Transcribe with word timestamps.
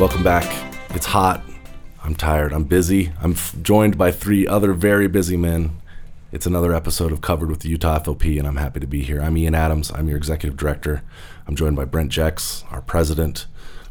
Welcome 0.00 0.22
back. 0.24 0.46
It's 0.94 1.04
hot. 1.06 1.42
I'm 2.02 2.14
tired. 2.14 2.52
I'm 2.54 2.64
busy. 2.64 3.12
I'm 3.20 3.32
f- 3.32 3.54
joined 3.62 3.98
by 3.98 4.10
three 4.10 4.46
other 4.46 4.72
very 4.72 5.06
busy 5.08 5.36
men. 5.36 5.76
It's 6.32 6.46
another 6.46 6.72
episode 6.74 7.12
of 7.12 7.20
Covered 7.20 7.50
with 7.50 7.60
the 7.60 7.68
Utah 7.68 7.98
FOP, 7.98 8.38
and 8.38 8.46
I'm 8.48 8.56
happy 8.56 8.80
to 8.80 8.86
be 8.86 9.02
here. 9.02 9.20
I'm 9.20 9.36
Ian 9.36 9.54
Adams. 9.54 9.90
I'm 9.92 10.08
your 10.08 10.16
executive 10.16 10.56
director. 10.56 11.02
I'm 11.46 11.54
joined 11.54 11.76
by 11.76 11.84
Brent 11.84 12.10
Jex, 12.10 12.64
our 12.70 12.80
president, 12.80 13.46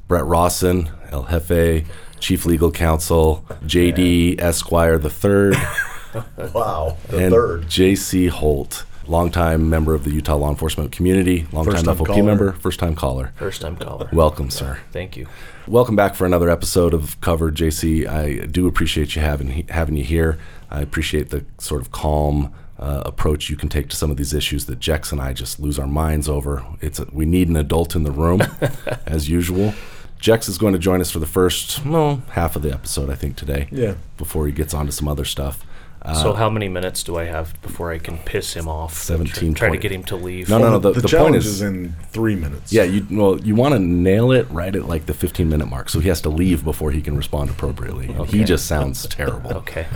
Brett 0.07 0.25
Rawson, 0.25 0.89
El 1.11 1.25
Jefe, 1.25 1.85
chief 2.19 2.45
legal 2.45 2.71
counsel, 2.71 3.45
JD 3.65 4.41
Esquire 4.41 4.97
the 4.97 5.09
third, 5.11 5.55
Wow, 6.53 6.97
the 7.09 7.17
and 7.19 7.31
third. 7.31 7.63
JC 7.65 8.29
Holt, 8.29 8.83
longtime 9.09 9.69
member 9.69 9.93
of 9.95 10.03
the 10.03 10.11
Utah 10.11 10.35
law 10.35 10.49
enforcement 10.49 10.91
community, 10.91 11.47
longtime 11.51 11.83
FOP 11.83 12.07
caller. 12.07 12.23
member, 12.23 12.51
first 12.53 12.79
time 12.79 12.95
caller. 12.95 13.33
First 13.35 13.61
time 13.61 13.75
caller. 13.75 14.07
Welcome, 14.13 14.49
sir. 14.51 14.79
Thank 14.91 15.17
you. 15.17 15.27
Welcome 15.67 15.95
back 15.95 16.15
for 16.15 16.25
another 16.25 16.49
episode 16.49 16.93
of 16.93 17.19
Cover 17.19 17.51
JC. 17.51 18.07
I 18.07 18.45
do 18.45 18.67
appreciate 18.67 19.15
you 19.15 19.21
having 19.21 19.67
having 19.67 19.97
you 19.97 20.03
here. 20.03 20.37
I 20.69 20.81
appreciate 20.81 21.29
the 21.31 21.43
sort 21.57 21.81
of 21.81 21.91
calm 21.91 22.53
uh, 22.77 23.03
approach 23.05 23.49
you 23.49 23.55
can 23.55 23.67
take 23.67 23.89
to 23.89 23.95
some 23.95 24.11
of 24.11 24.17
these 24.17 24.33
issues 24.33 24.65
that 24.67 24.79
Jex 24.79 25.11
and 25.11 25.19
I 25.19 25.33
just 25.33 25.59
lose 25.59 25.79
our 25.79 25.87
minds 25.87 26.29
over. 26.29 26.63
It's 26.79 26.99
a, 26.99 27.07
we 27.11 27.25
need 27.25 27.49
an 27.49 27.57
adult 27.57 27.95
in 27.95 28.03
the 28.03 28.11
room, 28.11 28.41
as 29.05 29.27
usual. 29.27 29.73
Jex 30.19 30.49
is 30.49 30.57
going 30.57 30.73
to 30.73 30.79
join 30.79 31.01
us 31.01 31.09
for 31.09 31.19
the 31.19 31.25
first 31.25 31.85
well, 31.85 32.21
half 32.31 32.55
of 32.55 32.61
the 32.61 32.71
episode, 32.71 33.09
I 33.09 33.15
think, 33.15 33.37
today. 33.37 33.69
Yeah. 33.71 33.95
Before 34.17 34.45
he 34.47 34.53
gets 34.53 34.73
on 34.73 34.85
to 34.85 34.91
some 34.91 35.07
other 35.07 35.25
stuff. 35.25 35.65
Uh, 36.01 36.13
so 36.13 36.33
how 36.33 36.49
many 36.49 36.69
minutes 36.69 37.03
do 37.03 37.17
I 37.17 37.25
have 37.25 37.59
before 37.61 37.91
I 37.91 37.97
can 37.99 38.17
piss 38.19 38.53
him 38.53 38.67
off? 38.69 38.93
17, 38.93 39.53
Try, 39.53 39.67
try 39.67 39.75
to 39.75 39.81
get 39.81 39.91
him 39.91 40.03
to 40.05 40.15
leave. 40.15 40.47
No, 40.49 40.57
no, 40.57 40.71
no. 40.71 40.79
The, 40.79 40.93
the, 40.93 41.01
the 41.01 41.07
challenge 41.07 41.33
point 41.33 41.35
is, 41.37 41.45
is, 41.47 41.61
in 41.61 41.93
three 42.09 42.35
minutes. 42.35 42.71
yeah, 42.71 42.83
you 42.83 43.05
well, 43.11 43.39
you 43.41 43.53
want 43.53 43.73
to 43.73 43.79
nail 43.79 44.31
it 44.31 44.49
right 44.49 44.73
at 44.75 44.85
like 44.87 45.07
the 45.07 45.13
15 45.13 45.49
minute 45.49 45.65
mark, 45.67 45.89
so 45.89 45.99
he 45.99 46.07
has 46.07 46.21
to 46.21 46.29
leave 46.29 46.63
before 46.63 46.91
he 46.91 47.01
can 47.01 47.17
respond 47.17 47.49
appropriately. 47.49 48.07
And 48.07 48.25
He 48.27 48.43
just 48.45 48.65
sounds 48.65 49.07
terrible. 49.07 49.53
Okay. 49.55 49.87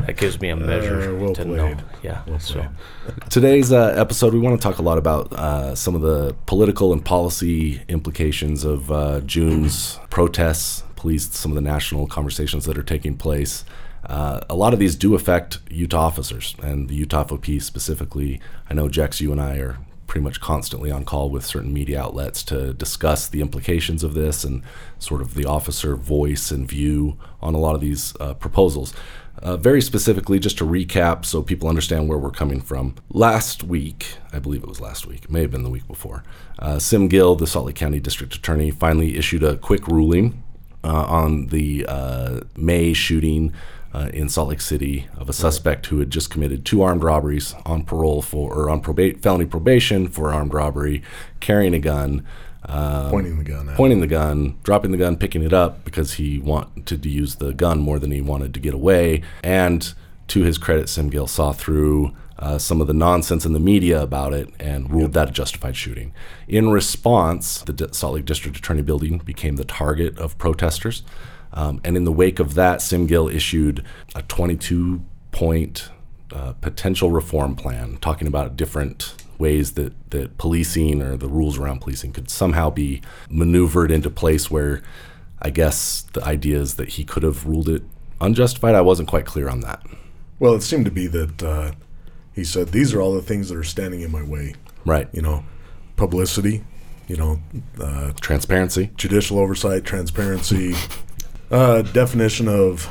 That 0.00 0.16
gives 0.16 0.40
me 0.40 0.48
a 0.48 0.56
measure 0.56 1.14
Uh, 1.16 1.20
well 1.20 1.34
to 1.34 1.44
know. 1.44 1.76
Yeah. 2.02 2.22
Well 2.26 2.40
so. 2.40 2.66
Today's 3.30 3.72
uh, 3.72 3.94
episode, 3.96 4.34
we 4.34 4.40
want 4.40 4.60
to 4.60 4.62
talk 4.68 4.78
a 4.78 4.82
lot 4.82 4.98
about 4.98 5.32
uh, 5.32 5.74
some 5.74 5.94
of 5.94 6.00
the 6.02 6.34
political 6.46 6.92
and 6.92 7.04
policy 7.04 7.80
implications 7.88 8.64
of 8.64 8.90
uh, 8.90 9.20
June's 9.20 9.98
protests, 10.10 10.82
police, 10.96 11.28
some 11.30 11.50
of 11.52 11.54
the 11.54 11.60
national 11.60 12.06
conversations 12.06 12.64
that 12.66 12.76
are 12.76 12.82
taking 12.82 13.16
place. 13.16 13.64
Uh, 14.06 14.40
a 14.50 14.54
lot 14.54 14.72
of 14.72 14.78
these 14.78 14.96
do 14.96 15.14
affect 15.14 15.58
Utah 15.70 16.06
officers 16.06 16.54
and 16.62 16.88
the 16.88 16.94
Utah 16.94 17.24
FOP 17.24 17.60
specifically. 17.60 18.40
I 18.68 18.74
know, 18.74 18.88
Jex, 18.88 19.20
you 19.20 19.32
and 19.32 19.40
I 19.40 19.56
are 19.56 19.78
pretty 20.06 20.22
much 20.22 20.40
constantly 20.40 20.90
on 20.90 21.04
call 21.04 21.30
with 21.30 21.44
certain 21.44 21.72
media 21.72 22.00
outlets 22.00 22.42
to 22.44 22.74
discuss 22.74 23.26
the 23.28 23.40
implications 23.40 24.04
of 24.04 24.14
this 24.14 24.44
and 24.44 24.62
sort 24.98 25.20
of 25.20 25.34
the 25.34 25.44
officer 25.44 25.96
voice 25.96 26.50
and 26.50 26.68
view 26.68 27.16
on 27.40 27.54
a 27.54 27.58
lot 27.58 27.74
of 27.74 27.80
these 27.80 28.14
uh, 28.20 28.34
proposals. 28.34 28.94
Uh, 29.42 29.56
very 29.56 29.82
specifically, 29.82 30.38
just 30.38 30.56
to 30.56 30.64
recap 30.64 31.24
so 31.24 31.42
people 31.42 31.68
understand 31.68 32.08
where 32.08 32.18
we're 32.18 32.30
coming 32.30 32.60
from. 32.60 32.94
Last 33.10 33.64
week, 33.64 34.16
I 34.32 34.38
believe 34.38 34.62
it 34.62 34.68
was 34.68 34.80
last 34.80 35.06
week, 35.06 35.28
may 35.28 35.40
have 35.40 35.50
been 35.50 35.64
the 35.64 35.70
week 35.70 35.88
before, 35.88 36.22
uh, 36.60 36.78
Sim 36.78 37.08
Gill, 37.08 37.34
the 37.34 37.46
Salt 37.46 37.66
Lake 37.66 37.74
County 37.74 37.98
District 37.98 38.34
Attorney, 38.34 38.70
finally 38.70 39.16
issued 39.16 39.42
a 39.42 39.56
quick 39.56 39.88
ruling 39.88 40.42
uh, 40.84 41.04
on 41.06 41.48
the 41.48 41.84
uh, 41.88 42.40
May 42.56 42.92
shooting 42.92 43.52
uh, 43.94 44.10
in 44.12 44.28
Salt 44.28 44.48
Lake 44.48 44.60
City 44.60 45.06
of 45.16 45.28
a 45.28 45.32
suspect 45.32 45.86
who 45.86 46.00
had 46.00 46.10
just 46.10 46.28
committed 46.28 46.64
two 46.64 46.82
armed 46.82 47.04
robberies 47.04 47.54
on 47.64 47.84
parole 47.84 48.20
for, 48.20 48.52
or 48.52 48.68
on 48.68 48.82
proba- 48.82 49.20
felony 49.22 49.44
probation 49.46 50.08
for 50.08 50.32
armed 50.32 50.52
robbery, 50.52 51.02
carrying 51.40 51.74
a 51.74 51.78
gun. 51.78 52.26
Um, 52.66 53.10
Pointing 53.10 53.38
the 53.38 53.44
gun 53.44 53.74
pointing 53.76 54.00
the 54.00 54.06
gun, 54.06 54.58
dropping 54.62 54.90
the 54.90 54.96
gun, 54.96 55.16
picking 55.16 55.42
it 55.42 55.52
up 55.52 55.84
because 55.84 56.14
he 56.14 56.38
wanted 56.38 57.02
to 57.02 57.08
use 57.08 57.36
the 57.36 57.52
gun 57.52 57.78
more 57.78 57.98
than 57.98 58.10
he 58.10 58.20
wanted 58.22 58.54
to 58.54 58.60
get 58.60 58.72
away. 58.74 59.22
And 59.42 59.92
to 60.28 60.42
his 60.42 60.56
credit, 60.58 60.88
Sim 60.88 61.10
Gill 61.10 61.26
saw 61.26 61.52
through 61.52 62.16
uh, 62.38 62.58
some 62.58 62.80
of 62.80 62.86
the 62.86 62.94
nonsense 62.94 63.44
in 63.44 63.52
the 63.52 63.60
media 63.60 64.02
about 64.02 64.32
it 64.32 64.48
and 64.58 64.90
ruled 64.90 65.12
that 65.12 65.28
a 65.28 65.32
justified 65.32 65.76
shooting. 65.76 66.12
In 66.48 66.70
response, 66.70 67.60
the 67.62 67.72
D- 67.74 67.86
Salt 67.92 68.14
Lake 68.14 68.24
District 68.24 68.56
Attorney 68.56 68.82
building 68.82 69.18
became 69.18 69.56
the 69.56 69.64
target 69.64 70.18
of 70.18 70.36
protesters. 70.38 71.02
Um, 71.54 71.80
and 71.84 71.96
in 71.96 72.04
the 72.04 72.12
wake 72.12 72.38
of 72.40 72.54
that, 72.54 72.82
Sim 72.82 73.06
Gill 73.06 73.28
issued 73.28 73.84
a 74.14 74.22
22 74.22 75.02
point 75.32 75.88
uh, 76.32 76.52
potential 76.60 77.10
reform 77.10 77.54
plan 77.54 77.96
talking 78.00 78.26
about 78.26 78.56
different 78.56 79.14
ways 79.38 79.72
that, 79.72 79.92
that 80.10 80.36
policing 80.38 81.00
or 81.00 81.16
the 81.16 81.28
rules 81.28 81.58
around 81.58 81.80
policing 81.80 82.12
could 82.12 82.30
somehow 82.30 82.70
be 82.70 83.00
maneuvered 83.28 83.90
into 83.90 84.10
place 84.10 84.50
where 84.50 84.82
I 85.40 85.50
guess 85.50 86.02
the 86.12 86.24
idea 86.24 86.58
is 86.58 86.74
that 86.74 86.90
he 86.90 87.04
could 87.04 87.22
have 87.22 87.46
ruled 87.46 87.68
it 87.68 87.82
unjustified. 88.20 88.74
I 88.74 88.80
wasn't 88.80 89.08
quite 89.08 89.26
clear 89.26 89.48
on 89.48 89.60
that. 89.60 89.84
Well, 90.38 90.54
it 90.54 90.62
seemed 90.62 90.84
to 90.86 90.90
be 90.90 91.06
that 91.08 91.42
uh, 91.42 91.72
he 92.32 92.44
said 92.44 92.68
these 92.68 92.94
are 92.94 93.00
all 93.00 93.14
the 93.14 93.22
things 93.22 93.48
that 93.48 93.56
are 93.58 93.64
standing 93.64 94.00
in 94.00 94.10
my 94.10 94.22
way. 94.22 94.54
Right. 94.84 95.08
You 95.12 95.22
know, 95.22 95.44
publicity. 95.96 96.64
You 97.06 97.16
know, 97.16 97.40
uh, 97.78 98.12
Transparency. 98.20 98.90
judicial 98.96 99.38
oversight, 99.38 99.84
transparency, 99.84 100.74
uh, 101.54 101.82
definition 101.82 102.48
of 102.48 102.90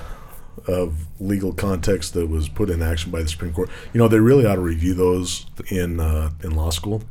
of 0.67 1.05
legal 1.19 1.51
context 1.51 2.13
that 2.13 2.27
was 2.27 2.47
put 2.47 2.69
in 2.69 2.81
action 2.81 3.11
by 3.11 3.21
the 3.21 3.27
Supreme 3.27 3.51
Court. 3.51 3.69
You 3.93 3.97
know, 3.97 4.07
they 4.07 4.19
really 4.19 4.45
ought 4.45 4.55
to 4.55 4.61
review 4.61 4.93
those 4.93 5.45
in 5.67 5.99
uh, 5.99 6.31
in 6.41 6.55
law 6.55 6.69
school. 6.69 7.03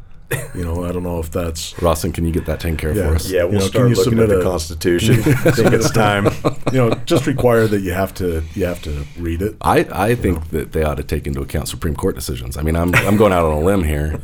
You 0.55 0.65
know, 0.65 0.85
I 0.85 0.93
don't 0.93 1.03
know 1.03 1.19
if 1.19 1.31
that's 1.31 1.81
Rawson, 1.83 2.13
can 2.13 2.25
you 2.27 2.33
get 2.33 2.47
that 2.47 2.61
taken 2.61 2.77
care 2.77 2.91
of 2.91 2.97
Yeah. 2.97 3.09
for 3.09 3.15
us? 3.15 3.31
Yeah, 3.31 3.45
we'll 3.45 3.53
know, 3.55 3.59
can 3.61 3.69
start 3.69 3.89
you 3.91 3.95
looking 3.97 4.13
at 4.19 4.19
submit 4.23 4.29
the 4.29 4.41
a- 4.41 4.43
Constitution. 4.43 5.15
I 5.21 5.51
think 5.51 5.73
it's 5.73 5.91
time. 5.91 6.27
you 6.73 6.79
know 6.79 6.91
just 7.07 7.27
require 7.27 7.67
that 7.67 7.81
you 7.81 7.93
have 7.93 8.13
to 8.15 8.43
you 8.55 8.65
have 8.67 8.83
to 8.83 9.05
read 9.19 9.43
it. 9.43 9.57
I, 9.61 9.87
I 9.93 10.15
think 10.15 10.51
that 10.51 10.73
they 10.73 10.83
ought 10.85 10.97
to 10.97 11.03
take 11.03 11.27
into 11.27 11.41
account 11.41 11.69
Supreme 11.69 11.95
Court 11.97 12.15
decisions. 12.15 12.57
I 12.57 12.63
mean, 12.63 12.77
I'm, 12.77 12.95
I'm 12.95 13.17
going 13.17 13.33
out 13.33 13.45
on 13.45 13.53
a 13.53 13.61
limb 13.61 13.85
here. 13.85 14.21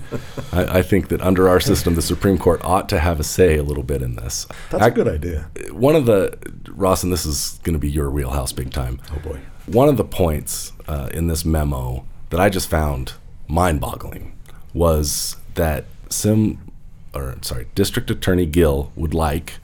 I, 0.52 0.78
I 0.78 0.82
think 0.82 1.08
that 1.08 1.20
under 1.22 1.48
our 1.48 1.60
system, 1.60 1.94
the 1.94 2.02
Supreme 2.02 2.38
Court 2.38 2.60
ought 2.64 2.88
to 2.90 2.98
have 2.98 3.18
a 3.20 3.24
say 3.24 3.56
a 3.56 3.62
little 3.62 3.82
bit 3.82 4.02
in 4.02 4.16
this. 4.16 4.46
That's 4.70 4.82
Ac- 4.82 4.90
a 4.92 4.94
good 4.94 5.08
idea. 5.08 5.50
One 5.72 5.94
of 5.96 6.06
the, 6.06 6.36
Ross, 6.68 7.02
and 7.02 7.12
this 7.12 7.24
is 7.26 7.58
going 7.62 7.74
to 7.74 7.78
be 7.78 7.90
your 7.90 8.10
wheelhouse 8.10 8.52
big 8.52 8.70
time. 8.70 9.00
Oh 9.14 9.18
boy. 9.20 9.40
One 9.66 9.88
of 9.88 9.96
the 9.96 10.04
points 10.04 10.72
uh, 10.86 11.08
in 11.12 11.26
this 11.26 11.44
memo 11.44 12.04
that 12.30 12.40
I 12.40 12.48
just 12.48 12.68
found 12.70 13.14
mind 13.48 13.80
boggling 13.80 14.34
was 14.74 15.36
that 15.54 15.84
Sim, 16.08 16.72
or 17.14 17.36
sorry, 17.42 17.66
District 17.74 18.10
Attorney 18.10 18.46
Gill 18.46 18.92
would 18.96 19.14
like 19.14 19.54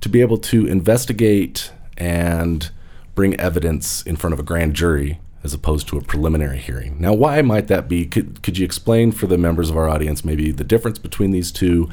to 0.00 0.08
be 0.08 0.20
able 0.20 0.38
to 0.38 0.66
investigate 0.66 1.72
and 1.96 2.70
bring 3.14 3.38
evidence 3.38 4.02
in 4.02 4.16
front 4.16 4.32
of 4.32 4.40
a 4.40 4.42
grand 4.42 4.74
jury 4.74 5.20
as 5.42 5.54
opposed 5.54 5.88
to 5.88 5.96
a 5.98 6.02
preliminary 6.02 6.58
hearing. 6.58 6.96
Now, 7.00 7.14
why 7.14 7.40
might 7.42 7.68
that 7.68 7.88
be? 7.88 8.06
Could, 8.06 8.42
could 8.42 8.58
you 8.58 8.64
explain 8.64 9.12
for 9.12 9.26
the 9.26 9.38
members 9.38 9.70
of 9.70 9.76
our 9.76 9.88
audience 9.88 10.24
maybe 10.24 10.50
the 10.52 10.64
difference 10.64 10.98
between 10.98 11.30
these 11.30 11.50
two 11.50 11.88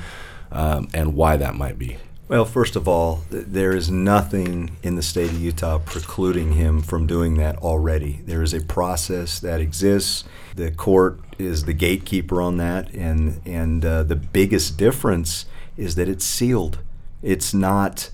um, 0.51 0.87
and 0.93 1.13
why 1.13 1.37
that 1.37 1.55
might 1.55 1.77
be? 1.77 1.97
Well, 2.29 2.43
first 2.43 2.75
of 2.75 2.87
all, 2.89 3.23
th- 3.31 3.45
there 3.47 3.73
is 3.73 3.89
nothing 3.89 4.77
in 4.83 4.95
the 4.95 5.01
state 5.01 5.29
of 5.31 5.39
Utah 5.39 5.79
precluding 5.79 6.53
him 6.53 6.81
from 6.81 7.07
doing 7.07 7.35
that 7.37 7.57
already. 7.59 8.21
There 8.25 8.43
is 8.43 8.53
a 8.53 8.59
process 8.61 9.39
that 9.39 9.61
exists. 9.61 10.25
The 10.55 10.71
court 10.71 11.19
is 11.39 11.63
the 11.63 11.73
gatekeeper 11.73 12.41
on 12.41 12.57
that, 12.57 12.93
and 12.93 13.39
and 13.45 13.85
uh, 13.85 14.03
the 14.03 14.15
biggest 14.17 14.77
difference 14.77 15.45
is 15.77 15.95
that 15.95 16.09
it's 16.09 16.25
sealed. 16.25 16.79
It's 17.21 17.53
not 17.53 18.09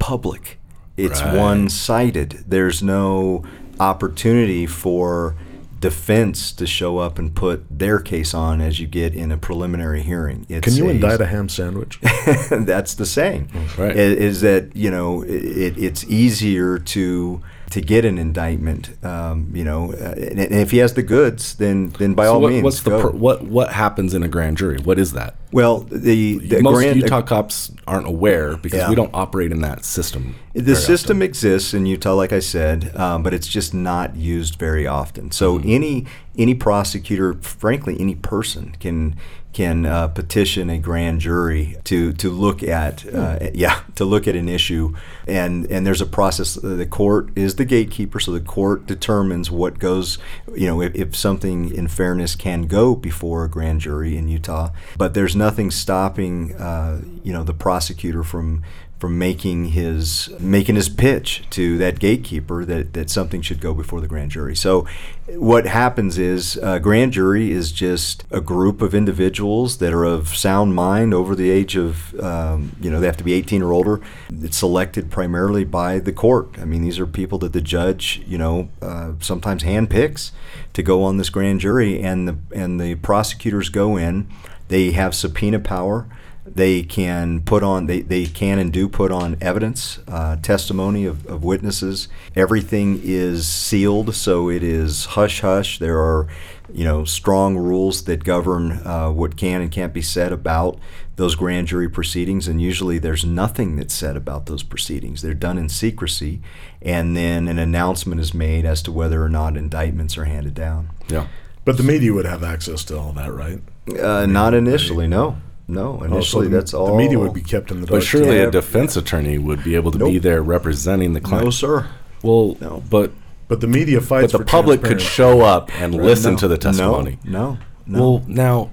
public. 0.00 0.58
It's 0.96 1.22
Right. 1.22 1.36
one-sided. 1.36 2.44
There's 2.48 2.82
no 2.82 3.44
opportunity 3.78 4.66
for 4.66 5.36
defense 5.82 6.52
to 6.52 6.64
show 6.64 6.98
up 6.98 7.18
and 7.18 7.34
put 7.34 7.66
their 7.68 7.98
case 7.98 8.32
on 8.32 8.60
as 8.60 8.78
you 8.80 8.86
get 8.86 9.14
in 9.14 9.30
a 9.32 9.36
preliminary 9.36 10.00
hearing. 10.00 10.46
It's 10.48 10.64
Can 10.64 10.76
you 10.76 10.86
a- 10.86 10.92
indict 10.92 11.20
a 11.20 11.26
ham 11.26 11.48
sandwich? 11.48 11.98
that's 12.50 12.94
the 12.94 13.04
saying. 13.04 13.50
Right. 13.76 13.94
Is, 13.94 14.40
that 14.42 14.74
you 14.74 14.90
know 14.90 15.22
it, 15.22 15.76
it's 15.76 16.04
easier 16.04 16.78
to 16.78 17.42
to 17.72 17.80
get 17.80 18.04
an 18.04 18.18
indictment. 18.18 18.90
Um, 19.04 19.50
you 19.54 19.64
know, 19.64 19.92
uh, 19.92 20.14
and, 20.16 20.38
and 20.40 20.54
if 20.54 20.70
he 20.70 20.78
has 20.78 20.94
the 20.94 21.02
goods, 21.02 21.54
then 21.56 21.88
then 21.98 22.14
by 22.14 22.24
So 22.26 22.34
all 22.34 22.40
what, 22.40 22.50
means, 22.52 22.62
what's 22.64 22.82
the 22.82 23.08
what 23.10 23.42
what 23.44 23.72
happens 23.72 24.14
in 24.14 24.22
a 24.22 24.28
grand 24.28 24.56
jury? 24.58 24.78
What 24.78 24.98
is 24.98 25.12
that? 25.12 25.34
well, 25.54 25.80
the, 25.80 26.38
the 26.38 26.62
Most 26.62 26.76
grand, 26.76 26.96
Utah 26.96 27.20
cops 27.20 27.70
aren't 27.86 28.06
aware 28.06 28.56
because 28.56 28.78
Yeah. 28.78 28.88
we 28.88 28.94
don't 28.94 29.10
operate 29.12 29.52
in 29.52 29.60
that 29.60 29.84
system. 29.84 30.34
The 30.54 30.74
system 30.76 31.18
often. 31.18 31.22
exists 31.28 31.74
in 31.74 31.84
Utah, 31.84 32.14
like 32.14 32.32
I 32.32 32.40
said, 32.40 32.96
um, 32.96 33.22
but 33.22 33.34
it's 33.34 33.48
just 33.48 33.74
not 33.74 34.16
used 34.16 34.58
very 34.58 34.86
often. 34.86 35.30
So 35.30 35.58
Mm-hmm. 35.58 35.70
any 35.70 36.06
any 36.38 36.54
prosecutor, 36.54 37.34
frankly, 37.42 37.96
any 38.00 38.14
person 38.14 38.74
can 38.80 39.14
can 39.52 39.84
uh, 39.84 40.08
petition 40.08 40.70
a 40.70 40.78
grand 40.78 41.20
jury 41.20 41.76
to 41.84 42.12
to 42.14 42.30
look 42.30 42.62
at 42.62 43.06
uh, 43.06 43.38
Hmm. 43.38 43.46
yeah 43.54 43.80
to 43.96 44.04
look 44.04 44.26
at 44.26 44.34
an 44.36 44.48
issue, 44.48 44.94
and 45.26 45.66
and 45.70 45.86
there's 45.86 46.00
a 46.00 46.06
process. 46.06 46.54
The 46.54 46.86
court 46.86 47.30
is 47.36 47.56
the 47.56 47.64
gatekeeper, 47.64 48.18
so 48.20 48.32
the 48.32 48.40
court 48.40 48.86
determines 48.86 49.50
what 49.50 49.78
goes. 49.78 50.18
You 50.54 50.66
know, 50.66 50.80
if, 50.80 50.94
if 50.94 51.16
something 51.16 51.72
in 51.74 51.88
fairness 51.88 52.34
can 52.34 52.62
go 52.62 52.94
before 52.94 53.44
a 53.44 53.48
grand 53.48 53.80
jury 53.80 54.16
in 54.16 54.28
Utah, 54.28 54.70
but 54.96 55.14
there's 55.14 55.36
nothing 55.36 55.70
stopping 55.70 56.54
uh, 56.54 57.02
you 57.22 57.32
know 57.32 57.44
the 57.44 57.54
prosecutor 57.54 58.22
from 58.22 58.62
from 59.02 59.18
making 59.18 59.64
his 59.64 60.30
making 60.38 60.76
his 60.76 60.88
pitch 60.88 61.42
to 61.50 61.76
that 61.76 61.98
gatekeeper 61.98 62.64
that, 62.64 62.92
that 62.92 63.10
something 63.10 63.42
should 63.42 63.60
go 63.60 63.74
before 63.74 64.00
the 64.00 64.06
grand 64.06 64.30
jury. 64.30 64.54
So, 64.54 64.86
what 65.26 65.66
happens 65.66 66.18
is 66.18 66.56
a 66.58 66.78
grand 66.78 67.12
jury 67.12 67.50
is 67.50 67.72
just 67.72 68.22
a 68.30 68.40
group 68.40 68.80
of 68.80 68.94
individuals 68.94 69.78
that 69.78 69.92
are 69.92 70.04
of 70.04 70.28
sound 70.28 70.76
mind 70.76 71.12
over 71.12 71.34
the 71.34 71.50
age 71.50 71.74
of 71.74 72.14
um, 72.20 72.76
you 72.80 72.92
know 72.92 73.00
they 73.00 73.06
have 73.06 73.16
to 73.16 73.24
be 73.24 73.32
18 73.32 73.60
or 73.60 73.72
older. 73.72 74.00
It's 74.30 74.58
selected 74.58 75.10
primarily 75.10 75.64
by 75.64 75.98
the 75.98 76.12
court. 76.12 76.56
I 76.60 76.64
mean, 76.64 76.82
these 76.82 77.00
are 77.00 77.06
people 77.06 77.38
that 77.38 77.52
the 77.52 77.60
judge 77.60 78.22
you 78.24 78.38
know 78.38 78.68
uh, 78.80 79.14
sometimes 79.18 79.64
handpicks 79.64 80.30
to 80.74 80.82
go 80.84 81.02
on 81.02 81.16
this 81.16 81.28
grand 81.28 81.58
jury, 81.58 82.00
and 82.00 82.28
the 82.28 82.36
and 82.54 82.80
the 82.80 82.94
prosecutors 82.94 83.68
go 83.68 83.96
in. 83.96 84.28
They 84.68 84.92
have 84.92 85.12
subpoena 85.16 85.58
power. 85.58 86.06
They 86.44 86.82
can 86.82 87.40
put 87.42 87.62
on, 87.62 87.86
they, 87.86 88.00
they 88.00 88.26
can 88.26 88.58
and 88.58 88.72
do 88.72 88.88
put 88.88 89.12
on 89.12 89.36
evidence, 89.40 90.00
uh, 90.08 90.36
testimony 90.36 91.04
of, 91.04 91.24
of 91.26 91.44
witnesses. 91.44 92.08
Everything 92.34 93.00
is 93.02 93.46
sealed, 93.46 94.14
so 94.14 94.50
it 94.50 94.62
is 94.62 95.04
hush 95.04 95.40
hush. 95.40 95.78
There 95.78 95.98
are, 95.98 96.26
you 96.72 96.84
know, 96.84 97.04
strong 97.04 97.56
rules 97.56 98.04
that 98.04 98.24
govern 98.24 98.72
uh, 98.84 99.12
what 99.12 99.36
can 99.36 99.60
and 99.60 99.70
can't 99.70 99.92
be 99.92 100.02
said 100.02 100.32
about 100.32 100.78
those 101.14 101.36
grand 101.36 101.68
jury 101.68 101.88
proceedings, 101.88 102.48
and 102.48 102.60
usually 102.60 102.98
there's 102.98 103.24
nothing 103.24 103.76
that's 103.76 103.94
said 103.94 104.16
about 104.16 104.46
those 104.46 104.64
proceedings. 104.64 105.22
They're 105.22 105.34
done 105.34 105.58
in 105.58 105.68
secrecy, 105.68 106.40
and 106.80 107.16
then 107.16 107.46
an 107.46 107.58
announcement 107.58 108.20
is 108.20 108.34
made 108.34 108.64
as 108.64 108.82
to 108.82 108.92
whether 108.92 109.22
or 109.22 109.28
not 109.28 109.56
indictments 109.56 110.18
are 110.18 110.24
handed 110.24 110.54
down. 110.54 110.90
Yeah. 111.08 111.28
But 111.64 111.76
the 111.76 111.84
media 111.84 112.12
would 112.12 112.26
have 112.26 112.42
access 112.42 112.82
to 112.86 112.98
all 112.98 113.12
that, 113.12 113.32
right? 113.32 113.60
Uh, 113.96 114.26
not 114.26 114.54
initially, 114.54 115.06
no. 115.06 115.36
No, 115.68 115.94
Oh, 115.94 115.98
so 116.00 116.04
initially 116.06 116.48
the- 116.48 116.56
that's 116.56 116.74
all. 116.74 116.86
The 116.88 116.96
media 116.96 117.18
would 117.18 117.32
be 117.34 117.40
kept 117.40 117.70
in 117.70 117.80
the 117.80 117.86
dark. 117.86 118.00
But 118.00 118.06
surely 118.06 118.36
Yeah. 118.36 118.48
a 118.48 118.50
defense 118.50 118.96
attorney 118.96 119.38
would 119.38 119.62
be 119.64 119.74
able 119.74 119.90
to 119.92 119.98
be 119.98 120.18
there 120.18 120.42
representing 120.42 121.12
the 121.12 121.20
client. 121.20 121.44
No, 121.46 121.50
sir. 121.50 121.86
Well, 122.22 122.56
No. 122.60 122.82
but 122.90 123.12
But 123.48 123.60
the 123.60 123.66
media 123.66 124.00
fights. 124.00 124.32
but 124.32 124.38
the 124.38 124.44
for 124.44 124.50
public 124.50 124.82
could 124.82 125.00
show 125.00 125.42
up 125.42 125.70
and 125.80 125.94
listen 125.94 126.32
No, 126.32 126.38
to 126.38 126.48
the 126.48 126.58
testimony. 126.58 127.18
No, 127.24 127.30
no. 127.30 127.58
no. 127.86 128.00
Well, 128.10 128.22
now, 128.26 128.70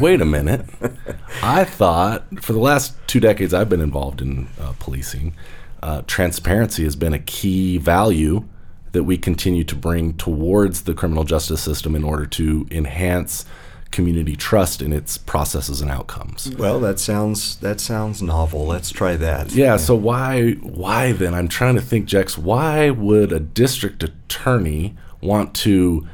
wait 0.00 0.20
a 0.20 0.24
minute. 0.24 0.66
I 1.42 1.64
thought 1.64 2.24
for 2.42 2.52
the 2.52 2.58
last 2.58 2.94
two 3.06 3.20
decades 3.20 3.54
I've 3.54 3.68
been 3.68 3.80
involved 3.80 4.20
in 4.20 4.48
uh, 4.60 4.72
policing, 4.78 5.34
uh, 5.82 6.02
transparency 6.06 6.84
has 6.84 6.96
been 6.96 7.14
a 7.14 7.18
key 7.18 7.78
value 7.78 8.44
that 8.92 9.04
we 9.04 9.16
continue 9.16 9.62
to 9.64 9.76
bring 9.76 10.14
towards 10.14 10.82
the 10.82 10.92
criminal 10.94 11.22
justice 11.24 11.60
system 11.62 11.94
in 11.94 12.02
order 12.04 12.26
to 12.26 12.66
enhance 12.70 13.44
community 13.90 14.36
trust 14.36 14.80
in 14.80 14.92
its 14.92 15.18
processes 15.18 15.80
and 15.80 15.90
outcomes. 15.90 16.54
well, 16.56 16.78
that 16.80 16.98
sounds 17.00 17.56
that 17.56 17.80
sounds 17.80 18.22
novel. 18.22 18.66
Let's 18.66 18.90
try 18.90 19.16
that. 19.16 19.52
Yeah, 19.52 19.76
so 19.76 19.94
why 19.96 20.52
why 20.62 21.12
then? 21.12 21.34
I'm 21.34 21.48
trying 21.48 21.74
to 21.74 21.80
think, 21.80 22.06
Jex, 22.06 22.38
why 22.38 22.90
would 22.90 23.32
a 23.32 23.40
district 23.40 24.02
attorney 24.02 24.94
want 25.20 25.54
to 25.54 26.06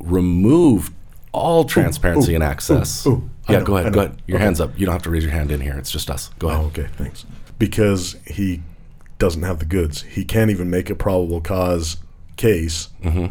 remove 0.00 0.90
all 1.32 1.64
transparency 1.64 2.34
and 2.34 2.42
access? 2.42 3.06
ooh, 3.06 3.10
ooh. 3.10 3.30
Yeah, 3.48 3.62
go 3.62 3.76
ahead, 3.76 3.92
go 3.92 4.00
ahead. 4.00 4.20
Your 4.26 4.38
Okay. 4.38 4.44
hands 4.44 4.60
up. 4.60 4.76
You 4.76 4.86
don't 4.86 4.92
have 4.94 5.02
to 5.02 5.10
raise 5.10 5.22
your 5.22 5.32
hand 5.32 5.52
in 5.52 5.60
here. 5.60 5.76
It's 5.78 5.90
just 5.92 6.10
us. 6.10 6.30
Go 6.40 6.48
ahead. 6.48 6.60
Oh, 6.62 6.66
okay, 6.66 6.88
thanks. 6.96 7.24
Because 7.60 8.16
he 8.26 8.62
doesn't 9.18 9.42
have 9.44 9.60
the 9.60 9.64
goods. 9.64 10.02
He 10.02 10.24
can't 10.24 10.50
even 10.50 10.68
make 10.68 10.90
a 10.90 10.96
probable 10.96 11.40
cause 11.40 11.98
case, 12.36 12.88
mm-hmm. 13.04 13.26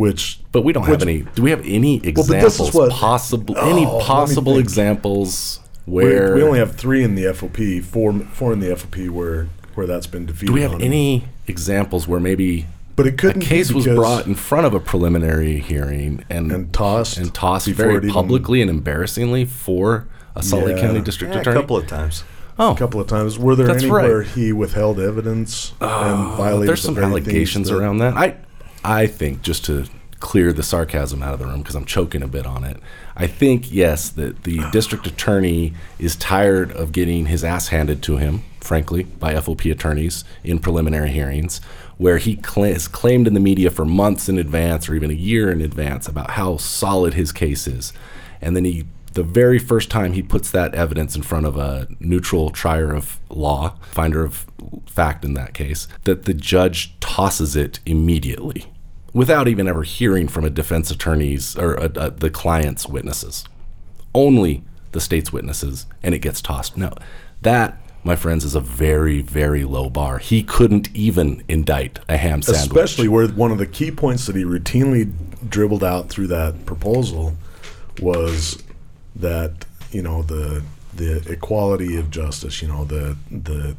Which. 0.00 0.40
But 0.52 0.62
we 0.64 0.72
don't 0.72 0.84
have 0.86 1.02
any. 1.02 1.22
Do 1.34 1.42
we 1.42 1.50
have 1.50 1.64
any 1.64 1.98
but 2.00 2.14
this 2.14 2.28
is 2.28 2.30
examples? 2.68 2.74
what- 2.74 2.90
possible 2.90 3.54
Oh, 3.58 3.70
any 3.70 3.84
possible 4.04 4.58
examples 4.58 5.60
where 5.86 6.34
we 6.34 6.42
only 6.42 6.58
have 6.58 6.74
three 6.76 7.02
in 7.04 7.14
the 7.14 7.24
FOP, 7.26 7.80
four, 7.82 8.12
four 8.32 8.52
in 8.52 8.60
the 8.60 8.68
FOP 8.70 9.08
where 9.08 9.48
where 9.74 9.86
that's 9.86 10.06
been 10.06 10.26
defeated. 10.26 10.46
do 10.48 10.52
we 10.52 10.62
have 10.62 10.74
on. 10.74 10.82
any 10.82 11.24
examples 11.46 12.06
where 12.08 12.18
maybe 12.20 12.66
But 12.96 13.06
it 13.06 13.14
a 13.14 13.16
couldn't. 13.16 13.40
be 13.40 13.46
case 13.46 13.72
was 13.72 13.86
brought 13.86 14.26
in 14.26 14.34
front 14.34 14.66
of 14.66 14.74
a 14.74 14.80
preliminary 14.80 15.58
hearing 15.60 16.24
and 16.28 16.50
and 16.52 16.72
tossed 16.72 17.16
and 17.18 17.32
tossed 17.32 17.68
very 17.68 17.94
it 17.94 17.98
even- 17.98 18.10
publicly 18.10 18.60
and 18.60 18.68
embarrassingly 18.70 19.44
for 19.44 20.06
a 20.36 20.42
Salt 20.42 20.64
Lake 20.66 20.76
Yeah. 20.76 20.82
County 20.82 21.00
District 21.00 21.32
Yeah, 21.34 21.40
a 21.40 21.44
couple 21.44 21.76
of 21.76 21.86
times. 21.86 22.24
oh, 22.58 22.72
a 22.72 22.76
couple 22.76 23.00
of 23.00 23.06
times. 23.06 23.38
Were 23.38 23.54
there 23.56 23.66
That's 23.68 23.82
any 23.84 23.90
right. 23.92 24.04
where 24.04 24.22
he 24.22 24.52
withheld 24.52 24.98
evidence 25.00 25.72
and 25.80 25.90
oh, 25.90 26.34
violated? 26.36 26.68
there's 26.68 26.82
the 26.82 26.86
some 26.86 26.94
very 26.96 27.06
allegations 27.06 27.68
that- 27.68 27.76
around 27.76 27.98
that. 27.98 28.16
I, 28.16 28.34
I 28.84 29.06
think 29.06 29.42
just 29.42 29.64
to 29.66 29.86
clear 30.20 30.52
the 30.52 30.62
sarcasm 30.62 31.22
out 31.22 31.32
of 31.32 31.40
the 31.40 31.46
room 31.46 31.60
because 31.60 31.74
I'm 31.74 31.86
choking 31.86 32.22
a 32.22 32.28
bit 32.28 32.46
on 32.46 32.62
it. 32.62 32.76
I 33.16 33.26
think 33.26 33.72
yes 33.72 34.10
that 34.10 34.44
the 34.44 34.60
district 34.72 35.06
attorney 35.06 35.72
is 35.98 36.14
tired 36.14 36.70
of 36.72 36.92
getting 36.92 37.26
his 37.26 37.42
ass 37.42 37.68
handed 37.68 38.02
to 38.04 38.18
him, 38.18 38.42
frankly, 38.60 39.04
by 39.04 39.34
FOP 39.34 39.70
attorneys 39.70 40.24
in 40.44 40.58
preliminary 40.58 41.10
hearings, 41.10 41.60
where 41.96 42.18
he 42.18 42.38
has 42.56 42.86
claimed 42.86 43.26
in 43.26 43.34
the 43.34 43.40
media 43.40 43.70
for 43.70 43.84
months 43.84 44.28
in 44.28 44.38
advance 44.38 44.88
or 44.88 44.94
even 44.94 45.10
a 45.10 45.14
year 45.14 45.50
in 45.50 45.60
advance 45.60 46.06
about 46.06 46.30
how 46.32 46.56
solid 46.56 47.14
his 47.14 47.32
case 47.32 47.66
is, 47.66 47.92
and 48.40 48.54
then 48.54 48.64
he. 48.64 48.86
The 49.12 49.22
very 49.22 49.58
first 49.58 49.90
time 49.90 50.12
he 50.12 50.22
puts 50.22 50.50
that 50.50 50.74
evidence 50.74 51.16
in 51.16 51.22
front 51.22 51.46
of 51.46 51.56
a 51.56 51.88
neutral 51.98 52.50
trier 52.50 52.94
of 52.94 53.18
law, 53.28 53.76
finder 53.82 54.24
of 54.24 54.46
fact 54.86 55.24
in 55.24 55.34
that 55.34 55.52
case, 55.52 55.88
that 56.04 56.24
the 56.24 56.34
judge 56.34 56.98
tosses 57.00 57.56
it 57.56 57.80
immediately 57.84 58.66
without 59.12 59.48
even 59.48 59.66
ever 59.66 59.82
hearing 59.82 60.28
from 60.28 60.44
a 60.44 60.50
defense 60.50 60.90
attorney's 60.90 61.56
or 61.56 61.74
a, 61.74 61.90
a, 61.96 62.10
the 62.10 62.30
client's 62.30 62.86
witnesses. 62.86 63.44
Only 64.14 64.62
the 64.92 65.00
state's 65.00 65.32
witnesses, 65.32 65.86
and 66.02 66.14
it 66.14 66.20
gets 66.20 66.40
tossed. 66.40 66.76
Now, 66.76 66.92
that, 67.42 67.80
my 68.04 68.16
friends, 68.16 68.44
is 68.44 68.54
a 68.54 68.60
very, 68.60 69.22
very 69.22 69.64
low 69.64 69.88
bar. 69.88 70.18
He 70.18 70.42
couldn't 70.42 70.94
even 70.94 71.42
indict 71.48 72.00
a 72.08 72.16
ham 72.16 72.42
sandwich. 72.42 72.66
especially 72.66 73.08
where 73.08 73.28
one 73.28 73.52
of 73.52 73.58
the 73.58 73.66
key 73.66 73.90
points 73.90 74.26
that 74.26 74.36
he 74.36 74.44
routinely 74.44 75.12
dribbled 75.48 75.84
out 75.84 76.08
through 76.08 76.26
that 76.28 76.66
proposal 76.66 77.36
was 78.00 78.62
that 79.16 79.64
you 79.90 80.02
know 80.02 80.22
the 80.22 80.62
the 80.94 81.16
equality 81.30 81.96
of 81.96 82.10
justice, 82.10 82.62
you 82.62 82.68
know 82.68 82.84
the 82.84 83.16
the 83.30 83.76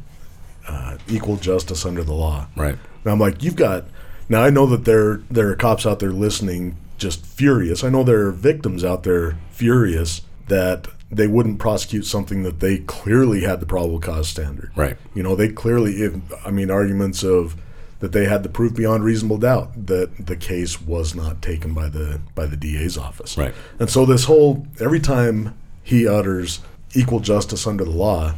uh, 0.68 0.96
equal 1.08 1.36
justice 1.36 1.84
under 1.84 2.04
the 2.04 2.14
law. 2.14 2.46
Right. 2.56 2.76
And 3.04 3.12
I'm 3.12 3.18
like, 3.18 3.42
you've 3.42 3.56
got. 3.56 3.84
Now 4.28 4.42
I 4.42 4.50
know 4.50 4.66
that 4.66 4.84
there 4.84 5.22
there 5.30 5.48
are 5.50 5.56
cops 5.56 5.84
out 5.84 5.98
there 5.98 6.12
listening, 6.12 6.76
just 6.98 7.24
furious. 7.24 7.84
I 7.84 7.90
know 7.90 8.02
there 8.04 8.26
are 8.26 8.32
victims 8.32 8.84
out 8.84 9.02
there 9.02 9.36
furious 9.50 10.22
that 10.48 10.88
they 11.10 11.26
wouldn't 11.26 11.58
prosecute 11.58 12.06
something 12.06 12.42
that 12.42 12.60
they 12.60 12.78
clearly 12.78 13.42
had 13.42 13.60
the 13.60 13.66
probable 13.66 14.00
cause 14.00 14.28
standard. 14.28 14.72
Right. 14.74 14.96
You 15.14 15.22
know, 15.22 15.36
they 15.36 15.48
clearly. 15.50 15.96
If, 16.02 16.14
I 16.46 16.50
mean, 16.50 16.70
arguments 16.70 17.22
of 17.22 17.56
that 18.02 18.10
they 18.10 18.24
had 18.24 18.42
the 18.42 18.48
proof 18.48 18.74
beyond 18.74 19.04
reasonable 19.04 19.38
doubt 19.38 19.86
that 19.86 20.26
the 20.26 20.34
case 20.34 20.82
was 20.82 21.14
not 21.14 21.40
taken 21.40 21.72
by 21.72 21.88
the 21.88 22.20
by 22.34 22.46
the 22.46 22.56
DA's 22.56 22.98
office. 22.98 23.38
Right. 23.38 23.54
And 23.78 23.88
so 23.88 24.04
this 24.04 24.24
whole 24.24 24.66
every 24.80 24.98
time 24.98 25.56
he 25.84 26.06
utters 26.06 26.60
equal 26.94 27.20
justice 27.20 27.64
under 27.64 27.84
the 27.84 27.92
law, 27.92 28.34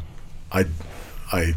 I 0.53 0.67
I 1.33 1.55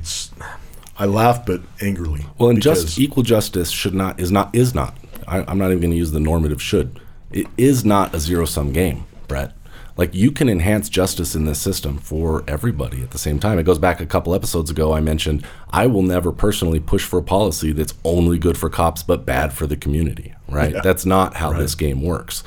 I 0.97 1.05
laugh 1.05 1.45
but 1.45 1.59
angrily. 1.81 2.25
Well, 2.37 2.49
and 2.49 2.61
just 2.61 2.97
equal 2.97 3.23
justice 3.23 3.71
should 3.71 3.93
not 3.93 4.21
is 4.21 4.31
not 4.31 4.55
is 4.55 4.73
not. 4.73 4.97
I, 5.27 5.39
I'm 5.41 5.57
not 5.57 5.71
even 5.71 5.81
going 5.81 5.91
to 5.91 5.97
use 5.97 6.11
the 6.11 6.21
normative 6.21 6.61
should. 6.61 7.01
It 7.31 7.47
is 7.57 7.83
not 7.83 8.15
a 8.15 8.21
zero 8.21 8.45
sum 8.45 8.71
game, 8.71 9.05
Brett. 9.27 9.51
Like 9.97 10.13
you 10.13 10.31
can 10.31 10.47
enhance 10.47 10.89
justice 10.89 11.35
in 11.35 11.45
this 11.45 11.59
system 11.59 11.97
for 11.97 12.43
everybody 12.47 13.01
at 13.01 13.11
the 13.11 13.17
same 13.17 13.39
time. 13.39 13.59
It 13.59 13.63
goes 13.63 13.79
back 13.79 13.99
a 13.99 14.05
couple 14.05 14.35
episodes 14.35 14.69
ago. 14.69 14.93
I 14.93 15.01
mentioned 15.01 15.45
I 15.71 15.87
will 15.87 16.03
never 16.03 16.31
personally 16.31 16.79
push 16.79 17.03
for 17.03 17.19
a 17.19 17.23
policy 17.23 17.71
that's 17.71 17.93
only 18.03 18.37
good 18.37 18.57
for 18.57 18.69
cops 18.69 19.03
but 19.03 19.25
bad 19.25 19.53
for 19.53 19.67
the 19.67 19.75
community. 19.75 20.33
Right? 20.47 20.75
That's 20.83 21.05
not 21.05 21.35
how 21.35 21.53
this 21.53 21.75
game 21.75 22.01
works. 22.01 22.43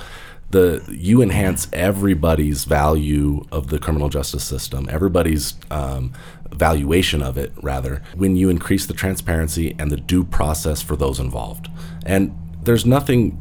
The 0.50 0.82
you 0.88 1.22
enhance 1.22 1.68
everybody's 1.72 2.64
value 2.64 3.46
of 3.52 3.68
the 3.68 3.78
criminal 3.78 4.08
justice 4.08 4.42
system, 4.42 4.88
everybody's 4.90 5.54
um, 5.70 6.12
valuation 6.52 7.22
of 7.22 7.38
it, 7.38 7.52
rather, 7.62 8.02
when 8.14 8.36
you 8.36 8.48
increase 8.48 8.86
the 8.86 8.94
transparency 8.94 9.76
and 9.78 9.90
the 9.90 9.96
due 9.96 10.24
process 10.24 10.82
for 10.82 10.96
those 10.96 11.20
involved. 11.20 11.68
And 12.04 12.36
there's 12.62 12.84
nothing, 12.84 13.40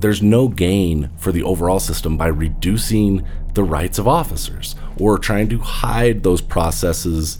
there's 0.00 0.22
no 0.22 0.48
gain 0.48 1.10
for 1.16 1.32
the 1.32 1.42
overall 1.42 1.80
system 1.80 2.16
by 2.16 2.26
reducing 2.26 3.26
the 3.54 3.64
rights 3.64 3.98
of 3.98 4.06
officers 4.06 4.74
or 4.98 5.18
trying 5.18 5.48
to 5.48 5.58
hide 5.58 6.22
those 6.22 6.40
processes 6.40 7.38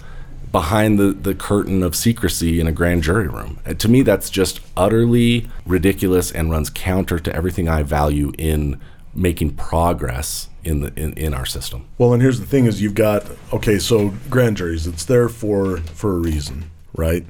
behind 0.53 0.99
the, 0.99 1.13
the 1.13 1.35
curtain 1.35 1.83
of 1.83 1.95
secrecy 1.95 2.61
in 2.61 2.67
a 2.67 2.73
grand 2.73 3.03
jury 3.03 3.29
room. 3.29 3.59
And 3.67 3.79
to 3.81 3.89
me, 3.89 4.03
that's 4.03 4.31
just 4.31 4.61
utterly 4.77 5.49
ridiculous 5.67 6.33
and 6.33 6.51
runs 6.51 6.71
counter 6.71 7.19
to 7.19 7.35
everything 7.35 7.69
I 7.69 7.83
value 7.83 8.33
in 8.39 8.81
making 9.15 9.55
progress 9.55 10.49
in 10.63 10.81
the 10.81 10.93
in, 10.95 11.13
in 11.15 11.35
our 11.35 11.47
system. 11.47 11.87
Well, 11.99 12.13
and 12.13 12.23
here's 12.23 12.41
the 12.41 12.47
thing: 12.47 12.67
is 12.67 12.83
you've 12.83 12.95
got 12.95 13.27
okay, 13.53 13.79
so 13.79 14.15
grand 14.31 14.57
juries, 14.57 14.87
it's 14.87 15.05
there 15.05 15.29
for 15.29 15.79
for 15.79 16.13
a 16.13 16.19
reason, 16.19 16.71
right? 16.95 17.25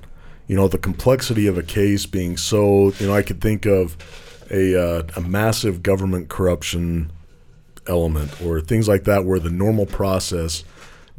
You 0.46 0.56
know, 0.56 0.68
the 0.68 0.78
complexity 0.78 1.46
of 1.46 1.58
a 1.58 1.62
case 1.62 2.06
being 2.06 2.36
so, 2.36 2.92
you 2.98 3.08
know, 3.08 3.14
I 3.14 3.22
could 3.22 3.40
think 3.40 3.66
of 3.66 3.96
a 4.50 4.80
uh, 4.80 5.02
a 5.16 5.20
massive 5.20 5.82
government 5.82 6.28
corruption 6.28 7.10
element 7.86 8.40
or 8.42 8.60
things 8.60 8.88
like 8.88 9.04
that, 9.04 9.24
where 9.24 9.38
the 9.38 9.50
normal 9.50 9.86
process 9.86 10.64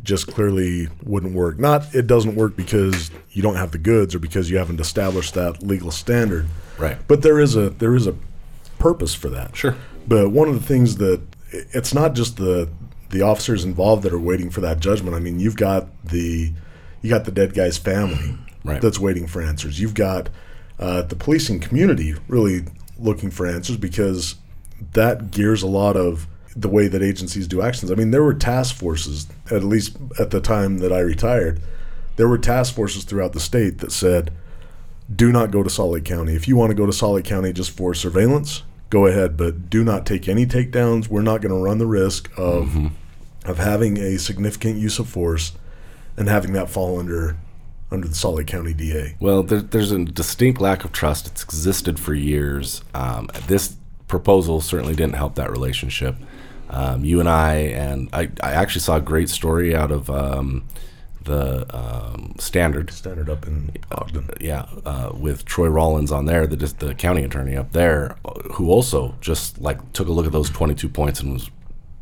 just 0.04 0.28
clearly 0.28 0.88
wouldn't 1.04 1.34
work. 1.34 1.58
Not 1.60 1.94
it 1.96 2.08
doesn't 2.08 2.36
work 2.36 2.56
because 2.56 3.10
you 3.32 3.42
don't 3.42 3.56
have 3.56 3.72
the 3.72 3.78
goods 3.78 4.14
or 4.14 4.20
because 4.20 4.50
you 4.50 4.58
haven't 4.58 4.80
established 4.80 5.34
that 5.34 5.64
legal 5.64 5.92
standard. 5.92 6.48
Right. 6.78 6.98
But 7.08 7.22
there 7.22 7.40
is 7.40 7.56
a 7.56 7.70
there 7.72 7.96
is 7.96 8.08
a 8.08 8.16
purpose 8.80 9.14
for 9.14 9.30
that. 9.30 9.56
Sure. 9.56 9.76
But 10.08 10.30
one 10.30 10.48
of 10.48 10.54
the 10.54 10.66
things 10.66 10.98
that 10.98 11.22
it's 11.52 11.94
not 11.94 12.14
just 12.14 12.38
the 12.38 12.70
the 13.10 13.22
officers 13.22 13.64
involved 13.64 14.04
that 14.04 14.14
are 14.14 14.20
waiting 14.20 14.50
for 14.50 14.62
that 14.62 14.80
judgment. 14.80 15.16
I 15.16 15.20
mean, 15.20 15.40
you've 15.40 15.56
got 15.56 15.88
the 16.06 16.52
you 17.02 17.10
got 17.10 17.26
the 17.26 17.32
dead 17.32 17.54
guy's 17.54 17.78
family 17.78 18.38
Right. 18.64 18.82
that's 18.82 19.00
waiting 19.00 19.28
for 19.28 19.42
answers. 19.42 19.80
You've 19.80 19.94
got 19.94 20.28
uh, 20.78 21.02
the 21.04 21.16
policing 21.16 21.62
community 21.62 22.16
really 22.28 22.66
looking 23.00 23.32
for 23.32 23.46
answers 23.46 23.78
because 23.78 24.36
that 24.94 25.32
gears 25.32 25.64
a 25.64 25.68
lot 25.68 25.96
of 25.96 26.28
the 26.56 26.70
way 26.70 26.88
that 26.88 27.04
agencies 27.04 27.48
do 27.48 27.62
actions. 27.62 27.92
I 27.92 27.96
mean, 27.96 28.12
there 28.12 28.24
were 28.24 28.34
task 28.34 28.76
forces, 28.76 29.28
at 29.52 29.64
least 29.64 29.98
at 30.20 30.32
the 30.32 30.42
time 30.42 30.80
that 30.80 30.92
I 30.92 31.00
retired, 31.00 31.62
there 32.16 32.28
were 32.28 32.38
task 32.38 32.74
forces 32.74 33.04
throughout 33.04 33.34
the 33.34 33.40
state 33.40 33.78
that 33.80 33.92
said, 33.92 34.34
do 35.14 35.32
not 35.32 35.52
go 35.52 35.64
to 35.64 35.70
Salt 35.70 35.92
Lake 35.92 36.06
County. 36.06 36.36
If 36.36 36.48
you 36.48 36.56
want 36.56 36.72
to 36.72 36.76
go 36.76 36.86
to 36.86 36.92
Salt 36.92 37.16
Lake 37.16 37.26
County 37.26 37.54
just 37.54 37.72
for 37.72 37.94
surveillance, 37.94 38.64
go 38.90 39.06
ahead, 39.06 39.38
but 39.38 39.70
do 39.70 39.84
not 39.84 40.06
take 40.06 40.28
any 40.28 40.46
takedowns. 40.46 41.08
We're 41.08 41.22
not 41.22 41.42
going 41.42 41.54
to 41.54 41.64
run 41.64 41.78
the 41.78 41.86
risk 41.86 42.30
of 42.38 42.66
mm-hmm. 42.70 42.88
of 43.50 43.58
having 43.58 43.98
a 43.98 44.18
significant 44.18 44.78
use 44.78 45.00
of 45.00 45.08
force 45.08 45.54
and 46.18 46.28
having 46.28 46.54
that 46.54 46.70
fall 46.70 47.00
under 47.00 47.38
under 47.92 48.08
the 48.08 48.16
Salt 48.16 48.36
Lake 48.36 48.48
County 48.48 48.74
DA. 48.74 49.16
Well, 49.20 49.44
there, 49.44 49.62
there's 49.62 49.92
a 49.92 50.04
distinct 50.04 50.60
lack 50.60 50.84
of 50.84 50.92
trust. 50.92 51.28
It's 51.28 51.44
existed 51.44 52.00
for 52.00 52.14
years. 52.14 52.84
Um, 52.94 53.30
this 53.48 53.76
proposal 54.08 54.62
certainly 54.62 54.96
didn't 54.96 55.16
help 55.16 55.36
that 55.36 55.52
relationship. 55.52 56.16
Um, 56.70 57.06
you 57.06 57.20
and 57.20 57.30
I, 57.30 57.54
and 57.56 58.10
I, 58.12 58.30
I 58.42 58.52
actually 58.52 58.82
saw 58.82 58.98
a 58.98 59.02
great 59.02 59.30
story 59.30 59.74
out 59.74 59.92
of 59.92 60.10
um, 60.10 60.66
the 61.24 61.66
um, 61.76 62.36
Standard. 62.40 62.92
Standard 62.92 63.30
up 63.30 63.48
in 63.48 63.72
Ogden. 63.92 64.30
Yeah, 64.42 64.66
uh, 64.86 65.12
with 65.14 65.46
Troy 65.46 65.68
Rawlings 65.68 66.12
on 66.12 66.26
there, 66.26 66.48
the 66.48 66.56
the 66.56 66.96
county 66.96 67.24
attorney 67.24 67.56
up 67.56 67.72
there, 67.72 68.18
who 68.54 68.70
also 68.70 69.16
just 69.22 69.62
like 69.62 69.94
took 69.94 70.08
a 70.08 70.12
look 70.12 70.26
at 70.26 70.32
those 70.32 70.50
22 70.50 70.90
points 70.90 71.20
and 71.20 71.34
was 71.34 71.50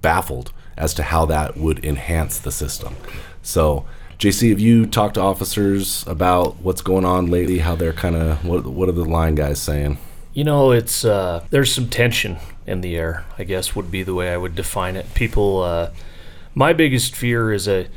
baffled 0.02 0.52
as 0.78 0.94
to 0.94 1.04
how 1.04 1.26
that 1.26 1.58
would 1.58 1.84
enhance 1.84 2.40
the 2.40 2.52
system. 2.52 2.96
So, 3.42 3.86
JC, 4.18 4.50
have 4.50 4.60
you 4.60 4.86
talked 4.86 5.16
to 5.16 5.22
officers 5.22 6.06
about 6.08 6.58
what's 6.62 6.82
going 6.82 7.04
on 7.06 7.28
lately? 7.28 7.60
How 7.60 7.76
they're 7.76 7.94
kind 7.94 8.16
of 8.16 8.46
what 8.46 8.66
what 8.66 8.88
are 8.88 8.94
the 8.94 9.06
line 9.06 9.36
guys 9.36 9.62
saying? 9.62 9.98
You 10.34 10.44
know, 10.44 10.72
it's 10.72 11.04
uh, 11.04 11.46
there's 11.50 11.74
some 11.74 11.90
tension 11.90 12.38
in 12.66 12.82
the 12.82 12.96
air. 12.96 13.26
I 13.38 13.44
guess 13.44 13.76
would 13.76 13.92
be 13.92 14.04
the 14.04 14.14
way 14.14 14.32
I 14.32 14.38
would 14.38 14.56
define 14.56 14.96
it. 14.96 15.14
People, 15.14 15.62
uh, 15.62 15.92
my 16.54 16.72
biggest 16.74 17.16
fear 17.16 17.52
is 17.52 17.68
a 17.68 17.88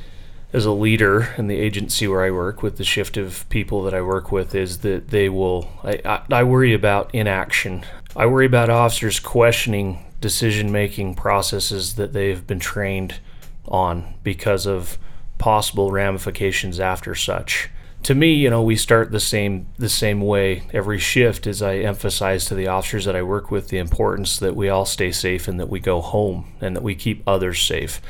as 0.52 0.64
a 0.64 0.72
leader 0.72 1.34
in 1.37 1.46
the 1.46 1.58
agency 1.58 2.08
where 2.08 2.25
I 2.25 2.30
work 2.30 2.62
with 2.62 2.78
the 2.78 2.84
shift 2.84 3.16
of 3.16 3.48
people 3.48 3.82
that 3.82 3.94
I 3.94 4.00
work 4.02 4.32
with 4.32 4.54
is 4.54 4.78
that 4.78 5.08
they 5.08 5.28
will. 5.28 5.70
I, 5.84 6.00
I, 6.04 6.22
I 6.30 6.42
worry 6.42 6.75
about 6.75 7.14
inaction. 7.14 7.84
I 8.16 8.26
worry 8.26 8.46
about 8.46 8.70
officers 8.70 9.20
questioning 9.20 10.04
decision 10.20 10.72
making 10.72 11.14
processes 11.14 11.94
that 11.94 12.12
they've 12.12 12.44
been 12.44 12.58
trained 12.58 13.20
on 13.66 14.14
because 14.25 14.66
of 14.66 14.98
possible 15.38 15.90
ramifications 15.90 16.80
after 16.80 17.14
such. 17.14 17.71
To 18.04 18.14
me, 18.14 18.35
you 18.35 18.49
know, 18.49 18.62
we 18.62 18.76
start 18.76 19.11
the 19.11 19.21
same 19.21 19.66
the 19.76 19.88
same 19.88 20.21
way. 20.21 20.62
Every 20.73 20.99
shift 20.99 21.47
as 21.47 21.62
I 21.62 21.78
emphasize 21.78 22.45
to 22.47 22.54
the 22.54 22.68
officers 22.68 23.04
that 23.07 23.16
I 23.16 23.23
work 23.23 23.50
with 23.50 23.68
the 23.68 23.78
importance 23.78 24.38
that 24.38 24.54
we 24.54 24.68
all 24.68 24.85
stay 24.85 25.11
safe 25.11 25.49
and 25.49 25.59
that 25.59 25.68
we 25.68 25.80
go 25.80 26.00
home 26.00 26.52
and 26.61 26.76
that 26.76 26.83
we 26.83 26.95
keep 26.95 27.23
others 27.26 27.61
safe 27.61 28.00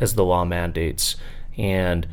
as 0.00 0.14
the 0.14 0.24
law 0.24 0.44
mandates. 0.44 1.16
And 1.58 2.06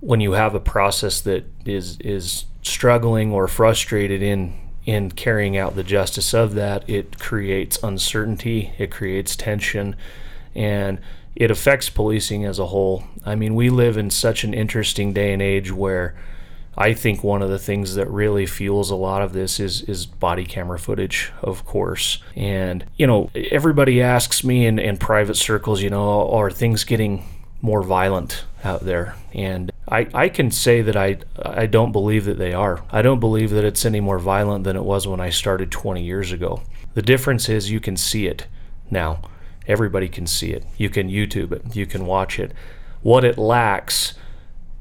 when 0.00 0.20
you 0.20 0.32
have 0.32 0.54
a 0.54 0.60
process 0.60 1.20
that 1.22 1.44
is 1.66 1.98
is 2.00 2.46
struggling 2.62 3.30
or 3.30 3.46
frustrated 3.46 4.22
in 4.22 4.58
in 4.86 5.10
carrying 5.10 5.56
out 5.56 5.76
the 5.76 5.82
justice 5.82 6.34
of 6.34 6.54
that, 6.54 6.88
it 6.88 7.18
creates 7.18 7.82
uncertainty, 7.82 8.72
it 8.78 8.90
creates 8.90 9.34
tension, 9.34 9.96
and 10.54 11.00
it 11.36 11.50
affects 11.50 11.90
policing 11.90 12.44
as 12.44 12.58
a 12.58 12.66
whole. 12.66 13.04
I 13.24 13.34
mean, 13.34 13.54
we 13.54 13.70
live 13.70 13.96
in 13.96 14.10
such 14.10 14.44
an 14.44 14.54
interesting 14.54 15.12
day 15.12 15.32
and 15.32 15.42
age 15.42 15.72
where 15.72 16.14
I 16.76 16.92
think 16.92 17.22
one 17.22 17.42
of 17.42 17.50
the 17.50 17.58
things 17.58 17.94
that 17.94 18.10
really 18.10 18.46
fuels 18.46 18.90
a 18.90 18.96
lot 18.96 19.22
of 19.22 19.32
this 19.32 19.60
is 19.60 19.82
is 19.82 20.06
body 20.06 20.44
camera 20.44 20.78
footage, 20.78 21.32
of 21.42 21.64
course. 21.64 22.22
And 22.34 22.84
you 22.96 23.06
know, 23.06 23.30
everybody 23.34 24.02
asks 24.02 24.42
me 24.44 24.66
in, 24.66 24.78
in 24.78 24.96
private 24.96 25.36
circles, 25.36 25.82
you 25.82 25.90
know, 25.90 26.30
are 26.30 26.50
things 26.50 26.84
getting 26.84 27.24
more 27.62 27.82
violent 27.82 28.44
out 28.64 28.80
there? 28.80 29.14
And 29.32 29.70
I, 29.88 30.08
I 30.14 30.28
can 30.28 30.50
say 30.50 30.82
that 30.82 30.96
I 30.96 31.18
I 31.42 31.66
don't 31.66 31.92
believe 31.92 32.24
that 32.24 32.38
they 32.38 32.52
are. 32.52 32.82
I 32.90 33.02
don't 33.02 33.20
believe 33.20 33.50
that 33.50 33.64
it's 33.64 33.84
any 33.84 34.00
more 34.00 34.18
violent 34.18 34.64
than 34.64 34.76
it 34.76 34.84
was 34.84 35.06
when 35.06 35.20
I 35.20 35.30
started 35.30 35.70
20 35.70 36.02
years 36.02 36.32
ago. 36.32 36.62
The 36.94 37.02
difference 37.02 37.48
is 37.48 37.70
you 37.70 37.80
can 37.80 37.96
see 37.96 38.26
it 38.26 38.46
now. 38.90 39.20
Everybody 39.66 40.08
can 40.08 40.26
see 40.26 40.50
it. 40.50 40.64
You 40.76 40.90
can 40.90 41.08
YouTube 41.08 41.52
it. 41.52 41.74
You 41.76 41.86
can 41.86 42.06
watch 42.06 42.38
it. 42.38 42.52
What 43.02 43.24
it 43.24 43.38
lacks 43.38 44.14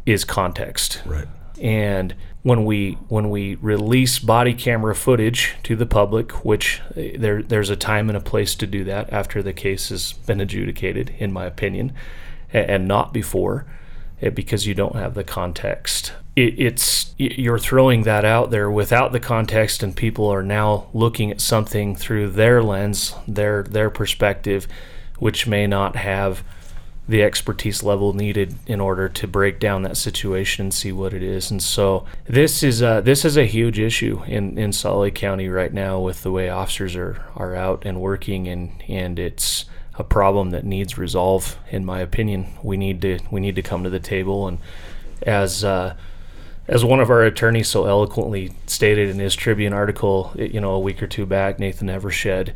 is 0.06 0.25
context 0.25 1.02
Right. 1.06 1.28
and 1.62 2.13
when 2.42 2.66
we 2.66 2.94
when 3.08 3.30
we 3.30 3.56
release 3.56 4.20
body 4.20 4.54
camera 4.54 4.94
footage 4.94 5.56
to 5.63 5.78
the 5.78 5.86
public, 5.86 6.44
which 6.44 6.82
uh, 6.98 7.02
there 7.18 7.42
there's 7.42 7.70
a 7.70 7.78
time 7.78 8.10
and 8.10 8.18
a 8.18 8.22
place 8.22 8.54
to 8.56 8.68
do 8.68 8.84
that 8.84 9.12
after 9.13 9.42
the 9.42 9.54
case 9.54 9.88
has 9.90 10.12
been 10.12 10.42
adjudicated, 10.42 11.13
in 11.20 11.32
my 11.32 11.46
opinion, 11.46 11.94
a- 12.54 12.70
and 12.70 12.86
not 12.86 13.13
before, 13.13 13.66
eh, 14.22 14.30
because 14.30 14.68
you 14.68 14.74
don't 14.74 14.96
have 14.98 15.13
the 15.13 15.24
context. 15.24 16.12
It, 16.36 16.60
it's 16.60 17.13
you're 17.18 17.60
throwing 17.60 18.04
that 18.04 18.25
out 18.25 18.50
there 18.50 18.70
without 18.70 19.12
the 19.12 19.20
context, 19.20 19.84
and 19.84 19.96
people 19.96 20.28
are 20.28 20.44
now 20.44 20.88
looking 20.94 21.32
at 21.32 21.42
something 21.42 21.96
through 21.96 22.30
their 22.32 22.63
lens, 22.63 23.13
their 23.28 23.63
their 23.63 23.90
perspective, 23.90 24.68
which 25.20 25.48
may 25.48 25.68
not 25.68 25.96
have 25.96 26.44
the 27.08 27.22
expertise 27.22 27.84
level 27.84 28.13
needed 28.13 28.56
in 28.66 28.80
order 28.80 29.10
to 29.10 29.28
break 29.28 29.60
down 29.60 29.82
that 29.82 29.98
situation 29.98 30.66
and 30.66 30.74
see 30.74 30.92
what 30.92 31.13
it 31.13 31.22
is. 31.22 31.52
And 31.52 31.62
so 31.62 32.06
this 32.25 32.63
is 32.63 32.82
uh, 32.82 33.02
this 33.02 33.25
is 33.25 33.36
a 33.36 33.46
huge 33.46 33.78
issue 33.78 34.24
in, 34.25 34.58
in 34.58 34.72
Salt 34.72 35.00
Lake 35.00 35.16
County 35.16 35.50
right 35.50 35.74
now 35.74 36.00
with 36.00 36.24
the 36.24 36.32
way 36.32 36.50
officers 36.50 36.96
are, 36.96 37.22
are 37.36 37.56
out 37.56 37.84
and 37.86 38.00
working 38.00 38.48
and, 38.48 38.82
and 38.88 39.20
it's 39.20 39.66
a 39.96 40.04
problem 40.04 40.52
that 40.52 40.63
needs 40.63 40.98
resolve 40.98 41.58
in 41.70 41.84
my 41.84 42.00
opinion. 42.00 42.48
We 42.63 42.78
need 42.78 43.02
to 43.02 43.20
we 43.30 43.42
need 43.42 43.56
to 43.56 43.62
come 43.62 43.84
to 43.84 43.90
the 43.90 44.00
table 44.00 44.48
and 44.48 44.60
as 45.24 45.63
uh, 45.63 45.96
as 46.67 46.86
one 46.86 47.00
of 47.00 47.10
our 47.10 47.24
attorneys 47.24 47.67
so 47.67 47.86
eloquently 47.86 48.53
stated 48.67 49.10
in 49.10 49.20
his 49.20 49.36
Tribune 49.36 49.74
article, 49.74 50.32
you 50.36 50.62
know, 50.62 50.72
a 50.72 50.79
week 50.79 51.03
or 51.03 51.08
two 51.08 51.25
back, 51.25 51.60
Nathan 51.60 51.89
Evershed, 51.89 52.53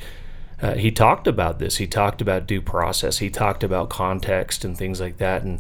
uh, 0.62 0.74
he 0.74 0.92
talked 0.92 1.28
about 1.28 1.60
this. 1.60 1.78
He 1.78 1.88
talked 1.88 2.22
about 2.22 2.48
due 2.48 2.62
process. 2.62 3.20
He 3.20 3.30
talked 3.30 3.64
about 3.64 3.90
context 3.90 4.66
and 4.66 4.78
things 4.78 5.00
like 5.00 5.18
that. 5.18 5.44
And 5.44 5.60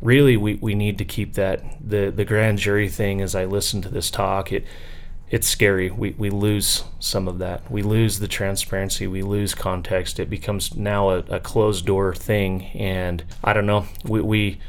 really, 0.00 0.36
we, 0.36 0.54
we 0.54 0.74
need 0.74 0.98
to 0.98 1.04
keep 1.04 1.34
that 1.34 1.62
the 1.80 2.10
the 2.10 2.24
grand 2.24 2.58
jury 2.58 2.88
thing. 2.88 3.20
As 3.20 3.34
I 3.34 3.44
listen 3.44 3.82
to 3.82 3.88
this 3.88 4.10
talk, 4.10 4.50
it 4.52 4.64
it's 5.28 5.46
scary. 5.46 5.90
We 5.90 6.10
we 6.16 6.30
lose 6.30 6.84
some 7.00 7.28
of 7.28 7.38
that. 7.38 7.70
We 7.70 7.82
lose 7.82 8.18
the 8.18 8.28
transparency. 8.28 9.06
We 9.06 9.22
lose 9.22 9.54
context. 9.54 10.18
It 10.18 10.30
becomes 10.30 10.74
now 10.74 11.10
a, 11.10 11.18
a 11.28 11.40
closed 11.40 11.84
door 11.84 12.14
thing. 12.14 12.64
And 12.74 13.22
I 13.44 13.52
don't 13.52 13.66
know. 13.66 13.86
We 14.04 14.22
we 14.22 14.60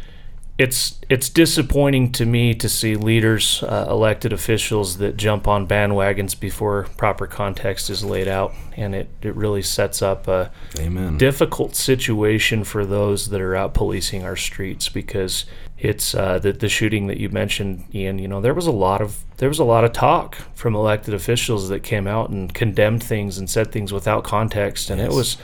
it's 0.62 1.00
it's 1.10 1.28
disappointing 1.28 2.12
to 2.12 2.24
me 2.24 2.54
to 2.54 2.70
see 2.70 2.96
leaders, 2.96 3.64
uh, 3.64 3.88
elected 3.90 4.32
officials 4.32 4.98
that 4.98 5.18
jump 5.18 5.48
on 5.48 5.68
bandwagons 5.68 6.40
before 6.40 6.84
proper 6.98 7.26
context 7.26 7.90
is 7.90 8.04
laid 8.04 8.28
out, 8.28 8.54
and 8.78 8.94
it, 8.94 9.10
it 9.24 9.36
really 9.36 9.64
sets 9.64 10.04
up 10.04 10.28
a 10.28 10.52
Amen. 10.78 11.18
difficult 11.18 11.76
situation 11.76 12.64
for 12.64 12.86
those 12.86 13.30
that 13.30 13.42
are 13.42 13.56
out 13.56 13.74
policing 13.74 14.24
our 14.24 14.36
streets 14.36 14.88
because 14.88 15.46
it's 15.80 16.14
uh, 16.14 16.38
the 16.38 16.54
the 16.54 16.70
shooting 16.70 17.08
that 17.08 17.18
you 17.18 17.30
mentioned, 17.30 17.84
Ian. 17.96 18.20
You 18.20 18.28
know, 18.28 18.40
there 18.40 18.54
was 18.54 18.68
a 18.68 18.72
lot 18.72 19.02
of 19.02 19.24
there 19.38 19.50
was 19.50 19.60
a 19.60 19.64
lot 19.64 19.84
of 19.84 19.94
talk 19.94 20.36
from 20.54 20.76
elected 20.76 21.16
officials 21.16 21.70
that 21.70 21.80
came 21.80 22.06
out 22.06 22.30
and 22.30 22.54
condemned 22.54 23.02
things 23.02 23.40
and 23.40 23.50
said 23.50 23.72
things 23.72 23.92
without 23.92 24.24
context, 24.24 24.92
and 24.92 25.02
it 25.02 25.10
was 25.10 25.38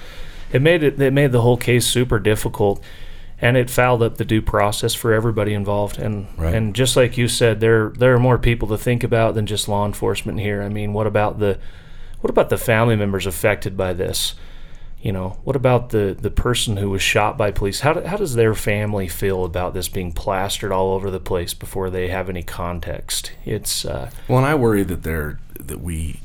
it 0.51 0.61
made 0.61 0.83
it 0.83 1.01
it 1.01 1.11
made 1.11 1.31
the 1.31 1.41
whole 1.41 1.57
case 1.57 1.87
super 1.87 2.19
difficult 2.19 2.83
and 3.41 3.55
it 3.57 3.69
fouled 3.69 4.01
up 4.01 4.17
the 4.17 4.25
due 4.25 4.41
process 4.41 4.93
for 4.93 5.13
everybody 5.13 5.53
involved. 5.53 5.99
And 5.99 6.27
Right. 6.37 6.53
and 6.55 6.73
just 6.75 6.95
like 6.95 7.17
you 7.17 7.27
said, 7.27 7.59
there 7.59 7.89
there 7.97 8.13
are 8.15 8.19
more 8.19 8.37
people 8.37 8.67
to 8.69 8.77
think 8.77 9.03
about 9.03 9.35
than 9.35 9.45
just 9.45 9.67
law 9.67 9.85
enforcement 9.85 10.39
here. 10.39 10.61
I 10.63 10.69
mean, 10.69 10.93
what 10.93 11.07
about 11.07 11.39
the 11.39 11.57
what 12.21 12.29
about 12.31 12.49
the 12.49 12.57
family 12.57 12.95
members 12.95 13.25
affected 13.27 13.77
by 13.77 13.93
this? 13.93 14.33
You 14.99 15.11
know, 15.11 15.37
what 15.43 15.55
about 15.55 15.89
the 15.91 16.17
the 16.19 16.31
person 16.31 16.77
who 16.77 16.89
was 16.89 17.03
shot 17.03 17.37
by 17.37 17.51
police? 17.51 17.81
How 17.81 17.93
do, 17.93 18.01
how 18.01 18.17
does 18.17 18.33
their 18.33 18.55
family 18.55 19.07
feel 19.07 19.45
about 19.45 19.75
this 19.75 19.87
being 19.87 20.11
plastered 20.11 20.71
all 20.71 20.93
over 20.93 21.11
the 21.11 21.19
place 21.19 21.53
before 21.53 21.91
they 21.91 22.07
have 22.07 22.29
any 22.29 22.41
context? 22.41 23.31
It's 23.45 23.85
uh, 23.85 24.09
Well, 24.27 24.39
and 24.39 24.47
I 24.47 24.55
worry 24.55 24.83
that 24.83 25.03
they're 25.03 25.39
that 25.59 25.81
we 25.81 26.19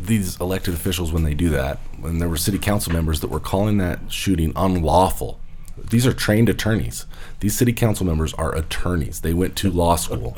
these 0.00 0.40
elected 0.40 0.72
officials 0.74 1.12
when 1.12 1.24
they 1.24 1.34
do 1.34 1.50
that, 1.50 1.78
when 2.00 2.18
there 2.20 2.28
were 2.28 2.36
city 2.38 2.58
council 2.58 2.92
members 2.92 3.20
that 3.20 3.28
were 3.28 3.40
calling 3.40 3.76
that 3.78 3.98
shooting 4.08 4.52
unlawful, 4.56 5.38
These 5.90 6.06
are 6.06 6.12
trained 6.12 6.48
attorneys. 6.48 7.06
These 7.40 7.56
city 7.56 7.72
council 7.72 8.06
members 8.06 8.34
are 8.34 8.54
attorneys. 8.54 9.20
They 9.20 9.34
went 9.34 9.56
to 9.56 9.70
law 9.70 9.96
school. 9.96 10.36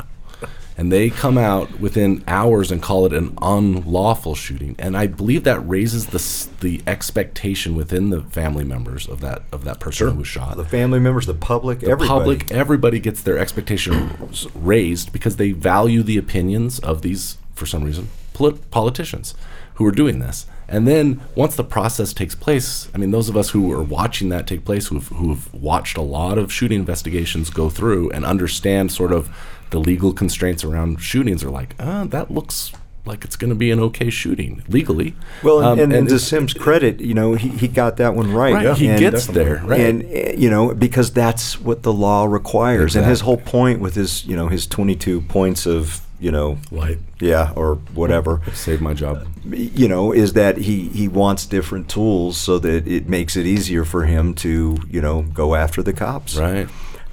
and 0.76 0.90
they 0.90 1.11
come 1.11 1.37
out 1.37 1.78
within 1.80 2.25
hours 2.26 2.70
and 2.70 2.80
call 2.82 3.04
it 3.04 3.12
an 3.12 3.37
unlawful 3.42 4.35
shooting. 4.35 4.75
And 4.78 4.97
I 4.97 5.06
believe 5.09 5.44
that 5.44 5.61
raises 5.61 6.06
the 6.06 6.20
the 6.61 6.82
expectation 6.87 7.75
within 7.75 8.11
the 8.11 8.23
family 8.23 8.64
members 8.64 9.06
of 9.06 9.20
that 9.20 9.42
of 9.52 9.64
that 9.64 9.80
person 9.80 10.11
who 10.12 10.18
was 10.18 10.28
shot. 10.28 10.56
The 10.56 10.64
family 10.64 11.00
members, 11.00 11.26
the 11.26 11.35
public, 11.35 11.80
the 11.80 11.90
everybody. 11.90 12.09
public, 12.09 12.50
everybody 12.50 12.99
gets 13.00 13.23
their 13.23 13.38
expectations 13.38 14.47
raised 14.54 15.12
because 15.12 15.37
they 15.37 15.52
value 15.52 16.02
the 16.02 16.16
opinions 16.16 16.78
of 16.78 17.02
these, 17.02 17.37
for 17.54 17.66
some 17.66 17.85
reason, 17.85 18.09
polit- 18.32 18.70
politicians 18.70 19.35
who 19.75 19.85
are 19.87 19.92
doing 19.92 20.18
this. 20.20 20.47
And 20.71 20.87
then 20.87 21.21
once 21.35 21.57
the 21.57 21.65
process 21.65 22.12
takes 22.12 22.35
place, 22.37 22.89
I 22.95 22.99
mean, 22.99 23.11
those 23.11 23.29
of 23.29 23.37
us 23.37 23.50
who 23.50 23.73
are 23.73 23.83
watching 23.83 24.29
that 24.29 24.47
take 24.47 24.65
place, 24.65 24.87
who've, 24.87 25.09
who've 25.09 25.53
watched 25.53 25.97
a 25.99 26.03
lot 26.03 26.39
of 26.39 26.53
shooting 26.53 26.79
investigations 26.79 27.50
go 27.50 27.69
through 27.69 28.11
and 28.12 28.25
understand 28.25 28.93
sort 28.93 29.11
of 29.12 29.29
the 29.71 29.81
legal 29.81 30.12
constraints 30.12 30.62
around 30.62 31.03
shootings, 31.03 31.43
are 31.43 31.50
like, 31.50 31.75
ah, 31.81 32.05
that 32.11 32.31
looks 32.31 32.73
like 33.07 33.25
it's 33.25 33.35
going 33.35 33.49
to 33.49 33.57
be 33.57 33.71
an 33.71 33.81
okay 33.81 34.11
shooting 34.11 34.62
legally. 34.69 35.17
Well, 35.43 35.59
and, 35.61 35.67
Um, 35.67 35.79
and, 35.81 35.93
and 35.93 36.09
to 36.09 36.19
Sim's 36.19 36.53
credit, 36.55 37.00
you 37.00 37.15
know, 37.15 37.35
he, 37.35 37.49
he 37.49 37.67
got 37.67 37.97
that 37.97 38.15
one 38.15 38.33
right. 38.33 38.55
Right, 38.55 38.77
he 38.77 38.89
And- 38.89 39.00
gets 39.00 39.27
there, 39.27 39.62
right? 39.65 39.81
And 39.81 40.03
uh, 40.05 40.33
you 40.37 40.50
know, 40.50 40.75
because 40.75 41.11
that's 41.12 41.59
what 41.61 41.83
the 41.83 41.93
law 41.93 42.27
requires, 42.27 42.95
and 42.95 43.07
his 43.07 43.23
whole 43.23 43.39
point 43.39 43.81
with 43.81 43.95
his, 43.97 44.25
you 44.27 44.37
know, 44.37 44.49
his 44.49 44.67
twenty-two 44.67 45.23
points 45.23 45.67
of, 45.67 46.03
you 46.21 46.31
know, 46.31 46.59
Light. 46.71 46.99
yeah, 47.21 47.53
or 47.57 47.77
whatever, 47.95 48.41
Save 48.53 48.81
my 48.81 48.95
job. 48.95 49.27
you 49.45 49.89
know, 49.89 50.12
is 50.12 50.35
that 50.35 50.59
he 50.59 50.89
he 50.89 51.09
wants 51.09 51.47
different 51.47 51.89
tools 51.89 52.37
so 52.37 52.59
that 52.59 52.87
it 52.87 53.09
makes 53.09 53.37
it 53.37 53.47
easier 53.47 53.85
for 53.85 54.05
him 54.05 54.35
to, 54.35 54.77
you 54.89 55.00
know, 55.00 55.23
go 55.23 55.55
after 55.55 55.83
the 55.83 55.93
cops. 55.93 56.37
Right. 56.37 56.69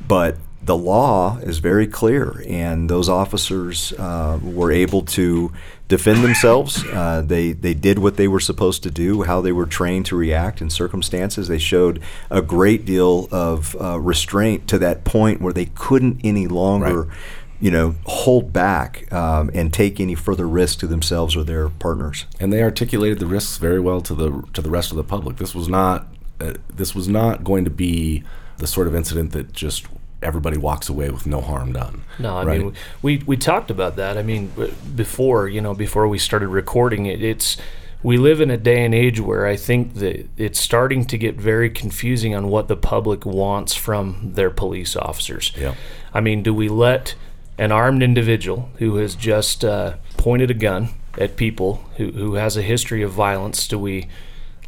But 0.05 0.37
the 0.61 0.75
law 0.75 1.37
is 1.37 1.59
very 1.59 1.87
clear, 1.87 2.43
and 2.47 2.89
those 2.89 3.07
officers 3.07 3.93
uh, 3.93 4.37
were 4.43 4.71
able 4.71 5.01
to 5.03 5.51
defend 5.87 6.21
themselves. 6.23 6.83
Uh, 6.91 7.21
they 7.25 7.53
they 7.53 7.73
did 7.73 7.99
what 7.99 8.17
they 8.17 8.27
were 8.27 8.39
supposed 8.41 8.83
to 8.83 8.91
do, 8.91 9.21
how 9.23 9.39
they 9.39 9.53
were 9.53 9.65
trained 9.65 10.05
to 10.07 10.15
react 10.17 10.61
in 10.61 10.69
circumstances. 10.69 11.47
They 11.47 11.57
showed 11.59 12.01
a 12.29 12.41
great 12.41 12.83
deal 12.83 13.29
of 13.31 13.75
uh, 13.79 13.99
restraint 13.99 14.67
to 14.67 14.77
that 14.79 15.05
point 15.05 15.41
where 15.41 15.53
they 15.53 15.67
couldn't 15.67 16.19
any 16.23 16.47
longer. 16.47 17.03
Right. 17.03 17.17
You 17.59 17.71
know, 17.71 17.95
hold 18.05 18.53
back 18.53 19.11
um, 19.11 19.49
and 19.53 19.73
take 19.73 19.99
any 19.99 20.13
further 20.13 20.47
risk 20.47 20.79
to 20.79 20.87
themselves 20.87 21.35
or 21.35 21.43
their 21.43 21.69
partners. 21.69 22.25
and 22.39 22.53
they 22.53 22.61
articulated 22.61 23.19
the 23.19 23.25
risks 23.25 23.57
very 23.57 23.79
well 23.79 23.99
to 24.01 24.13
the 24.13 24.43
to 24.53 24.61
the 24.61 24.69
rest 24.69 24.91
of 24.91 24.97
the 24.97 25.03
public. 25.03 25.37
This 25.37 25.55
was 25.55 25.67
not 25.67 26.07
uh, 26.39 26.53
this 26.73 26.93
was 26.93 27.07
not 27.07 27.43
going 27.43 27.63
to 27.65 27.71
be 27.71 28.23
the 28.57 28.67
sort 28.67 28.87
of 28.87 28.95
incident 28.95 29.31
that 29.31 29.53
just 29.53 29.87
everybody 30.21 30.57
walks 30.57 30.89
away 30.89 31.09
with 31.09 31.25
no 31.27 31.41
harm 31.41 31.73
done. 31.73 32.03
No, 32.19 32.37
I 32.37 32.43
right? 32.43 32.59
mean 32.61 32.73
we 33.01 33.23
we 33.25 33.37
talked 33.37 33.71
about 33.71 33.95
that. 33.95 34.17
I 34.17 34.23
mean 34.23 34.51
before 34.95 35.47
you 35.47 35.61
know 35.61 35.73
before 35.73 36.07
we 36.07 36.19
started 36.19 36.49
recording 36.49 37.05
it, 37.07 37.23
it's 37.23 37.57
we 38.03 38.17
live 38.17 38.39
in 38.39 38.51
a 38.51 38.57
day 38.57 38.85
and 38.85 38.93
age 38.93 39.19
where 39.19 39.47
I 39.47 39.55
think 39.55 39.95
that 39.95 40.29
it's 40.37 40.59
starting 40.59 41.05
to 41.05 41.17
get 41.17 41.35
very 41.35 41.69
confusing 41.69 42.35
on 42.35 42.47
what 42.47 42.67
the 42.67 42.77
public 42.77 43.25
wants 43.25 43.73
from 43.73 44.33
their 44.33 44.51
police 44.51 44.95
officers. 44.95 45.51
Yeah. 45.57 45.73
I 46.13 46.21
mean, 46.21 46.43
do 46.43 46.53
we 46.53 46.69
let 46.69 47.15
an 47.57 47.71
armed 47.71 48.03
individual 48.03 48.69
who 48.77 48.97
has 48.97 49.15
just 49.15 49.65
uh, 49.65 49.95
pointed 50.17 50.51
a 50.51 50.53
gun 50.53 50.89
at 51.17 51.35
people 51.35 51.83
who, 51.97 52.11
who 52.11 52.33
has 52.35 52.55
a 52.55 52.61
history 52.61 53.01
of 53.01 53.11
violence, 53.11 53.67
do 53.67 53.79
we 53.79 54.07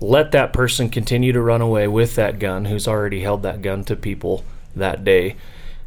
let 0.01 0.31
that 0.31 0.53
person 0.53 0.89
continue 0.89 1.31
to 1.31 1.41
run 1.41 1.61
away 1.61 1.87
with 1.87 2.15
that 2.15 2.39
gun 2.39 2.65
who's 2.65 2.87
already 2.87 3.21
held 3.21 3.43
that 3.43 3.61
gun 3.61 3.83
to 3.83 3.95
people 3.95 4.43
that 4.75 5.03
day? 5.03 5.35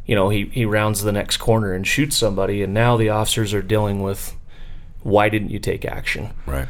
You 0.05 0.15
know, 0.15 0.29
he, 0.29 0.45
he 0.45 0.65
rounds 0.65 1.03
the 1.03 1.11
next 1.11 1.37
corner 1.37 1.73
and 1.73 1.85
shoots 1.85 2.15
somebody, 2.15 2.61
and 2.61 2.73
now 2.73 2.97
the 2.97 3.09
officers 3.09 3.53
are 3.53 3.61
dealing 3.61 4.01
with 4.01 4.35
why 5.01 5.29
didn't 5.29 5.49
you 5.49 5.59
take 5.59 5.85
action? 5.85 6.31
right. 6.45 6.67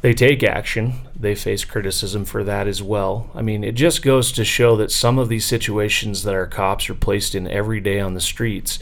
they 0.00 0.14
take 0.14 0.42
action, 0.42 0.94
they 1.18 1.34
face 1.34 1.64
criticism 1.64 2.24
for 2.24 2.42
that 2.44 2.66
as 2.66 2.82
well. 2.82 3.30
I 3.34 3.42
mean, 3.42 3.62
it 3.62 3.72
just 3.72 4.02
goes 4.02 4.32
to 4.32 4.44
show 4.44 4.76
that 4.76 4.90
some 4.90 5.18
of 5.18 5.28
these 5.28 5.44
situations 5.44 6.22
that 6.22 6.34
our 6.34 6.46
cops 6.46 6.88
are 6.88 6.94
placed 6.94 7.34
in 7.34 7.46
every 7.48 7.80
day 7.80 8.00
on 8.00 8.14
the 8.14 8.20
streets, 8.20 8.78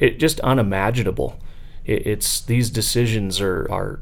it 0.00 0.18
just 0.18 0.40
unimaginable. 0.40 1.38
It, 1.84 2.06
it's 2.06 2.40
these 2.40 2.70
decisions 2.70 3.40
are 3.40 3.70
are 3.70 4.00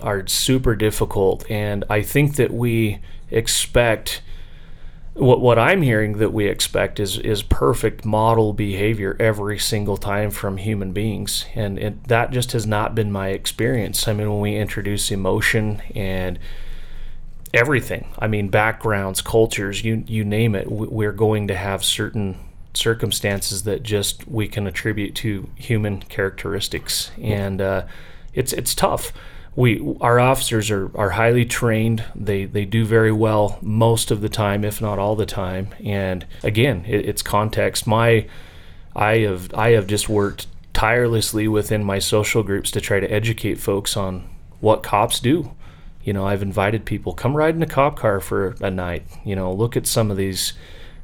are 0.00 0.26
super 0.26 0.74
difficult, 0.74 1.44
and 1.50 1.84
I 1.90 2.02
think 2.02 2.36
that 2.36 2.52
we 2.52 3.00
expect 3.30 4.22
what 5.14 5.40
what 5.40 5.58
I'm 5.58 5.82
hearing 5.82 6.18
that 6.18 6.32
we 6.32 6.46
expect 6.46 7.00
is 7.00 7.18
is 7.18 7.42
perfect 7.42 8.04
model 8.04 8.52
behavior 8.52 9.16
every 9.20 9.58
single 9.58 9.96
time 9.96 10.30
from 10.30 10.56
human 10.56 10.92
beings, 10.92 11.44
and 11.54 11.78
it, 11.78 12.04
that 12.08 12.30
just 12.30 12.52
has 12.52 12.66
not 12.66 12.94
been 12.94 13.12
my 13.12 13.28
experience. 13.28 14.06
I 14.08 14.12
mean, 14.14 14.30
when 14.30 14.40
we 14.40 14.56
introduce 14.56 15.10
emotion 15.10 15.82
and 15.94 16.38
everything, 17.52 18.06
I 18.18 18.26
mean, 18.28 18.48
backgrounds, 18.48 19.20
cultures, 19.20 19.84
you 19.84 20.04
you 20.06 20.24
name 20.24 20.54
it, 20.54 20.70
we- 20.70 20.86
we're 20.86 21.12
going 21.12 21.48
to 21.48 21.56
have 21.56 21.84
certain 21.84 22.36
circumstances 22.74 23.64
that 23.64 23.82
just 23.82 24.26
we 24.28 24.48
can 24.48 24.66
attribute 24.66 25.14
to 25.16 25.50
human 25.56 26.00
characteristics, 26.02 27.10
and 27.20 27.60
uh, 27.60 27.86
it's 28.34 28.52
it's 28.52 28.74
tough 28.74 29.12
we 29.56 29.96
our 30.00 30.20
officers 30.20 30.70
are, 30.70 30.90
are 30.96 31.10
highly 31.10 31.44
trained. 31.44 32.04
They 32.14 32.44
they 32.44 32.64
do 32.64 32.84
very 32.84 33.12
well 33.12 33.58
most 33.60 34.10
of 34.10 34.20
the 34.20 34.28
time, 34.28 34.64
if 34.64 34.80
not 34.80 34.98
all 34.98 35.16
the 35.16 35.26
time. 35.26 35.68
And 35.84 36.26
again, 36.42 36.84
it, 36.86 37.06
it's 37.06 37.22
context. 37.22 37.86
My 37.86 38.26
I 38.94 39.18
have 39.18 39.52
I 39.54 39.70
have 39.70 39.86
just 39.86 40.08
worked 40.08 40.46
tirelessly 40.72 41.48
within 41.48 41.84
my 41.84 41.98
social 41.98 42.42
groups 42.42 42.70
to 42.70 42.80
try 42.80 43.00
to 43.00 43.12
educate 43.12 43.56
folks 43.56 43.96
on 43.96 44.28
what 44.60 44.82
cops 44.82 45.18
do. 45.18 45.54
You 46.04 46.12
know, 46.12 46.26
I've 46.26 46.42
invited 46.42 46.84
people 46.84 47.12
come 47.12 47.36
ride 47.36 47.54
in 47.54 47.62
a 47.62 47.66
cop 47.66 47.98
car 47.98 48.20
for 48.20 48.54
a 48.60 48.70
night. 48.70 49.02
You 49.24 49.36
know, 49.36 49.52
look 49.52 49.76
at 49.76 49.86
some 49.86 50.10
of 50.10 50.16
these 50.16 50.52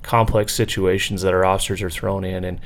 complex 0.06 0.54
situations 0.54 1.22
that 1.22 1.34
our 1.34 1.44
officers 1.44 1.82
are 1.82 1.90
thrown 1.90 2.24
in 2.24 2.44
and 2.44 2.60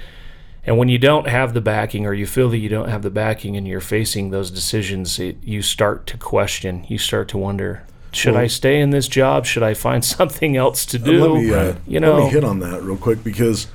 and 0.67 0.77
when 0.77 0.89
you 0.91 0.99
don't 0.99 1.27
have 1.27 1.55
the 1.55 1.61
backing, 1.63 2.05
or 2.05 2.13
you 2.13 2.27
feel 2.27 2.51
that 2.51 2.59
you 2.59 2.69
don't 2.69 2.91
have 2.91 3.01
the 3.01 3.11
backing, 3.11 3.57
and 3.57 3.67
you're 3.67 3.81
facing 3.81 4.31
those 4.31 4.51
decisions, 4.51 5.19
it, 5.19 5.43
you 5.43 5.63
start 5.63 6.07
to 6.09 6.19
question. 6.19 6.85
You 6.87 6.99
start 6.99 7.29
to 7.29 7.39
wonder: 7.39 7.83
Should 8.13 8.37
I 8.37 8.47
stay 8.47 8.79
in 8.79 8.91
this 8.91 9.09
job? 9.09 9.47
Should 9.47 9.63
I 9.63 9.73
find 9.73 10.05
something 10.19 10.59
else 10.59 10.85
to 10.87 10.99
Uh, 10.99 11.05
do? 11.05 11.25
Let 11.25 11.43
me, 11.43 11.55
uh, 11.55 11.75
you 11.87 11.99
know, 11.99 12.17
let 12.19 12.25
me 12.25 12.31
hit 12.31 12.45
on 12.45 12.59
that 12.61 12.83
real 12.83 12.99
quick 12.99 13.25
because 13.25 13.69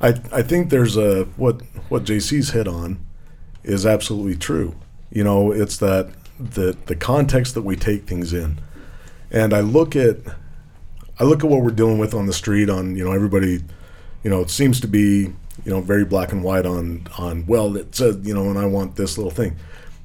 I 0.00 0.14
I 0.32 0.42
think 0.42 0.70
there's 0.70 0.96
a 0.96 1.24
what 1.36 1.62
what 1.88 2.02
JC's 2.02 2.50
hit 2.50 2.66
on 2.66 2.98
is 3.62 3.86
absolutely 3.86 4.36
true. 4.36 4.74
You 5.10 5.22
know, 5.22 5.52
it's 5.52 5.76
that 5.76 6.10
the 6.40 6.76
the 6.86 6.96
context 6.96 7.54
that 7.54 7.62
we 7.62 7.76
take 7.76 8.06
things 8.06 8.32
in, 8.32 8.58
and 9.30 9.54
I 9.54 9.60
look 9.60 9.94
at 9.94 10.16
I 11.18 11.24
look 11.24 11.44
at 11.44 11.50
what 11.50 11.62
we're 11.62 11.70
dealing 11.70 11.98
with 11.98 12.14
on 12.14 12.26
the 12.26 12.32
street. 12.32 12.68
On 12.68 12.96
you 12.96 13.04
know 13.04 13.12
everybody, 13.12 13.62
you 14.22 14.30
know, 14.30 14.40
it 14.40 14.50
seems 14.50 14.80
to 14.80 14.88
be 14.88 15.32
you 15.64 15.70
know 15.70 15.80
very 15.80 16.04
black 16.04 16.32
and 16.32 16.42
white 16.42 16.66
on 16.66 17.06
on 17.18 17.46
well 17.46 17.76
it 17.76 17.94
says 17.94 18.18
you 18.22 18.34
know 18.34 18.48
and 18.48 18.58
I 18.58 18.66
want 18.66 18.96
this 18.96 19.18
little 19.18 19.30
thing. 19.30 19.56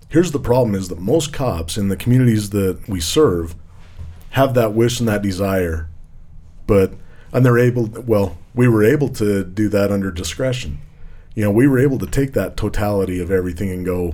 Here's 0.10 0.32
the 0.32 0.40
problem: 0.40 0.76
is 0.76 0.90
that 0.90 1.00
most 1.00 1.34
cops 1.34 1.78
in 1.78 1.90
the 1.90 1.98
communities 1.98 2.50
that 2.52 2.88
we 2.88 3.00
serve 3.00 3.56
have 4.32 4.54
that 4.54 4.74
wish 4.74 5.00
and 5.00 5.08
that 5.08 5.22
desire 5.22 5.90
but 6.68 6.94
and 7.32 7.46
they're 7.46 7.58
able 7.58 7.88
well 8.06 8.38
we 8.54 8.68
were 8.68 8.84
able 8.84 9.10
to 9.10 9.44
do 9.44 9.70
that 9.70 9.92
under 9.92 10.12
discretion 10.12 10.80
you 11.34 11.44
know 11.44 11.52
we 11.52 11.68
were 11.68 11.80
able 11.80 11.98
to 11.98 12.06
take 12.06 12.34
that 12.34 12.58
totality 12.58 13.20
of 13.20 13.32
everything 13.32 13.72
and 13.72 13.86
go 13.86 14.14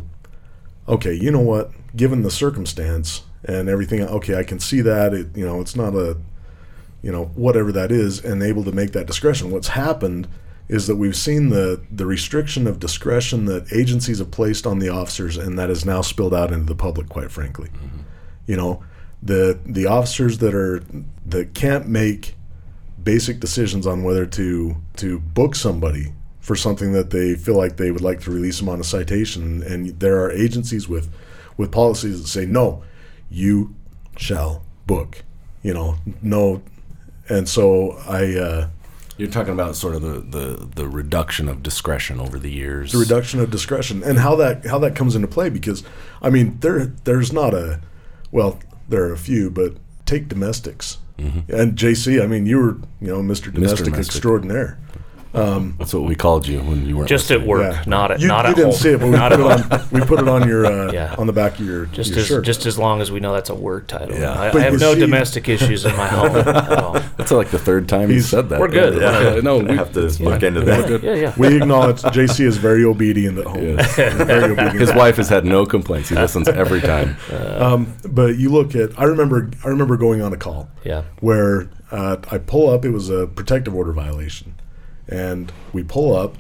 okay 0.88 1.14
you 1.14 1.32
know 1.32 1.42
what 1.42 1.72
given 1.96 2.22
the 2.22 2.32
circumstance 2.32 3.24
and 3.44 3.68
everything 3.68 4.02
okay 4.02 4.36
i 4.36 4.44
can 4.44 4.60
see 4.60 4.82
that 4.82 5.14
it 5.14 5.36
you 5.36 5.46
know 5.46 5.60
it's 5.60 5.76
not 5.76 5.94
a 5.94 6.18
you 7.04 7.12
know 7.12 7.26
whatever 7.36 7.72
that 7.72 7.92
is 7.92 8.24
and 8.24 8.42
able 8.42 8.64
to 8.64 8.72
make 8.72 8.94
that 8.94 9.06
discretion. 9.06 9.52
What's 9.52 9.68
happened 9.68 10.28
is 10.70 10.88
that 10.88 10.96
we've 10.96 11.16
seen 11.16 11.50
the 11.50 11.84
the 11.92 12.06
restriction 12.06 12.66
of 12.66 12.80
discretion 12.80 13.46
that 13.46 13.72
agencies 13.72 14.18
have 14.20 14.32
placed 14.32 14.66
on 14.66 14.80
the 14.80 14.90
officers 14.90 15.38
and 15.38 15.60
that 15.60 15.70
has 15.70 15.86
now 15.86 16.02
spilled 16.02 16.34
out 16.34 16.52
into 16.52 16.66
the 16.66 16.76
public 16.76 17.10
quite 17.10 17.30
frankly. 17.30 17.70
Mm-hmm. 17.70 18.00
You 18.48 18.58
know 18.58 18.84
the 19.22 19.60
the 19.66 19.86
officers 19.86 20.40
that 20.40 20.56
are 20.56 20.84
that 21.26 21.54
can't 21.54 21.88
make 21.88 22.36
basic 23.04 23.40
decisions 23.40 23.86
on 23.86 24.04
whether 24.04 24.26
to 24.26 24.78
to 24.98 25.20
book 25.20 25.56
somebody 25.56 26.14
for 26.40 26.56
something 26.56 26.94
that 26.94 27.10
they 27.10 27.36
feel 27.36 27.56
like 27.56 27.78
they 27.78 27.92
would 27.92 28.02
like 28.02 28.22
to 28.22 28.32
release 28.32 28.60
them 28.60 28.70
on 28.70 28.80
a 28.80 28.84
citation 28.84 29.62
and 29.64 30.00
there 30.00 30.22
are 30.22 30.32
agencies 30.32 30.88
with 30.88 31.14
with 31.58 31.72
policies 31.72 32.22
that 32.22 32.28
say 32.28 32.46
no 32.46 32.84
you 33.30 33.76
shall 34.16 34.64
book. 34.86 35.24
You 35.62 35.74
know 35.74 35.98
no 36.22 36.62
and 37.30 37.48
so 37.48 37.92
i 38.08 38.36
uh 38.36 38.68
You're 39.18 39.30
talking 39.30 39.54
about 39.54 39.76
sort 39.76 39.96
of 39.96 40.02
the, 40.02 40.20
the, 40.38 40.70
the 40.76 40.88
reduction 40.88 41.48
of 41.50 41.62
discretion 41.64 42.20
over 42.20 42.40
the 42.40 42.50
years. 42.52 42.92
the 42.92 42.98
reduction 42.98 43.40
of 43.40 43.50
discretion 43.52 44.04
and 44.04 44.18
how 44.20 44.36
that 44.38 44.66
how 44.66 44.80
that 44.80 44.96
comes 44.96 45.16
into 45.16 45.28
play 45.28 45.50
because 45.50 45.84
I 46.22 46.30
mean 46.30 46.58
there 46.62 46.88
there's 47.04 47.32
not 47.32 47.54
a 47.54 47.80
well 48.32 48.60
there 48.90 49.04
are 49.04 49.14
a 49.14 49.18
few 49.18 49.50
but 49.50 49.74
take 50.06 50.28
domestics 50.28 50.98
And 51.48 51.78
JC, 51.78 52.22
I 52.22 52.28
mean, 52.28 52.46
you 52.48 52.58
were 52.58 52.74
you 53.00 53.08
know 53.08 53.22
Mr. 53.22 53.54
Domestic 53.54 53.86
Domestic. 53.86 53.98
Extraordinaire. 54.16 54.78
That's 55.34 55.94
what 55.94 56.04
we 56.04 56.16
called 56.16 56.48
you 56.48 56.60
when 56.62 56.86
you 56.86 56.96
weren't 56.98 57.10
Just 57.10 57.32
at 57.32 57.42
work, 57.42 57.74
Yeah. 57.74 57.84
not 57.88 58.12
at 58.12 58.20
you, 58.22 58.28
not 58.28 58.46
you 58.46 58.52
at 58.52 58.56
didn't 58.56 58.72
home. 58.72 58.80
see 58.80 58.90
it, 58.92 59.00
but 59.00 59.06
we 59.08 59.12
not 59.16 59.32
put 59.32 59.42
at 59.42 59.60
it 59.66 59.72
on. 59.72 59.90
We 59.92 60.02
put 60.06 60.20
it 60.20 60.28
on 60.28 60.48
your 60.48 60.66
uh, 60.66 60.92
Yeah. 60.94 61.16
on 61.18 61.26
the 61.28 61.34
back 61.34 61.60
of 61.60 61.66
your 61.66 61.88
Just 61.88 62.12
your 62.12 62.20
as 62.20 62.26
shirt. 62.28 62.46
just 62.46 62.66
as 62.68 62.78
long 62.78 63.02
as 63.02 63.12
we 63.12 63.20
know 63.20 63.34
that's 63.34 63.50
a 63.50 63.56
work 63.56 63.88
title. 63.88 64.16
Yeah. 64.18 64.32
I, 64.32 64.52
I 64.56 64.60
have 64.62 64.80
no 64.80 64.94
see- 64.94 65.00
domestic 65.00 65.50
issues 65.50 65.86
in 65.86 65.96
my 65.98 66.08
home 66.18 66.36
at 66.36 66.48
all. 66.78 66.94
That's 67.18 67.32
like 67.32 67.50
the 67.50 67.58
third 67.60 67.90
time 67.90 68.12
you 68.12 68.22
said 68.22 68.50
that. 68.50 68.60
We're 68.60 68.68
good. 68.68 69.02
Yeah, 69.02 69.42
no, 69.42 69.58
we 69.58 69.76
have 69.76 69.92
to 69.94 70.02
look 70.24 70.44
into 70.44 70.62
that. 70.62 71.02
Yeah, 71.04 71.14
yeah. 71.16 71.34
we 71.38 71.58
acknowledge 71.58 72.02
JC 72.04 72.46
is 72.46 72.58
very 72.58 72.84
obedient 72.86 73.40
at 73.40 73.48
home. 73.48 73.64
Yes. 73.78 73.96
Very 73.96 74.44
obedient. 74.54 74.80
His 74.80 74.94
wife 74.94 75.18
has 75.18 75.30
had 75.30 75.46
no 75.46 75.66
complaints. 75.66 76.10
He 76.10 76.16
listens 76.16 76.48
every 76.48 76.82
time. 76.82 77.18
Um, 77.32 77.94
but 78.08 78.38
you 78.38 78.50
look 78.50 78.76
at. 78.76 78.98
I 79.00 79.06
remember. 79.06 79.50
I 79.64 79.70
remember 79.70 79.98
going 79.98 80.22
on 80.22 80.32
a 80.34 80.38
call 80.38 80.70
Yeah. 80.84 81.04
where 81.22 81.70
uh, 81.92 82.18
I 82.30 82.38
pull 82.38 82.70
up. 82.70 82.86
It 82.86 82.92
was 82.92 83.10
a 83.10 83.28
protective 83.28 83.74
order 83.76 83.92
violation, 83.94 84.56
and 85.08 85.52
we 85.72 85.84
pull 85.84 86.16
up 86.16 86.36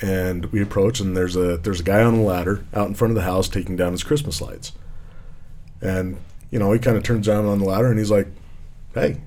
and 0.00 0.46
we 0.46 0.60
approach, 0.62 1.00
and 1.00 1.16
there's 1.16 1.36
a 1.36 1.56
there's 1.56 1.80
a 1.80 1.84
guy 1.84 2.02
on 2.02 2.14
a 2.14 2.22
ladder 2.22 2.64
out 2.74 2.88
in 2.88 2.94
front 2.94 3.12
of 3.12 3.14
the 3.14 3.22
house 3.22 3.48
taking 3.48 3.76
down 3.76 3.92
his 3.92 4.02
Christmas 4.02 4.40
lights, 4.40 4.72
and 5.80 6.18
you 6.50 6.58
know 6.58 6.72
he 6.72 6.78
kind 6.78 6.96
of 6.96 7.02
turns 7.02 7.26
down 7.26 7.46
on 7.46 7.58
the 7.58 7.64
ladder 7.64 7.90
and 7.90 7.98
he's 7.98 8.10
like, 8.10 8.28
"Hey," 8.94 9.20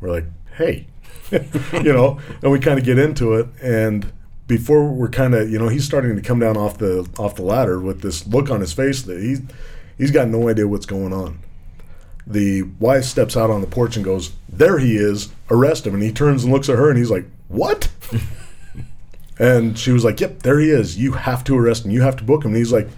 we're 0.00 0.10
like, 0.10 0.26
"Hey," 0.56 0.86
you 1.32 1.92
know, 1.92 2.20
and 2.42 2.52
we 2.52 2.60
kind 2.60 2.78
of 2.78 2.84
get 2.84 2.98
into 2.98 3.34
it, 3.34 3.48
and 3.60 4.12
before 4.46 4.88
we're 4.88 5.08
kind 5.08 5.34
of 5.34 5.50
you 5.50 5.58
know 5.58 5.68
he's 5.68 5.84
starting 5.84 6.14
to 6.14 6.22
come 6.22 6.38
down 6.38 6.56
off 6.56 6.78
the 6.78 7.08
off 7.18 7.34
the 7.34 7.42
ladder 7.42 7.80
with 7.80 8.02
this 8.02 8.26
look 8.26 8.50
on 8.50 8.60
his 8.60 8.72
face 8.72 9.02
that 9.02 9.20
he's 9.20 9.40
he's 9.98 10.10
got 10.10 10.28
no 10.28 10.48
idea 10.48 10.68
what's 10.68 10.86
going 10.86 11.12
on 11.12 11.38
the 12.26 12.62
wife 12.78 13.04
steps 13.04 13.36
out 13.36 13.50
on 13.50 13.60
the 13.60 13.66
porch 13.66 13.96
and 13.96 14.04
goes, 14.04 14.32
"There 14.48 14.78
he 14.78 14.96
is! 14.96 15.30
Arrest 15.50 15.86
him!" 15.86 15.94
And 15.94 16.02
he 16.02 16.12
turns 16.12 16.44
and 16.44 16.52
looks 16.52 16.68
at 16.68 16.78
her, 16.78 16.88
and 16.88 16.98
he's 16.98 17.10
like, 17.10 17.26
"What?" 17.52 17.90
and 19.38 19.78
she 19.78 19.92
was 19.92 20.04
like, 20.04 20.20
"Yep, 20.20 20.42
there 20.42 20.58
he 20.58 20.70
is. 20.70 20.98
You 20.98 21.12
have 21.12 21.44
to 21.44 21.56
arrest 21.56 21.84
him. 21.84 21.90
You 21.90 22.02
have 22.02 22.16
to 22.16 22.24
book 22.24 22.44
him." 22.44 22.52
And 22.52 22.56
he's 22.56 22.72
like, 22.72 22.88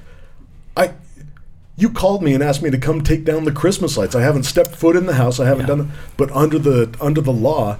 "I, 0.76 0.94
you 1.76 1.90
called 1.90 2.22
me 2.22 2.34
and 2.34 2.42
asked 2.42 2.62
me 2.62 2.70
to 2.70 2.78
come 2.78 3.02
take 3.02 3.24
down 3.24 3.44
the 3.44 3.52
Christmas 3.52 3.96
lights. 3.96 4.14
I 4.14 4.22
haven't 4.22 4.44
stepped 4.44 4.74
foot 4.74 4.96
in 4.96 5.06
the 5.06 5.14
house. 5.14 5.40
I 5.40 5.46
haven't 5.46 5.66
done 5.66 5.80
it. 5.80 5.86
But 6.16 6.30
under 6.32 6.58
the 6.58 6.94
under 7.00 7.20
the 7.20 7.32
law, 7.32 7.78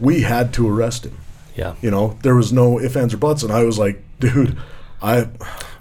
we 0.00 0.22
had 0.22 0.52
to 0.54 0.68
arrest 0.68 1.06
him. 1.06 1.16
Yeah. 1.54 1.74
You 1.80 1.90
know, 1.90 2.18
there 2.22 2.34
was 2.34 2.52
no 2.52 2.80
ifs, 2.80 2.96
ands, 2.96 3.14
or 3.14 3.18
buts." 3.18 3.42
And 3.42 3.52
I 3.52 3.64
was 3.64 3.78
like, 3.78 4.02
"Dude, 4.18 4.58
I." 5.00 5.28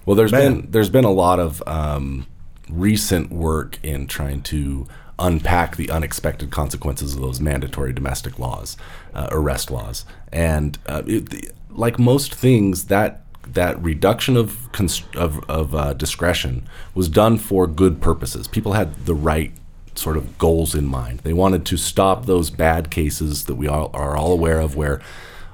Well, 0.05 0.15
there's 0.15 0.31
Man. 0.31 0.61
been 0.61 0.71
there's 0.71 0.89
been 0.89 1.05
a 1.05 1.11
lot 1.11 1.39
of 1.39 1.63
um, 1.65 2.27
recent 2.69 3.31
work 3.31 3.79
in 3.83 4.07
trying 4.07 4.41
to 4.43 4.87
unpack 5.17 5.77
the 5.77 5.89
unexpected 5.89 6.51
consequences 6.51 7.15
of 7.15 7.21
those 7.21 7.39
mandatory 7.39 7.93
domestic 7.93 8.37
laws, 8.37 8.75
uh, 9.13 9.27
arrest 9.31 9.71
laws, 9.71 10.05
and 10.35 10.77
uh, 10.85 11.01
it, 11.07 11.53
like 11.69 11.97
most 11.97 12.35
things, 12.35 12.85
that 12.85 13.21
that 13.47 13.81
reduction 13.81 14.35
of 14.35 14.71
cons- 14.71 15.03
of, 15.15 15.49
of 15.49 15.73
uh, 15.73 15.93
discretion 15.93 16.67
was 16.93 17.07
done 17.07 17.37
for 17.37 17.67
good 17.67 18.01
purposes. 18.01 18.47
People 18.47 18.73
had 18.73 19.05
the 19.05 19.15
right 19.15 19.53
sort 19.95 20.17
of 20.17 20.37
goals 20.37 20.75
in 20.75 20.85
mind. 20.85 21.19
They 21.19 21.31
wanted 21.31 21.65
to 21.67 21.77
stop 21.77 22.25
those 22.25 22.49
bad 22.49 22.91
cases 22.91 23.45
that 23.45 23.55
we 23.55 23.67
all 23.67 23.89
are 23.93 24.17
all 24.17 24.33
aware 24.33 24.59
of, 24.59 24.75
where 24.75 25.01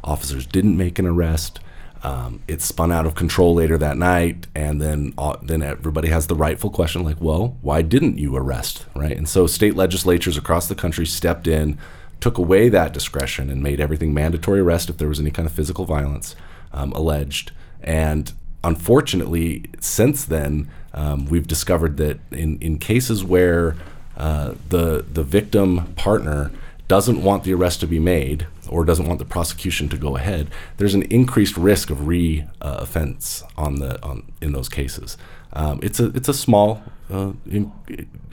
officers 0.03 0.47
didn't 0.47 0.75
make 0.77 0.97
an 0.97 1.05
arrest. 1.05 1.59
Um, 2.03 2.41
it 2.47 2.63
spun 2.63 2.91
out 2.91 3.05
of 3.05 3.13
control 3.13 3.53
later 3.53 3.77
that 3.77 3.97
night, 3.97 4.47
and 4.55 4.81
then 4.81 5.13
uh, 5.19 5.37
then 5.43 5.61
everybody 5.61 6.07
has 6.07 6.25
the 6.25 6.33
rightful 6.33 6.71
question, 6.71 7.03
like, 7.03 7.21
well, 7.21 7.57
why 7.61 7.83
didn't 7.83 8.17
you 8.17 8.35
arrest, 8.35 8.85
right? 8.95 9.15
And 9.15 9.29
so 9.29 9.45
state 9.45 9.75
legislatures 9.75 10.37
across 10.37 10.67
the 10.67 10.73
country 10.73 11.05
stepped 11.05 11.45
in, 11.45 11.77
took 12.21 12.37
away 12.37 12.69
that 12.69 12.93
discretion, 12.93 13.49
and 13.49 13.61
made 13.61 13.81
everything 13.81 14.13
mandatory 14.13 14.61
arrest 14.61 14.89
if 14.89 14.97
there 14.97 15.09
was 15.09 15.19
any 15.19 15.31
kind 15.31 15.45
of 15.45 15.51
physical 15.51 15.85
violence 15.85 16.35
um, 16.71 16.93
alleged. 16.93 17.51
And 17.83 18.31
unfortunately, 18.63 19.65
since 19.79 20.23
then, 20.23 20.69
um, 20.93 21.25
we've 21.25 21.47
discovered 21.47 21.97
that 21.97 22.19
in 22.31 22.57
in 22.59 22.77
cases 22.77 23.23
where 23.23 23.75
uh, 24.15 24.53
the 24.69 25.05
the 25.11 25.23
victim 25.23 25.93
partner 25.95 26.51
doesn't 26.87 27.23
want 27.23 27.43
the 27.43 27.53
arrest 27.53 27.79
to 27.79 27.87
be 27.87 27.99
made 27.99 28.47
or 28.67 28.83
doesn't 28.83 29.07
want 29.07 29.19
the 29.19 29.25
prosecution 29.25 29.87
to 29.89 29.97
go 29.97 30.17
ahead, 30.17 30.49
there's 30.77 30.93
an 30.93 31.03
increased 31.03 31.55
risk 31.57 31.89
of 31.89 32.07
re 32.07 32.45
uh, 32.61 32.79
offense 32.81 33.43
on 33.57 33.75
the 33.75 34.01
on 34.03 34.31
in 34.41 34.51
those 34.51 34.69
cases. 34.69 35.17
Um, 35.53 35.79
it's 35.81 35.99
a 35.99 36.07
it's 36.07 36.29
a 36.29 36.33
small 36.33 36.83
uh, 37.09 37.33
in, 37.49 37.71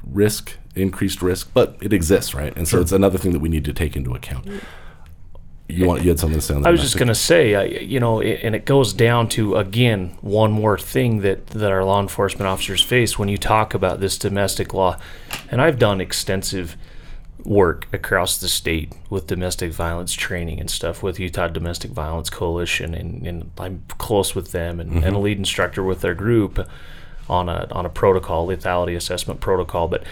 risk, 0.05 0.57
increased 0.79 1.23
risk, 1.23 1.51
but 1.55 1.77
it 1.81 1.93
exists, 1.93 2.35
right? 2.35 2.57
And 2.57 2.67
so 2.67 2.81
it's 2.81 2.93
another 2.93 3.19
thing 3.19 3.33
that 3.33 3.41
we 3.41 3.49
need 3.49 3.65
to 3.65 3.73
take 3.73 3.97
into 3.97 4.15
account. 4.15 4.47
You 5.71 5.87
want 5.87 6.03
you 6.03 6.09
had 6.09 6.19
something 6.19 6.39
to 6.39 6.45
say 6.45 6.55
on 6.55 6.63
that? 6.63 6.69
I 6.69 6.73
was 6.73 6.81
just 6.81 6.97
going 6.97 7.09
to 7.09 7.15
say, 7.15 7.83
you 7.85 8.01
know, 8.01 8.23
and 8.23 8.55
it 8.55 8.65
goes 8.65 8.95
down 8.95 9.29
to 9.31 9.57
again 9.57 10.17
one 10.23 10.51
more 10.51 10.79
thing 10.79 11.21
that 11.21 11.49
that 11.49 11.71
our 11.71 11.85
law 11.85 12.01
enforcement 12.01 12.49
officers 12.49 12.81
face 12.81 13.19
when 13.19 13.29
you 13.29 13.37
talk 13.37 13.75
about 13.75 14.01
this 14.01 14.17
domestic 14.17 14.73
law. 14.73 14.97
And 15.51 15.61
I've 15.61 15.79
done 15.79 16.01
extensive 16.01 16.77
work 17.45 17.87
across 17.93 18.39
the 18.39 18.49
state 18.49 18.95
with 19.11 19.27
domestic 19.27 19.73
violence 19.73 20.15
training 20.15 20.59
and 20.59 20.71
stuff 20.71 21.03
with 21.03 21.21
Utah 21.21 21.49
Domestic 21.49 21.91
Violence 21.91 22.31
Coalition, 22.31 22.95
and, 22.95 23.27
and 23.27 23.51
I'm 23.59 23.83
close 23.99 24.35
with 24.35 24.53
them 24.53 24.81
and, 24.81 24.93
and 24.93 25.05
a 25.05 25.09
mm-hmm. 25.09 25.17
lead 25.19 25.39
instructor 25.39 25.83
with 25.83 26.01
their 26.01 26.15
group 26.15 26.67
on 27.29 27.49
a 27.49 27.69
on 27.71 27.85
a 27.85 27.91
protocol, 27.91 28.47
lethality 28.49 28.97
assessment 28.97 29.41
protocol, 29.41 29.87
but 29.87 30.03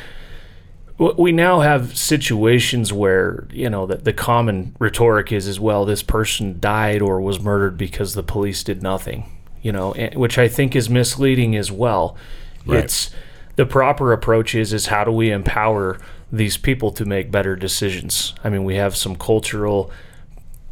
we 0.98 1.30
now 1.32 1.60
have 1.60 1.96
situations 1.96 2.92
where 2.92 3.46
you 3.50 3.68
know 3.68 3.86
the, 3.86 3.96
the 3.96 4.12
common 4.12 4.74
rhetoric 4.78 5.30
is 5.32 5.46
as 5.46 5.60
well 5.60 5.84
this 5.84 6.02
person 6.02 6.58
died 6.58 7.02
or 7.02 7.20
was 7.20 7.40
murdered 7.40 7.76
because 7.76 8.14
the 8.14 8.22
police 8.22 8.64
did 8.64 8.82
nothing 8.82 9.30
you 9.62 9.72
know 9.72 9.92
which 10.14 10.38
i 10.38 10.48
think 10.48 10.74
is 10.74 10.88
misleading 10.88 11.54
as 11.56 11.70
well 11.70 12.16
Right. 12.64 12.84
it's 12.84 13.10
the 13.56 13.66
proper 13.66 14.12
approach 14.12 14.54
is 14.54 14.72
is 14.72 14.86
how 14.86 15.04
do 15.04 15.12
we 15.12 15.30
empower 15.30 16.00
these 16.32 16.56
people 16.56 16.90
to 16.92 17.04
make 17.04 17.30
better 17.30 17.54
decisions 17.56 18.34
i 18.42 18.48
mean 18.48 18.64
we 18.64 18.76
have 18.76 18.96
some 18.96 19.16
cultural 19.16 19.90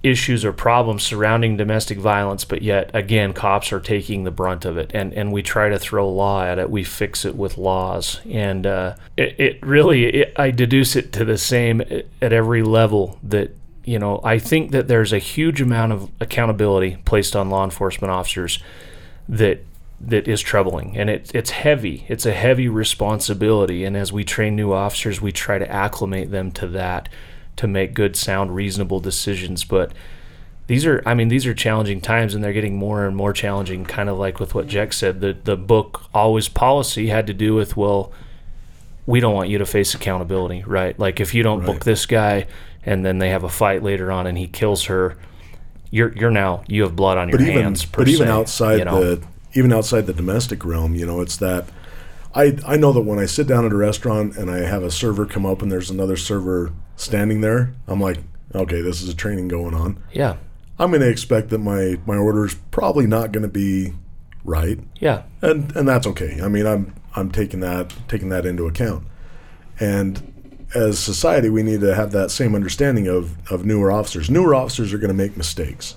issues 0.04 0.44
or 0.44 0.52
problems 0.52 1.02
surrounding 1.02 1.56
domestic 1.56 1.98
violence, 1.98 2.44
but 2.44 2.62
yet 2.62 2.90
again, 2.94 3.32
cops 3.32 3.72
are 3.72 3.80
taking 3.80 4.24
the 4.24 4.30
brunt 4.30 4.64
of 4.64 4.76
it, 4.76 4.90
and 4.94 5.12
and 5.14 5.32
we 5.32 5.42
try 5.42 5.68
to 5.68 5.78
throw 5.78 6.08
law 6.08 6.44
at 6.44 6.58
it. 6.58 6.70
We 6.70 6.84
fix 6.84 7.24
it 7.24 7.34
with 7.34 7.58
laws, 7.58 8.20
and 8.30 8.66
uh, 8.66 8.96
it, 9.16 9.40
it 9.40 9.66
really 9.66 10.04
it, 10.04 10.32
I 10.36 10.50
deduce 10.50 10.94
it 10.94 11.12
to 11.14 11.24
the 11.24 11.38
same 11.38 11.80
at 11.80 12.32
every 12.32 12.62
level 12.62 13.18
that. 13.24 13.50
You 13.86 13.98
know, 13.98 14.22
I 14.24 14.38
think 14.38 14.70
that 14.70 14.88
there's 14.88 15.12
a 15.12 15.18
huge 15.18 15.60
amount 15.60 15.92
of 15.92 16.10
accountability 16.18 16.96
placed 17.04 17.36
on 17.36 17.50
law 17.50 17.64
enforcement 17.64 18.10
officers 18.10 18.58
that 19.28 19.62
that 20.00 20.26
is 20.26 20.40
troubling 20.40 20.96
and 20.96 21.08
it, 21.08 21.30
it's 21.34 21.50
heavy 21.50 22.04
it's 22.08 22.26
a 22.26 22.32
heavy 22.32 22.68
responsibility 22.68 23.84
and 23.84 23.96
as 23.96 24.12
we 24.12 24.24
train 24.24 24.56
new 24.56 24.72
officers 24.72 25.20
we 25.20 25.30
try 25.32 25.56
to 25.56 25.70
acclimate 25.70 26.30
them 26.30 26.50
to 26.50 26.66
that 26.66 27.08
to 27.56 27.66
make 27.66 27.94
good 27.94 28.16
sound 28.16 28.54
reasonable 28.54 29.00
decisions 29.00 29.64
but 29.64 29.92
these 30.66 30.84
are 30.86 31.02
i 31.06 31.14
mean 31.14 31.28
these 31.28 31.46
are 31.46 31.54
challenging 31.54 32.00
times 32.00 32.34
and 32.34 32.42
they're 32.42 32.52
getting 32.52 32.76
more 32.76 33.06
and 33.06 33.16
more 33.16 33.32
challenging 33.32 33.84
kind 33.84 34.08
of 34.08 34.18
like 34.18 34.40
with 34.40 34.54
what 34.54 34.66
Jex 34.66 34.96
said 34.96 35.20
the, 35.20 35.36
the 35.44 35.56
book 35.56 36.02
always 36.14 36.48
policy 36.48 37.08
had 37.08 37.26
to 37.26 37.34
do 37.34 37.54
with 37.54 37.76
well 37.76 38.12
we 39.06 39.20
don't 39.20 39.34
want 39.34 39.48
you 39.48 39.58
to 39.58 39.66
face 39.66 39.94
accountability 39.94 40.62
right 40.66 40.98
like 40.98 41.20
if 41.20 41.34
you 41.34 41.42
don't 41.42 41.60
Right. 41.60 41.66
book 41.66 41.84
this 41.84 42.06
guy 42.06 42.46
and 42.84 43.04
then 43.04 43.18
they 43.18 43.30
have 43.30 43.44
a 43.44 43.48
fight 43.48 43.82
later 43.82 44.10
on 44.10 44.26
and 44.26 44.38
he 44.38 44.46
kills 44.46 44.84
her 44.84 45.16
you're 45.90 46.12
you're 46.16 46.30
now 46.30 46.64
you 46.66 46.82
have 46.82 46.96
blood 46.96 47.18
on 47.18 47.28
your 47.28 47.38
but 47.38 47.46
even 47.46 47.62
hands 47.62 47.84
per 47.84 47.98
but 47.98 48.08
even 48.08 48.28
outside 48.28 48.78
you 48.78 48.84
know? 48.84 49.00
the 49.16 49.26
even 49.56 49.72
outside 49.72 50.06
the 50.06 50.12
domestic 50.12 50.64
realm, 50.64 50.94
you 50.96 51.06
know, 51.06 51.20
it's 51.20 51.36
that 51.36 51.64
I 52.34 52.58
I 52.66 52.76
know 52.76 52.92
that 52.92 53.02
when 53.02 53.18
I 53.18 53.26
sit 53.26 53.46
down 53.46 53.64
at 53.64 53.72
a 53.72 53.76
restaurant 53.76 54.36
and 54.36 54.50
I 54.50 54.58
have 54.58 54.82
a 54.82 54.90
server 54.90 55.26
come 55.26 55.46
up 55.46 55.62
and 55.62 55.70
there's 55.70 55.90
another 55.90 56.16
server 56.16 56.72
standing 56.96 57.40
there, 57.40 57.74
I'm 57.86 58.00
like, 58.00 58.18
okay, 58.54 58.80
this 58.80 59.02
is 59.02 59.08
a 59.08 59.14
training 59.14 59.48
going 59.48 59.74
on. 59.74 60.02
yeah 60.12 60.36
I'm 60.78 60.90
going 60.90 61.02
to 61.02 61.08
expect 61.08 61.50
that 61.50 61.58
my 61.58 61.98
my 62.06 62.16
order's 62.16 62.54
probably 62.72 63.06
not 63.06 63.30
going 63.30 63.44
to 63.44 63.48
be 63.48 63.92
right, 64.44 64.78
yeah 64.98 65.22
and 65.40 65.74
and 65.76 65.86
that's 65.88 66.06
okay. 66.08 66.40
I 66.42 66.48
mean, 66.48 66.66
I'm 66.66 66.94
I'm 67.14 67.30
taking 67.30 67.60
that 67.60 67.94
taking 68.08 68.28
that 68.30 68.44
into 68.44 68.66
account, 68.66 69.04
and 69.78 70.30
as 70.74 70.98
society, 70.98 71.48
we 71.48 71.62
need 71.62 71.80
to 71.82 71.94
have 71.94 72.10
that 72.10 72.32
same 72.32 72.56
understanding 72.56 73.06
of 73.06 73.36
of 73.52 73.64
newer 73.64 73.92
officers. 73.92 74.28
Newer 74.28 74.52
officers 74.54 74.92
are 74.92 74.98
going 74.98 75.08
to 75.08 75.14
make 75.14 75.36
mistakes, 75.36 75.94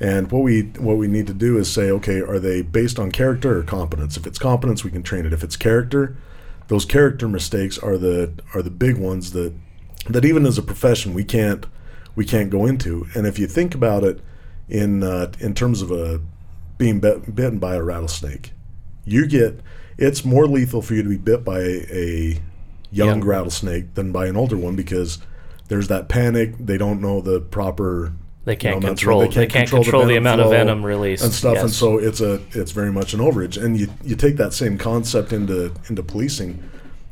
and 0.00 0.32
what 0.32 0.42
we 0.42 0.62
what 0.78 0.96
we 0.96 1.06
need 1.06 1.26
to 1.26 1.34
do 1.34 1.58
is 1.58 1.70
say, 1.70 1.90
okay, 1.90 2.20
are 2.20 2.38
they 2.38 2.62
based 2.62 2.98
on 2.98 3.12
character 3.12 3.58
or 3.58 3.62
competence? 3.62 4.16
If 4.16 4.26
it's 4.26 4.38
competence, 4.38 4.82
we 4.82 4.90
can 4.90 5.02
train 5.02 5.26
it. 5.26 5.32
If 5.32 5.44
it's 5.44 5.56
character, 5.56 6.16
those 6.68 6.86
character 6.86 7.28
mistakes 7.28 7.78
are 7.78 7.98
the 7.98 8.32
are 8.54 8.62
the 8.62 8.70
big 8.70 8.96
ones 8.96 9.32
that 9.32 9.52
that 10.08 10.24
even 10.24 10.46
as 10.46 10.56
a 10.56 10.62
profession 10.62 11.12
we 11.12 11.24
can't 11.24 11.66
we 12.16 12.24
can't 12.24 12.50
go 12.50 12.64
into. 12.64 13.06
And 13.14 13.26
if 13.26 13.38
you 13.38 13.46
think 13.46 13.74
about 13.74 14.02
it 14.02 14.20
in 14.68 15.02
uh, 15.02 15.32
in 15.38 15.54
terms 15.54 15.82
of 15.82 15.90
a 15.90 16.20
being 16.78 16.98
bit, 16.98 17.34
bitten 17.34 17.58
by 17.58 17.74
a 17.74 17.82
rattlesnake, 17.82 18.52
you 19.04 19.26
get 19.26 19.60
it's 19.98 20.24
more 20.24 20.46
lethal 20.46 20.80
for 20.80 20.94
you 20.94 21.02
to 21.02 21.08
be 21.10 21.18
bit 21.18 21.44
by 21.44 21.58
a, 21.58 21.86
a 21.90 22.42
young 22.90 23.08
Young. 23.08 23.24
rattlesnake 23.24 23.94
than 23.94 24.12
by 24.12 24.26
an 24.26 24.36
older 24.36 24.56
one 24.56 24.76
because 24.76 25.18
there's 25.68 25.88
that 25.88 26.08
panic. 26.08 26.54
They 26.58 26.78
don't 26.78 27.02
know 27.02 27.20
the 27.20 27.40
proper. 27.40 28.14
They 28.44 28.56
can't 28.56 28.76
you 28.76 28.80
know, 28.80 28.86
amounts 28.86 29.02
of- 29.02 29.04
control. 29.04 29.20
They 29.28 29.46
can't 29.46 29.68
control 29.68 30.06
the 30.06 30.16
amount 30.16 30.40
of 30.40 30.50
venom 30.50 30.84
released. 30.84 31.22
and 31.22 31.32
stuff. 31.32 31.58
And 31.58 31.70
so 31.70 31.98
it's 31.98 32.20
a 32.20 32.40
it's 32.52 32.72
very 32.72 32.90
much 32.92 33.12
an 33.12 33.20
overage. 33.20 33.62
And 33.62 33.78
you 33.78 33.88
you 34.02 34.16
take 34.16 34.36
that 34.36 34.52
same 34.52 34.78
concept 34.78 35.32
into 35.32 35.72
into 35.88 36.02
policing. 36.02 36.62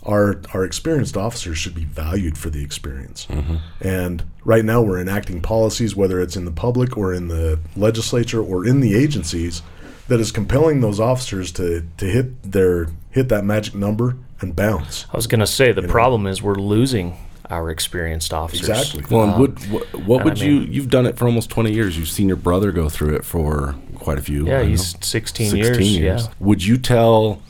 Our 0.04 0.40
our 0.54 0.64
experienced 0.64 1.16
officers 1.16 1.58
should 1.58 1.74
be 1.74 1.84
valued 1.84 2.38
for 2.38 2.48
the 2.48 2.62
experience. 2.62 3.26
Mm-hmm. 3.28 3.56
And 3.86 4.24
right 4.44 4.64
now 4.64 4.80
we're 4.80 5.00
enacting 5.00 5.42
policies, 5.42 5.94
whether 5.94 6.18
it's 6.20 6.36
in 6.36 6.46
the 6.46 6.50
public 6.50 6.96
or 6.96 7.12
in 7.12 7.28
the 7.28 7.58
legislature 7.76 8.42
or 8.42 8.64
in 8.64 8.80
the 8.80 8.94
agencies, 8.94 9.60
that 10.06 10.20
is 10.20 10.32
compelling 10.32 10.80
those 10.80 10.98
officers 10.98 11.52
to 11.52 11.84
to 11.98 12.06
hit 12.06 12.52
their 12.52 12.88
hit 13.10 13.28
that 13.28 13.44
magic 13.44 13.74
number 13.74 14.16
and 14.40 14.56
bounce. 14.56 15.04
I 15.12 15.16
was 15.16 15.26
going 15.26 15.40
to 15.40 15.46
say 15.46 15.72
the 15.72 15.82
problem 15.82 16.26
is 16.26 16.42
we're 16.42 16.54
losing 16.54 17.16
our 17.50 17.70
experienced 17.70 18.32
officers. 18.32 18.68
Exactly. 18.68 19.04
Well, 19.10 19.24
and 19.24 19.32
Um, 19.34 19.40
would, 19.40 19.58
what, 19.70 19.94
what 19.94 20.24
would 20.24 20.40
I 20.40 20.44
you? 20.44 20.60
mean- 20.60 20.72
You've 20.72 20.90
done 20.90 21.06
it 21.06 21.16
for 21.16 21.26
almost 21.26 21.50
twenty 21.50 21.72
years. 21.72 21.96
You've 21.98 22.08
seen 22.08 22.28
your 22.28 22.36
brother 22.36 22.72
go 22.72 22.88
through 22.88 23.14
it 23.16 23.24
for 23.24 23.74
quite 23.96 24.18
a 24.18 24.22
few. 24.22 24.46
Yeah, 24.46 24.62
he's 24.62 24.94
know, 24.94 25.00
16, 25.02 25.56
years. 25.56 25.78
Yeah. 25.98 26.20
Would 26.40 26.64
you 26.64 26.76
tell 26.78 27.42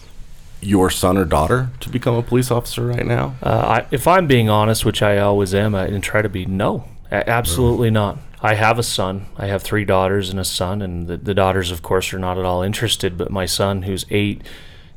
your 0.60 0.90
son 0.90 1.16
or 1.16 1.24
daughter 1.24 1.70
to 1.80 1.88
become 1.88 2.14
a 2.14 2.22
police 2.22 2.50
officer 2.50 2.86
right 2.86 3.06
now? 3.06 3.36
Uh, 3.42 3.80
I, 3.82 3.86
if 3.90 4.08
I'm 4.08 4.26
being 4.26 4.48
honest, 4.48 4.84
which 4.84 5.02
I 5.02 5.18
always 5.18 5.54
am, 5.54 5.74
I, 5.74 5.86
and 5.86 6.02
try 6.02 6.20
to 6.22 6.28
be, 6.28 6.46
no, 6.46 6.84
absolutely 7.12 7.90
not. 7.90 8.18
I 8.40 8.54
have 8.54 8.78
a 8.78 8.82
son. 8.82 9.26
I 9.36 9.46
have 9.46 9.62
three 9.62 9.84
daughters 9.84 10.30
and 10.30 10.38
a 10.40 10.44
son, 10.44 10.80
and 10.82 11.06
the, 11.08 11.16
the 11.16 11.34
daughters, 11.34 11.70
of 11.70 11.82
course, 11.82 12.12
are 12.14 12.18
not 12.20 12.38
at 12.38 12.44
all 12.44 12.62
interested. 12.62 13.18
But 13.18 13.30
my 13.30 13.46
son, 13.46 13.82
who's 13.82 14.06
eight, 14.10 14.42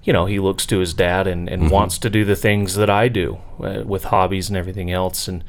you 0.04 0.12
know, 0.14 0.26
he 0.26 0.40
looks 0.40 0.66
to 0.68 0.80
his 0.80 0.94
dad 0.94 1.28
and, 1.28 1.48
and 1.50 1.70
wants 1.70 1.98
to 2.00 2.10
do 2.10 2.26
the 2.26 2.36
things 2.36 2.76
that 2.76 2.90
I 2.90 3.08
do 3.08 3.40
uh, 3.64 3.84
with 3.86 4.06
hobbies 4.06 4.50
and 4.50 4.58
everything 4.58 4.92
else, 4.92 5.28
and 5.28 5.44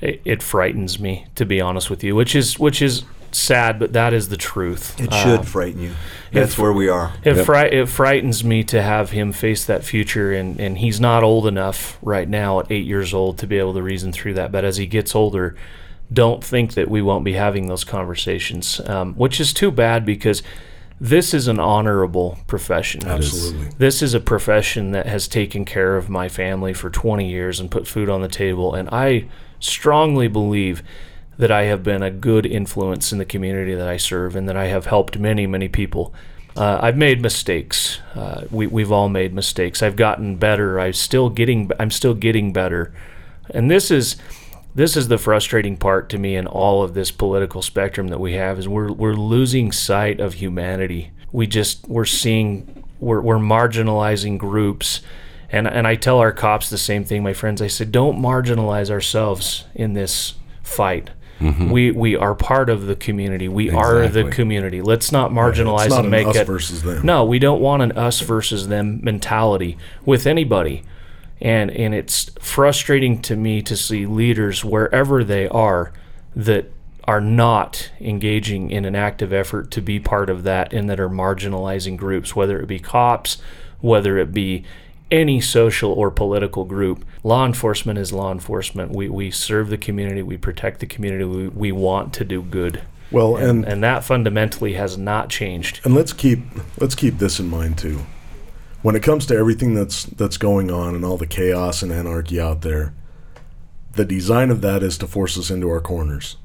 it, 0.00 0.20
it 0.24 0.42
frightens 0.42 0.98
me, 1.00 1.26
to 1.34 1.44
be 1.44 1.60
honest 1.60 1.90
with 1.90 2.04
you, 2.04 2.14
which 2.14 2.34
is 2.36 2.58
which 2.58 2.80
is 2.80 3.02
sad, 3.30 3.78
but 3.78 3.92
that 3.92 4.14
is 4.14 4.30
the 4.30 4.36
truth. 4.38 4.98
It 4.98 5.12
should 5.12 5.46
frighten 5.46 5.82
you. 5.82 5.92
That's 6.32 6.56
where 6.56 6.72
we 6.72 6.88
are. 6.88 7.12
It, 7.24 7.36
Yep. 7.36 7.46
fri- 7.46 7.70
it 7.80 7.86
frightens 7.88 8.42
me 8.42 8.64
to 8.64 8.80
have 8.80 9.10
him 9.10 9.32
face 9.32 9.66
that 9.66 9.84
future, 9.84 10.32
and, 10.32 10.58
and 10.58 10.78
he's 10.78 10.98
not 11.00 11.22
old 11.22 11.46
enough 11.46 11.98
right 12.00 12.26
now 12.28 12.60
at 12.60 12.70
eight 12.70 12.86
years 12.86 13.12
old 13.12 13.36
to 13.38 13.46
be 13.46 13.58
able 13.58 13.74
to 13.74 13.82
reason 13.82 14.12
through 14.12 14.32
that. 14.34 14.50
But 14.50 14.64
as 14.64 14.78
he 14.78 14.86
gets 14.86 15.14
older, 15.14 15.56
don't 16.10 16.42
think 16.42 16.72
that 16.72 16.88
we 16.88 17.02
won't 17.02 17.22
be 17.24 17.34
having 17.34 17.66
those 17.68 17.84
conversations, 17.84 18.80
um, 18.88 19.12
which 19.14 19.40
is 19.40 19.52
too 19.52 19.70
bad 19.70 20.06
because 20.06 20.42
this 21.00 21.32
is 21.32 21.48
an 21.48 21.60
honorable 21.60 22.38
profession. 22.46 23.06
Absolutely. 23.06 23.68
This 23.78 24.02
is 24.02 24.14
a 24.14 24.20
profession 24.20 24.90
that 24.92 25.06
has 25.06 25.28
taken 25.28 25.64
care 25.64 25.96
of 25.96 26.08
my 26.08 26.28
family 26.28 26.72
for 26.72 26.90
20 26.90 27.28
years 27.28 27.60
and 27.60 27.70
put 27.70 27.86
food 27.86 28.08
on 28.08 28.20
the 28.20 28.28
table. 28.28 28.74
And 28.74 28.88
I 28.90 29.26
strongly 29.60 30.28
believe 30.28 30.82
that 31.36 31.52
I 31.52 31.64
have 31.64 31.84
been 31.84 32.02
a 32.02 32.10
good 32.10 32.44
influence 32.44 33.12
in 33.12 33.18
the 33.18 33.24
community 33.24 33.74
that 33.74 33.88
I 33.88 33.96
serve 33.96 34.34
and 34.34 34.48
that 34.48 34.56
I 34.56 34.66
have 34.66 34.86
helped 34.86 35.18
many, 35.18 35.46
many 35.46 35.68
people. 35.68 36.12
Uh, 36.56 36.80
I've 36.82 36.96
made 36.96 37.22
mistakes. 37.22 38.00
Uh, 38.16 38.44
we, 38.50 38.66
we've 38.66 38.90
all 38.90 39.08
made 39.08 39.32
mistakes. 39.32 39.80
I've 39.80 39.94
gotten 39.94 40.36
better. 40.36 40.80
I'm 40.80 40.92
still 40.92 41.30
getting. 41.30 41.70
I'm 41.78 41.92
still 41.92 42.14
getting 42.14 42.52
better. 42.52 42.92
And 43.50 43.70
this 43.70 43.92
is 43.92 44.16
this 44.74 44.96
is 44.96 45.08
the 45.08 45.18
frustrating 45.18 45.76
part 45.76 46.08
to 46.10 46.18
me 46.18 46.36
in 46.36 46.46
all 46.46 46.82
of 46.82 46.94
this 46.94 47.10
political 47.10 47.62
spectrum 47.62 48.08
that 48.08 48.20
we 48.20 48.34
have 48.34 48.58
is 48.58 48.68
we're 48.68 48.92
we're 48.92 49.14
losing 49.14 49.72
sight 49.72 50.20
of 50.20 50.34
humanity. 50.34 51.10
We 51.32 51.46
just 51.46 51.86
we're 51.88 52.04
seeing 52.04 52.84
we're 53.00 53.20
we're 53.20 53.38
marginalizing 53.38 54.38
groups. 54.38 55.00
And 55.50 55.66
and 55.66 55.86
I 55.86 55.94
tell 55.94 56.18
our 56.18 56.32
cops 56.32 56.68
the 56.70 56.78
same 56.78 57.04
thing, 57.04 57.22
my 57.22 57.32
friends. 57.32 57.62
I 57.62 57.68
said, 57.68 57.90
don't 57.90 58.20
marginalize 58.20 58.90
ourselves 58.90 59.64
in 59.74 59.94
this 59.94 60.34
fight. 60.62 61.10
Mm-hmm. 61.40 61.70
We 61.70 61.90
we 61.92 62.16
are 62.16 62.34
part 62.34 62.68
of 62.68 62.86
the 62.86 62.96
community. 62.96 63.48
We 63.48 63.70
are 63.70 64.08
the 64.08 64.30
community. 64.30 64.82
Let's 64.82 65.12
not 65.12 65.30
marginalize 65.30 65.90
not 65.90 66.04
and 66.04 66.06
an 66.06 66.10
make 66.10 66.34
it 66.34 66.46
versus 66.46 66.82
them. 66.82 67.06
no, 67.06 67.24
we 67.24 67.38
don't 67.38 67.60
want 67.60 67.82
an 67.82 67.92
us 67.92 68.20
versus 68.20 68.68
them 68.68 69.00
mentality 69.02 69.78
with 70.04 70.26
anybody. 70.26 70.82
And 71.40 71.70
and 71.70 71.94
it's 71.94 72.30
frustrating 72.40 73.22
to 73.22 73.36
me 73.36 73.62
to 73.62 73.76
see 73.76 74.06
leaders 74.06 74.64
wherever 74.64 75.22
they 75.22 75.48
are 75.48 75.92
that 76.34 76.72
are 77.04 77.20
not 77.20 77.90
engaging 78.00 78.70
in 78.70 78.84
an 78.84 78.94
active 78.94 79.32
effort 79.32 79.70
to 79.70 79.80
be 79.80 79.98
part 79.98 80.28
of 80.28 80.42
that 80.42 80.72
and 80.72 80.90
that 80.90 81.00
are 81.00 81.08
marginalizing 81.08 81.96
groups, 81.96 82.36
whether 82.36 82.60
it 82.60 82.66
be 82.66 82.78
cops, 82.78 83.38
whether 83.80 84.18
it 84.18 84.32
be 84.32 84.64
any 85.10 85.40
social 85.40 85.90
or 85.90 86.10
political 86.10 86.64
group. 86.64 87.02
Law 87.24 87.46
enforcement 87.46 87.98
is 87.98 88.12
law 88.12 88.30
enforcement. 88.30 88.92
We, 88.92 89.08
we 89.08 89.30
serve 89.30 89.70
the 89.70 89.78
community, 89.78 90.22
we 90.22 90.36
protect 90.36 90.80
the 90.80 90.86
community, 90.86 91.24
we, 91.24 91.48
we 91.48 91.72
want 91.72 92.12
to 92.14 92.24
do 92.24 92.42
good. 92.42 92.82
Well, 93.10 93.36
And, 93.36 93.64
and 93.64 93.72
and 93.72 93.84
that 93.84 94.04
fundamentally 94.04 94.74
has 94.74 94.98
not 94.98 95.30
changed. 95.30 95.80
and 95.84 95.94
let's 95.94 96.12
keep 96.12 96.40
let's 96.78 96.94
keep 96.94 97.16
this 97.18 97.40
in 97.40 97.48
mind 97.48 97.78
too. 97.78 98.04
When 98.82 98.94
it 98.94 99.02
comes 99.02 99.26
to 99.26 99.36
everything 99.36 99.74
that's 99.74 100.04
that's 100.04 100.36
going 100.36 100.70
on 100.70 100.94
and 100.94 101.04
all 101.04 101.16
the 101.16 101.26
chaos 101.26 101.82
and 101.82 101.92
anarchy 101.92 102.40
out 102.40 102.62
there, 102.62 102.94
the 103.92 104.04
design 104.04 104.50
of 104.50 104.60
that 104.60 104.82
is 104.82 104.96
to 104.98 105.06
force 105.06 105.36
us 105.36 105.50
into 105.50 105.68
our 105.68 105.80
corners, 105.80 106.36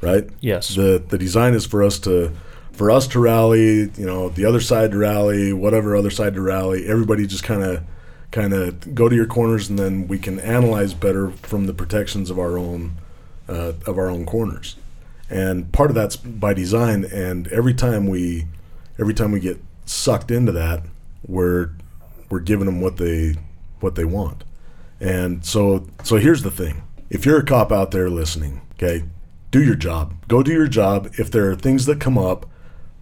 right? 0.00 0.28
Yes. 0.40 0.74
The 0.74 1.02
the 1.06 1.18
design 1.18 1.54
is 1.54 1.66
for 1.66 1.82
us 1.82 1.98
to 2.00 2.32
for 2.72 2.90
us 2.90 3.06
to 3.08 3.20
rally, 3.20 3.90
you 3.96 4.06
know, 4.06 4.30
the 4.30 4.46
other 4.46 4.60
side 4.60 4.92
to 4.92 4.98
rally, 4.98 5.52
whatever 5.52 5.94
other 5.94 6.10
side 6.10 6.34
to 6.34 6.40
rally. 6.40 6.86
Everybody 6.88 7.26
just 7.26 7.44
kind 7.44 7.62
of 7.62 7.82
kind 8.30 8.54
of 8.54 8.94
go 8.94 9.08
to 9.08 9.14
your 9.14 9.26
corners, 9.26 9.68
and 9.68 9.78
then 9.78 10.08
we 10.08 10.18
can 10.18 10.40
analyze 10.40 10.94
better 10.94 11.30
from 11.30 11.66
the 11.66 11.74
protections 11.74 12.30
of 12.30 12.38
our 12.38 12.56
own 12.56 12.96
uh, 13.48 13.74
of 13.86 13.98
our 13.98 14.08
own 14.08 14.24
corners. 14.24 14.76
And 15.28 15.72
part 15.72 15.90
of 15.90 15.94
that's 15.94 16.16
by 16.16 16.54
design. 16.54 17.04
And 17.04 17.48
every 17.48 17.74
time 17.74 18.06
we 18.06 18.46
every 18.98 19.14
time 19.14 19.32
we 19.32 19.40
get 19.40 19.62
sucked 19.84 20.30
into 20.30 20.52
that, 20.52 20.82
we're 21.26 21.70
we're 22.32 22.40
giving 22.40 22.64
them 22.64 22.80
what 22.80 22.96
they 22.96 23.34
what 23.80 23.94
they 23.94 24.06
want. 24.06 24.42
And 24.98 25.44
so 25.44 25.86
so 26.02 26.16
here's 26.16 26.42
the 26.42 26.50
thing. 26.50 26.82
If 27.10 27.26
you're 27.26 27.38
a 27.38 27.44
cop 27.44 27.70
out 27.70 27.90
there 27.90 28.08
listening, 28.08 28.62
okay, 28.74 29.04
do 29.50 29.62
your 29.62 29.74
job. 29.74 30.14
Go 30.28 30.42
do 30.42 30.50
your 30.50 30.66
job. 30.66 31.10
If 31.18 31.30
there 31.30 31.50
are 31.50 31.54
things 31.54 31.84
that 31.84 32.00
come 32.00 32.16
up, 32.16 32.48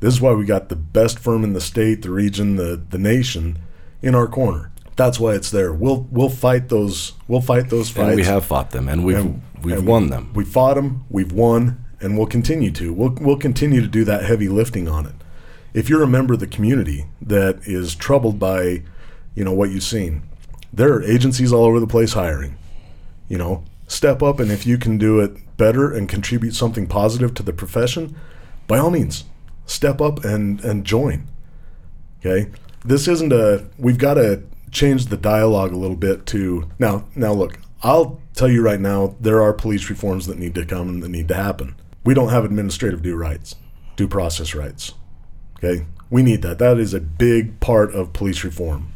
this 0.00 0.14
is 0.14 0.20
why 0.20 0.32
we 0.32 0.44
got 0.44 0.68
the 0.68 0.74
best 0.74 1.20
firm 1.20 1.44
in 1.44 1.52
the 1.52 1.60
state, 1.60 2.02
the 2.02 2.10
region, 2.10 2.56
the 2.56 2.82
the 2.90 2.98
nation 2.98 3.60
in 4.02 4.16
our 4.16 4.26
corner. 4.26 4.72
That's 4.96 5.20
why 5.20 5.34
it's 5.34 5.52
there. 5.52 5.72
We'll 5.72 6.08
we'll 6.10 6.28
fight 6.28 6.68
those 6.68 7.12
we'll 7.28 7.40
fight 7.40 7.70
those 7.70 7.88
fights. 7.88 8.08
And 8.08 8.16
we 8.16 8.24
have 8.24 8.44
fought 8.44 8.72
them, 8.72 8.88
and 8.88 9.04
we've 9.04 9.16
And- 9.16 9.42
we've 9.62 9.78
and 9.78 9.86
won 9.86 10.08
them. 10.10 10.32
We 10.34 10.44
fought 10.44 10.74
them. 10.74 11.04
We've 11.08 11.30
won, 11.30 11.84
and 12.00 12.18
we'll 12.18 12.26
continue 12.26 12.72
to. 12.72 12.92
We'll 12.92 13.16
we'll 13.20 13.36
continue 13.38 13.80
to 13.80 13.86
do 13.86 14.04
that 14.06 14.24
heavy 14.24 14.48
lifting 14.48 14.88
on 14.88 15.06
it. 15.06 15.14
If 15.72 15.88
you're 15.88 16.02
a 16.02 16.08
member 16.08 16.34
of 16.34 16.40
the 16.40 16.48
community 16.48 17.06
that 17.22 17.60
is 17.64 17.94
troubled 17.94 18.40
by, 18.40 18.82
you 19.34 19.44
know, 19.44 19.52
what 19.52 19.70
you've 19.70 19.82
seen, 19.82 20.22
there 20.72 20.92
are 20.92 21.02
agencies 21.02 21.52
all 21.52 21.64
over 21.64 21.80
the 21.80 21.86
place 21.86 22.12
hiring. 22.12 22.56
You 23.28 23.38
know, 23.38 23.64
step 23.86 24.22
up, 24.22 24.40
and 24.40 24.50
if 24.50 24.66
you 24.66 24.78
can 24.78 24.98
do 24.98 25.20
it 25.20 25.56
better 25.56 25.92
and 25.92 26.08
contribute 26.08 26.54
something 26.54 26.86
positive 26.86 27.34
to 27.34 27.42
the 27.42 27.52
profession, 27.52 28.16
by 28.66 28.78
all 28.78 28.90
means, 28.90 29.24
step 29.66 30.00
up 30.00 30.24
and 30.24 30.60
and 30.64 30.84
join. 30.84 31.28
Okay, 32.20 32.50
this 32.84 33.08
isn't 33.08 33.32
a. 33.32 33.66
We've 33.78 33.98
got 33.98 34.14
to 34.14 34.42
change 34.70 35.06
the 35.06 35.16
dialogue 35.16 35.72
a 35.72 35.76
little 35.76 35.96
bit 35.96 36.26
to 36.26 36.68
now. 36.78 37.04
Now 37.14 37.32
look, 37.32 37.58
I'll 37.82 38.20
tell 38.34 38.48
you 38.48 38.62
right 38.62 38.80
now, 38.80 39.16
there 39.20 39.40
are 39.40 39.52
police 39.52 39.88
reforms 39.90 40.26
that 40.26 40.38
need 40.38 40.54
to 40.54 40.64
come 40.64 40.88
and 40.88 41.02
that 41.02 41.08
need 41.08 41.28
to 41.28 41.34
happen. 41.34 41.76
We 42.04 42.14
don't 42.14 42.30
have 42.30 42.44
administrative 42.44 43.02
due 43.02 43.16
rights, 43.16 43.56
due 43.96 44.08
process 44.08 44.54
rights. 44.54 44.94
Okay, 45.58 45.86
we 46.08 46.22
need 46.22 46.42
that. 46.42 46.58
That 46.58 46.78
is 46.78 46.94
a 46.94 47.00
big 47.00 47.60
part 47.60 47.94
of 47.94 48.12
police 48.12 48.44
reform. 48.44 48.89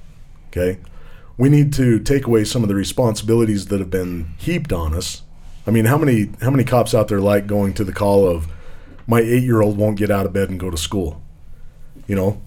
Okay, 0.56 0.78
we 1.36 1.48
need 1.48 1.72
to 1.72 1.98
take 1.98 2.26
away 2.26 2.44
some 2.44 2.62
of 2.62 2.68
the 2.68 2.76
responsibilities 2.76 3.66
that 3.66 3.80
have 3.80 3.90
been 3.90 4.34
heaped 4.38 4.72
on 4.72 4.94
us. 4.94 5.22
I 5.66 5.72
mean, 5.72 5.86
how 5.86 5.98
many 5.98 6.30
how 6.40 6.50
many 6.50 6.62
cops 6.62 6.94
out 6.94 7.08
there 7.08 7.20
like 7.20 7.48
going 7.48 7.74
to 7.74 7.82
the 7.82 7.92
call 7.92 8.28
of 8.28 8.46
my 9.06 9.20
eight 9.20 9.42
year 9.42 9.60
old 9.60 9.76
won't 9.76 9.96
get 9.96 10.12
out 10.12 10.26
of 10.26 10.32
bed 10.32 10.50
and 10.50 10.60
go 10.60 10.70
to 10.70 10.76
school? 10.76 11.20
You 12.06 12.14
know, 12.14 12.40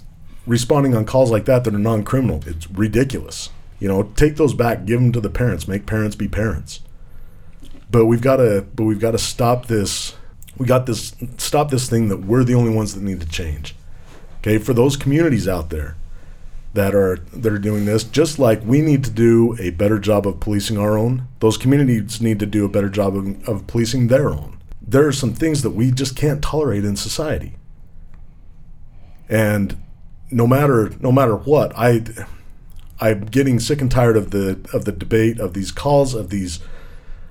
responding 0.46 0.96
on 0.96 1.04
calls 1.04 1.32
like 1.32 1.44
that 1.46 1.66
that 1.66 1.76
are 1.76 1.80
non 1.80 2.06
criminal. 2.06 2.42
It's 2.46 2.70
ridiculous. 2.72 3.50
You 3.78 3.90
know, 3.90 4.04
take 4.16 4.38
those 4.38 4.54
back, 4.54 4.86
give 4.86 5.02
them 5.02 5.12
to 5.12 5.20
the 5.20 5.30
parents, 5.30 5.68
make 5.68 5.86
parents 5.86 6.16
be 6.16 6.30
parents. 6.30 6.80
But 7.92 8.06
we've 8.06 8.22
got 8.22 8.38
to, 8.38 8.66
but 8.74 8.86
we've 8.86 9.02
got 9.02 9.12
to 9.12 9.20
stop 9.20 9.68
this. 9.68 10.16
We 10.58 10.66
got 10.66 10.86
this, 10.86 11.14
stop 11.38 11.70
this 11.72 11.90
thing 11.90 12.08
that 12.08 12.22
we're 12.22 12.46
the 12.46 12.56
only 12.56 12.74
ones 12.74 12.96
that 12.96 13.04
need 13.04 13.20
to 13.20 13.28
change. 13.28 13.76
Okay, 14.40 14.58
for 14.58 14.74
those 14.74 14.96
communities 14.96 15.48
out 15.48 15.70
there 15.72 15.98
that 16.78 16.94
are 16.94 17.18
that 17.34 17.52
are 17.52 17.60
doing 17.60 17.86
this, 17.86 18.04
just 18.04 18.38
like 18.40 18.62
we 18.64 18.82
need 18.82 19.04
to 19.04 19.12
do 19.12 19.58
a 19.60 19.72
better 19.72 20.00
job 20.00 20.28
of 20.28 20.40
policing 20.40 20.78
our 20.78 20.98
own, 20.98 21.28
those 21.40 21.58
communities 21.58 22.22
need 22.22 22.40
to 22.40 22.46
do 22.46 22.64
a 22.66 22.70
better 22.70 22.90
job 22.90 23.16
of, 23.16 23.50
of 23.50 23.68
policing 23.68 24.08
their 24.08 24.30
own. 24.30 24.58
There 24.82 25.08
are 25.08 25.12
some 25.12 25.34
things 25.34 25.64
that 25.64 25.72
we 25.72 25.92
just 25.92 26.16
can't 26.16 26.42
tolerate 26.42 26.86
in 26.86 26.96
society 26.96 27.58
and 29.30 29.82
no 30.32 30.48
matter 30.48 30.92
no 31.00 31.12
matter 31.12 31.36
what 31.36 31.72
i 31.78 32.02
i'm 33.00 33.26
getting 33.26 33.60
sick 33.60 33.82
and 33.82 33.92
tired 33.92 34.16
of 34.18 34.32
the 34.32 34.60
of 34.74 34.86
the 34.86 34.92
debate 34.92 35.40
of 35.40 35.54
these 35.54 35.72
calls 35.72 36.14
of 36.14 36.30
these 36.30 36.60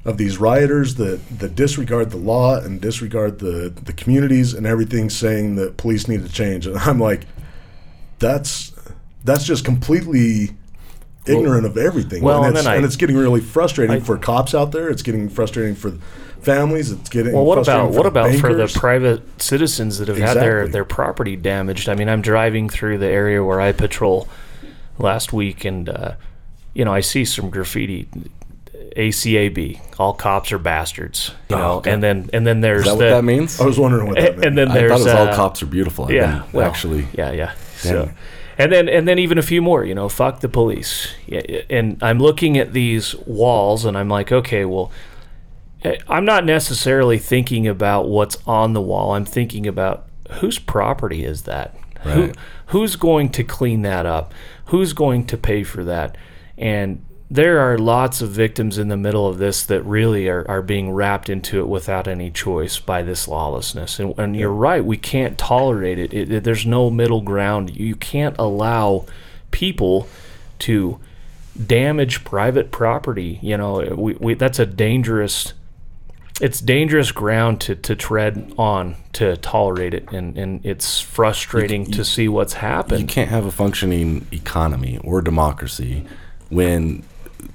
of 0.05 0.19
these 0.19 0.39
rioters 0.39 0.95
that, 0.95 1.21
that 1.41 1.57
disregard 1.57 2.11
the 2.11 2.17
law 2.17 2.57
and 2.61 2.81
disregard 2.81 3.41
the, 3.41 3.75
the 3.83 3.93
communities 3.93 4.55
and 4.55 4.65
everything 4.65 5.11
saying 5.11 5.57
that 5.57 5.77
police 5.77 6.07
need 6.07 6.25
to 6.25 6.33
change. 6.33 6.65
And 6.65 6.79
I'm 6.79 7.01
like, 7.01 7.27
that's 8.21 8.73
that's 9.27 9.45
just 9.45 9.65
completely 9.65 10.51
ignorant 11.27 11.67
of 11.67 11.77
everything. 11.77 12.23
well, 12.23 12.39
and, 12.39 12.47
and 12.49 12.57
it's, 12.57 12.65
then 12.65 12.73
I- 12.73 12.77
and 12.77 12.85
it's 12.85 12.97
getting 12.97 13.17
really 13.17 13.41
frustrating 13.41 13.97
I- 13.97 14.01
for 14.01 14.17
cops 14.17 14.55
out 14.55 14.73
there. 14.73 14.89
It's 14.89 15.03
getting 15.03 15.29
frustrating 15.29 15.75
for 15.75 15.91
families. 16.41 16.93
It's 16.93 17.09
getting 17.11 17.33
Well, 17.35 17.45
what 17.45 17.59
about 17.59 17.91
what 17.91 18.03
the 18.03 18.09
about 18.09 18.35
for 18.37 18.55
the 18.55 18.69
private 18.69 19.43
citizens 19.43 19.99
that 19.99 20.09
have 20.09 20.19
had 20.19 20.37
their, 20.37 20.69
their 20.69 20.85
property 20.85 21.35
damaged? 21.37 21.89
I 21.89 21.95
mean, 21.95 22.09
I'm 22.09 22.23
driving 22.23 22.69
through 22.69 22.99
the 22.99 23.09
area 23.09 23.43
where 23.45 23.61
I 23.61 23.73
patrol 23.73 24.29
last 24.99 25.33
week, 25.33 25.65
and 25.65 25.89
uh, 25.89 26.13
you 26.75 26.85
know, 26.85 26.93
I 26.95 27.01
see 27.01 27.25
some 27.25 27.51
graffiti. 27.51 28.09
ACAB, 28.97 29.81
all 29.99 30.15
cops 30.15 30.53
are 30.53 30.59
bastards, 30.59 31.33
you 31.51 31.57
Oh, 31.57 31.59
know, 31.59 31.73
okay. 31.79 31.93
and 31.93 32.03
then 32.03 32.31
and 32.33 32.47
then 32.47 32.61
there's 32.63 32.81
Is 32.81 32.93
that 32.93 32.99
the, 32.99 33.05
what 33.05 33.11
that 33.11 33.25
means? 33.25 33.61
I 33.61 33.67
was 33.67 33.79
wondering 33.79 34.07
what 34.07 34.17
that 34.17 34.33
meant. 34.35 34.45
and 34.47 34.57
then 34.59 34.71
I 34.71 34.75
there's 34.75 34.91
thought 34.91 35.01
it 35.01 35.05
was 35.05 35.15
all 35.15 35.29
uh, 35.29 35.37
cops 35.37 35.63
are 35.63 35.67
beautiful. 35.67 36.07
I've 36.07 36.13
yeah, 36.13 36.45
well, 36.53 36.67
actually. 36.67 37.07
yeah, 37.13 37.31
yeah. 37.33 37.53
So, 37.77 38.05
Yeah. 38.05 38.13
And 38.59 38.73
then 38.73 38.89
and 38.89 39.07
then 39.07 39.19
even 39.19 39.39
a 39.39 39.43
few 39.43 39.63
more. 39.63 39.85
You 39.85 39.95
know, 39.95 40.09
fuck 40.09 40.41
the 40.41 40.49
police. 40.49 41.15
And 41.71 42.03
I'm 42.03 42.19
looking 42.19 42.59
at 42.59 42.73
these 42.73 43.15
walls, 43.27 43.85
and 43.85 43.97
I'm 43.97 44.09
like, 44.09 44.33
okay, 44.33 44.65
well, 44.65 44.91
eh, 45.85 45.97
I'm 46.09 46.25
not 46.25 46.45
necessarily 46.45 47.19
thinking 47.19 47.67
about 47.67 48.09
what's 48.09 48.39
on 48.47 48.73
the 48.73 48.83
wall. 48.83 49.13
I'm 49.13 49.25
thinking 49.25 49.67
about 49.67 50.07
whose 50.33 50.59
property 50.59 51.25
is 51.25 51.43
that. 51.43 51.77
Who, 52.03 52.33
who's 52.67 52.95
going 52.95 53.31
to 53.31 53.43
clean 53.43 53.83
that 53.83 54.07
up? 54.07 54.33
Who's 54.67 54.93
going 54.93 55.27
to 55.27 55.37
pay 55.37 55.65
for 55.65 55.83
that? 55.85 56.17
And 56.57 57.05
there 57.31 57.59
are 57.59 57.77
lots 57.77 58.21
of 58.21 58.31
victims 58.31 58.79
in 58.79 58.89
the 58.89 58.97
middle 58.97 59.27
of 59.27 59.39
this 59.39 59.65
that 59.65 59.83
really 59.83 60.29
are, 60.29 60.49
are 60.49 60.63
being 60.63 60.93
wrapped 60.93 61.29
into 61.29 61.59
it 61.59 61.67
without 61.67 62.07
any 62.07 62.31
choice 62.31 62.79
by 62.79 63.03
this 63.03 63.27
lawlessness. 63.27 63.99
And, 63.99 64.15
and 64.17 64.37
you're 64.37 64.51
right, 64.51 64.85
we 64.85 64.97
can't 64.97 65.37
tolerate 65.37 65.99
it. 65.99 66.15
It, 66.15 66.31
it. 66.31 66.45
There's 66.45 66.65
no 66.65 66.89
middle 66.89 67.23
ground. 67.23 67.77
You 67.77 67.97
can't 67.97 68.37
allow 68.39 69.07
people 69.51 70.09
to 70.61 71.01
damage 71.67 72.23
private 72.23 72.71
property. 72.71 73.41
You 73.43 73.57
know, 73.57 73.95
we, 73.97 74.15
we, 74.15 74.35
that's 74.35 74.59
a 74.59 74.67
dangerous 74.67 75.53
it's 76.39 76.61
dangerous 76.61 77.13
ground 77.13 77.63
to, 77.63 77.75
to 77.75 77.97
tread 77.97 78.53
on 78.59 78.95
to 79.15 79.39
tolerate 79.39 79.95
it 79.95 80.13
and, 80.13 80.37
and 80.37 80.65
it's 80.67 81.01
frustrating 81.01 81.87
to 81.87 82.05
see 82.05 82.29
what's 82.29 82.53
happened. 82.53 83.01
You 83.01 83.07
can't 83.07 83.31
have 83.31 83.47
a 83.47 83.51
functioning 83.51 84.27
economy 84.31 85.01
or 85.03 85.23
democracy 85.23 86.05
when 86.51 87.03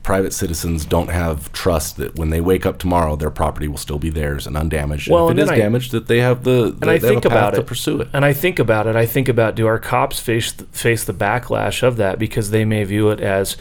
private 0.04 0.34
citizens 0.34 0.86
don't 0.86 1.10
have 1.10 1.52
trust 1.54 1.98
that 1.98 2.16
when 2.16 2.30
they 2.30 2.42
wake 2.42 2.66
up 2.66 2.80
tomorrow, 2.80 3.16
their 3.16 3.30
property 3.32 3.68
will 3.68 3.78
still 3.78 4.00
be 4.00 4.10
theirs 4.10 4.48
and 4.48 4.58
undamaged. 4.58 5.10
Well, 5.10 5.30
and 5.30 5.40
and 5.40 5.40
if 5.40 5.52
it 5.52 5.54
is 5.54 5.60
I- 5.60 5.64
damaged, 5.64 5.92
that 5.92 6.08
they 6.08 6.20
have 6.20 6.44
the, 6.44 6.72
the 6.72 6.78
and 6.82 6.90
I 6.90 6.98
they 6.98 7.08
think 7.10 7.24
have 7.24 7.32
a 7.32 7.36
path 7.36 7.44
about 7.50 7.54
to 7.56 7.62
it 7.62 7.68
pursue 7.68 8.02
it. 8.02 8.08
And 8.14 8.26
I 8.26 8.34
think 8.34 8.60
about 8.60 8.88
it. 8.88 8.96
I 8.96 9.06
think 9.06 9.28
about 9.30 9.56
do 9.56 9.68
our 9.68 9.80
cops 9.80 10.20
face 10.20 10.52
face 10.52 11.04
the 11.04 11.14
backlash 11.14 11.84
of 11.84 11.98
that 11.98 12.20
because 12.20 12.52
they 12.52 12.66
may 12.66 12.84
view 12.84 13.10
it 13.10 13.20
as, 13.20 13.58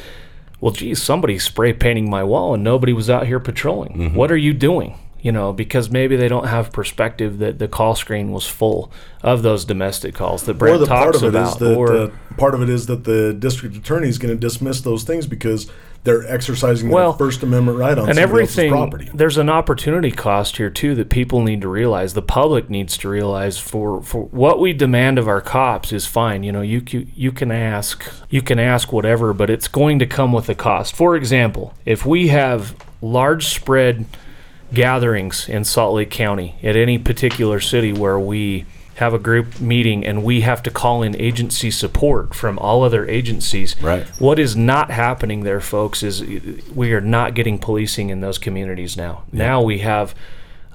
well, 0.61 0.73
geez, 0.73 1.03
somebody 1.03 1.38
spray 1.38 1.73
painting 1.73 2.09
my 2.11 2.23
wall 2.25 2.55
and 2.55 2.62
nobody 2.64 2.93
was 2.93 3.09
out 3.09 3.27
here 3.27 3.40
patrolling. 3.40 3.93
Mm-hmm. 3.93 4.16
What 4.16 4.31
are 4.31 4.37
you 4.37 4.53
doing? 4.53 4.99
You 5.23 5.33
know, 5.33 5.53
because 5.53 5.90
maybe 5.90 6.16
they 6.16 6.29
don't 6.29 6.47
have 6.47 6.73
perspective 6.73 7.40
that 7.40 7.59
the 7.59 7.69
call 7.69 7.95
screen 7.95 8.33
was 8.33 8.47
full 8.47 8.90
of 9.23 9.43
those 9.43 9.66
domestic 9.66 10.14
calls 10.14 10.45
that 10.45 10.53
or 10.53 10.59
Brent 10.59 10.81
the 10.81 10.87
part 10.87 11.12
talks 11.12 11.23
of 11.23 11.35
it 11.35 11.38
is 11.38 11.57
about. 11.57 11.59
that 11.59 11.77
or 11.77 11.93
uh, 11.95 12.11
part 12.38 12.55
of 12.55 12.62
it 12.62 12.71
is 12.71 12.87
that 12.87 13.05
the 13.05 13.35
district 13.35 13.77
attorney 13.77 14.09
is 14.09 14.16
going 14.16 14.33
to 14.35 14.40
dismiss 14.40 14.81
those 14.81 15.03
things 15.05 15.27
because 15.27 15.71
they're 16.03 16.27
exercising 16.27 16.89
Well, 16.89 17.13
their 17.13 17.27
First 17.27 17.43
Amendment 17.43 17.79
right 17.79 17.97
on 17.99 18.09
and 18.09 18.19
everything 18.19 18.71
property. 18.71 19.11
there's 19.13 19.37
an 19.37 19.51
opportunity 19.51 20.11
cost 20.11 20.57
here 20.57 20.71
too 20.71 20.95
that 20.95 21.11
people 21.11 21.43
need 21.43 21.61
to 21.61 21.69
realize 21.69 22.15
the 22.15 22.23
public 22.23 22.71
needs 22.71 22.97
to 22.99 23.09
realize 23.09 23.59
for 23.59 24.03
for 24.03 24.25
what 24.27 24.61
we 24.61 24.73
demand 24.73 25.19
of 25.19 25.29
our 25.29 25.41
cops 25.41 25.93
is 25.93 26.07
fine 26.07 26.43
you 26.43 26.53
know 26.53 26.63
you 26.63 26.83
you, 26.89 27.07
you 27.15 27.33
can 27.33 27.51
ask 27.53 28.05
you 28.31 28.41
can 28.41 28.59
ask 28.59 28.93
whatever 28.93 29.35
but 29.35 29.51
it's 29.51 29.69
going 29.69 29.99
to 29.99 30.07
come 30.07 30.33
with 30.33 30.49
a 30.49 30.55
cost 30.55 30.95
for 30.97 31.15
example 31.17 31.75
if 31.85 32.07
we 32.07 32.29
have 32.29 32.75
large 33.03 33.47
spread 33.47 34.05
gatherings 34.73 35.49
in 35.49 35.65
Salt 35.65 35.95
Lake 35.95 36.11
County 36.11 36.55
at 36.63 36.77
any 36.77 36.97
particular 36.99 37.61
city 37.61 37.93
where 37.93 38.19
we 38.21 38.65
have 39.01 39.15
a 39.15 39.19
group 39.19 39.59
meeting 39.61 40.05
and 40.05 40.23
we 40.23 40.43
have 40.43 40.63
to 40.63 40.71
call 40.71 41.03
in 41.03 41.17
agency 41.17 41.71
support 41.71 42.35
from 42.35 42.59
all 42.59 42.83
other 42.83 43.09
agencies. 43.09 43.75
Right. 43.83 44.07
What 44.21 44.39
is 44.39 44.55
not 44.55 44.91
happening 44.91 45.43
there, 45.43 45.63
folks, 45.63 46.03
is 46.03 46.23
we 46.75 46.93
are 46.93 47.01
not 47.01 47.35
getting 47.35 47.59
policing 47.59 48.11
in 48.11 48.21
those 48.21 48.37
communities 48.37 48.99
now. 48.99 49.25
Now 49.33 49.63
we 49.63 49.79
have 49.79 50.15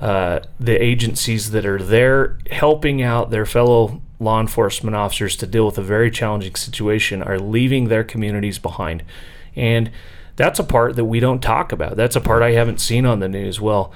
uh, 0.01 0.39
the 0.59 0.73
agencies 0.73 1.51
that 1.51 1.67
are 1.67 1.77
there 1.77 2.39
helping 2.49 3.03
out 3.03 3.29
their 3.29 3.45
fellow 3.45 4.01
law 4.19 4.41
enforcement 4.41 4.95
officers 4.95 5.35
to 5.35 5.45
deal 5.45 5.67
with 5.67 5.77
a 5.77 5.83
very 5.83 6.09
challenging 6.09 6.55
situation 6.55 7.21
are 7.21 7.37
leaving 7.37 7.89
their 7.89 8.03
communities 8.03 8.57
behind. 8.57 9.03
And 9.55 9.91
that's 10.35 10.57
a 10.57 10.63
part 10.63 10.95
that 10.95 11.05
we 11.05 11.19
don't 11.19 11.43
talk 11.43 11.71
about. 11.71 11.95
That's 11.95 12.15
a 12.15 12.21
part 12.21 12.41
I 12.41 12.53
haven't 12.53 12.81
seen 12.81 13.05
on 13.05 13.19
the 13.19 13.29
news. 13.29 13.61
Well, 13.61 13.93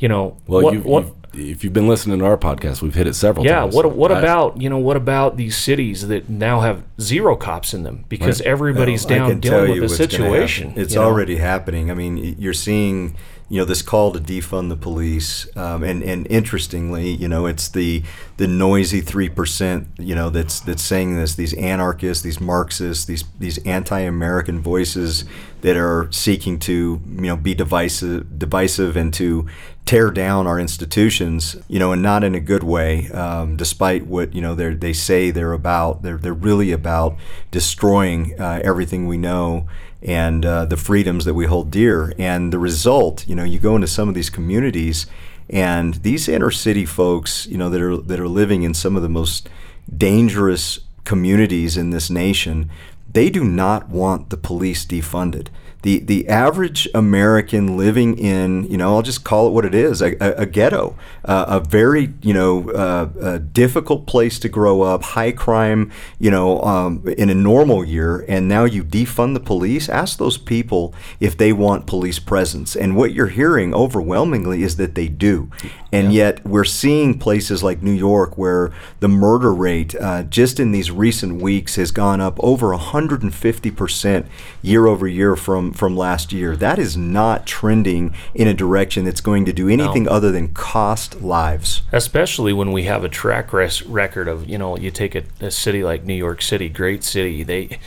you 0.00 0.08
know, 0.08 0.36
Well, 0.48 0.62
what, 0.64 0.74
you've, 0.74 0.84
what, 0.84 1.04
you've, 1.04 1.50
if 1.52 1.62
you've 1.62 1.72
been 1.72 1.86
listening 1.86 2.18
to 2.18 2.24
our 2.24 2.36
podcast, 2.36 2.82
we've 2.82 2.94
hit 2.94 3.06
it 3.06 3.14
several 3.14 3.46
yeah, 3.46 3.60
times. 3.60 3.74
what 3.74 3.94
what 3.94 4.10
I- 4.10 4.18
about 4.18 4.60
you 4.60 4.68
know 4.68 4.78
what 4.78 4.96
about 4.96 5.36
these 5.36 5.56
cities 5.56 6.08
that 6.08 6.28
now 6.28 6.60
have 6.60 6.82
zero 7.00 7.36
cops 7.36 7.72
in 7.72 7.84
them 7.84 8.04
because 8.08 8.40
everybody's 8.40 9.04
Well, 9.04 9.14
I 9.14 9.18
down 9.18 9.30
can 9.30 9.40
tell 9.40 9.60
dealing 9.60 9.74
you 9.76 9.82
with 9.82 9.90
the 9.90 9.96
situation. 9.96 10.72
It's 10.76 10.94
you 10.94 10.98
know? 11.00 11.06
already 11.06 11.36
happening. 11.36 11.88
I 11.90 11.94
mean, 11.94 12.16
you're 12.38 12.52
seeing, 12.52 13.16
you 13.48 13.58
know, 13.58 13.64
this 13.64 13.80
call 13.82 14.10
to 14.12 14.18
defund 14.18 14.70
the 14.70 14.76
police, 14.76 15.46
um, 15.56 15.84
and 15.84 16.02
and 16.02 16.26
interestingly, 16.28 17.10
you 17.10 17.28
know, 17.28 17.46
it's 17.46 17.68
the 17.68 18.02
the 18.38 18.48
noisy 18.48 19.00
three 19.00 19.28
percent, 19.28 19.86
you 19.98 20.16
know, 20.16 20.30
that's 20.30 20.58
that's 20.58 20.82
saying 20.82 21.14
this. 21.14 21.36
These 21.36 21.54
anarchists, 21.54 22.24
these 22.24 22.40
Marxists, 22.40 23.04
these 23.04 23.22
these 23.38 23.58
anti-American 23.58 24.60
voices 24.60 25.24
that 25.60 25.76
are 25.76 26.08
seeking 26.10 26.58
to, 26.58 27.00
you 27.06 27.20
know, 27.20 27.36
be 27.36 27.54
divisive, 27.54 28.38
divisive, 28.38 28.96
and 28.96 29.12
to 29.14 29.46
tear 29.90 30.12
down 30.12 30.46
our 30.46 30.60
institutions, 30.60 31.56
you 31.66 31.76
know, 31.80 31.90
and 31.90 32.00
not 32.00 32.22
in 32.22 32.36
a 32.36 32.40
good 32.40 32.62
way. 32.62 33.08
Um, 33.08 33.56
despite 33.56 34.06
what 34.06 34.32
you 34.32 34.40
know 34.40 34.54
they 34.54 34.92
say 34.92 35.32
they're 35.32 35.52
about, 35.52 36.02
they're 36.02 36.16
they're 36.16 36.32
really 36.32 36.70
about 36.70 37.16
destroying 37.50 38.40
uh, 38.40 38.60
everything 38.62 39.08
we 39.08 39.18
know 39.18 39.66
and 40.00 40.46
uh, 40.46 40.64
the 40.64 40.76
freedoms 40.76 41.24
that 41.24 41.34
we 41.34 41.46
hold 41.46 41.72
dear. 41.72 42.14
And 42.18 42.52
the 42.52 42.58
result, 42.60 43.26
you 43.26 43.34
know, 43.34 43.42
you 43.42 43.58
go 43.58 43.74
into 43.74 43.88
some 43.88 44.08
of 44.08 44.14
these 44.14 44.30
communities, 44.30 45.06
and 45.48 45.94
these 45.94 46.28
inner 46.28 46.52
city 46.52 46.86
folks, 46.86 47.48
you 47.48 47.58
know, 47.58 47.68
that 47.68 47.82
are 47.82 47.96
that 47.96 48.20
are 48.20 48.28
living 48.28 48.62
in 48.62 48.74
some 48.74 48.94
of 48.94 49.02
the 49.02 49.08
most 49.08 49.48
dangerous 49.92 50.78
communities 51.02 51.76
in 51.76 51.90
this 51.90 52.08
nation, 52.08 52.70
they 53.12 53.28
do 53.28 53.42
not 53.42 53.88
want 53.88 54.30
the 54.30 54.36
police 54.36 54.86
defunded. 54.86 55.48
The, 55.82 56.00
the 56.00 56.28
average 56.28 56.88
American 56.94 57.76
living 57.76 58.18
in, 58.18 58.64
you 58.64 58.76
know, 58.76 58.94
I'll 58.94 59.02
just 59.02 59.24
call 59.24 59.48
it 59.48 59.50
what 59.50 59.64
it 59.64 59.74
is, 59.74 60.02
a, 60.02 60.14
a, 60.22 60.42
a 60.42 60.46
ghetto, 60.46 60.96
uh, 61.24 61.44
a 61.48 61.60
very, 61.60 62.12
you 62.22 62.34
know, 62.34 62.70
uh, 62.70 63.08
a 63.20 63.38
difficult 63.38 64.06
place 64.06 64.38
to 64.40 64.48
grow 64.48 64.82
up, 64.82 65.02
high 65.02 65.32
crime, 65.32 65.90
you 66.18 66.30
know, 66.30 66.60
um, 66.62 67.06
in 67.16 67.30
a 67.30 67.34
normal 67.34 67.84
year, 67.84 68.24
and 68.28 68.48
now 68.48 68.64
you 68.64 68.84
defund 68.84 69.34
the 69.34 69.40
police. 69.40 69.88
Ask 69.88 70.18
those 70.18 70.38
people 70.38 70.94
if 71.18 71.36
they 71.36 71.52
want 71.52 71.86
police 71.86 72.18
presence. 72.18 72.76
And 72.76 72.96
what 72.96 73.12
you're 73.12 73.28
hearing 73.28 73.74
overwhelmingly 73.74 74.62
is 74.62 74.76
that 74.76 74.94
they 74.94 75.08
do. 75.08 75.50
And 75.92 76.12
yet 76.12 76.44
we're 76.46 76.64
seeing 76.64 77.18
places 77.18 77.62
like 77.62 77.82
New 77.82 77.92
York 77.92 78.38
where 78.38 78.72
the 79.00 79.08
murder 79.08 79.52
rate 79.52 79.94
uh, 79.94 80.22
just 80.24 80.60
in 80.60 80.72
these 80.72 80.90
recent 80.90 81.42
weeks 81.42 81.76
has 81.76 81.90
gone 81.90 82.20
up 82.20 82.38
over 82.40 82.68
150% 82.68 84.26
year 84.62 84.86
over 84.86 85.08
year 85.08 85.36
from, 85.36 85.69
from 85.72 85.96
last 85.96 86.32
year. 86.32 86.56
That 86.56 86.78
is 86.78 86.96
not 86.96 87.46
trending 87.46 88.14
in 88.34 88.48
a 88.48 88.54
direction 88.54 89.04
that's 89.04 89.20
going 89.20 89.44
to 89.46 89.52
do 89.52 89.68
anything 89.68 90.08
other 90.08 90.30
than 90.32 90.52
cost 90.54 91.22
lives. 91.22 91.82
especially 91.92 92.52
when 92.52 92.72
we 92.72 92.84
have 92.84 93.04
a 93.04 93.08
track 93.08 93.52
res- 93.52 93.82
record 93.82 94.28
of 94.28 94.48
you 94.48 94.58
know 94.58 94.76
you 94.76 94.90
take 94.90 95.14
a, 95.14 95.22
a 95.40 95.50
city 95.50 95.82
like 95.82 96.04
New 96.04 96.14
York 96.14 96.42
City, 96.42 96.68
great 96.68 97.04
city. 97.04 97.42
They 97.42 97.78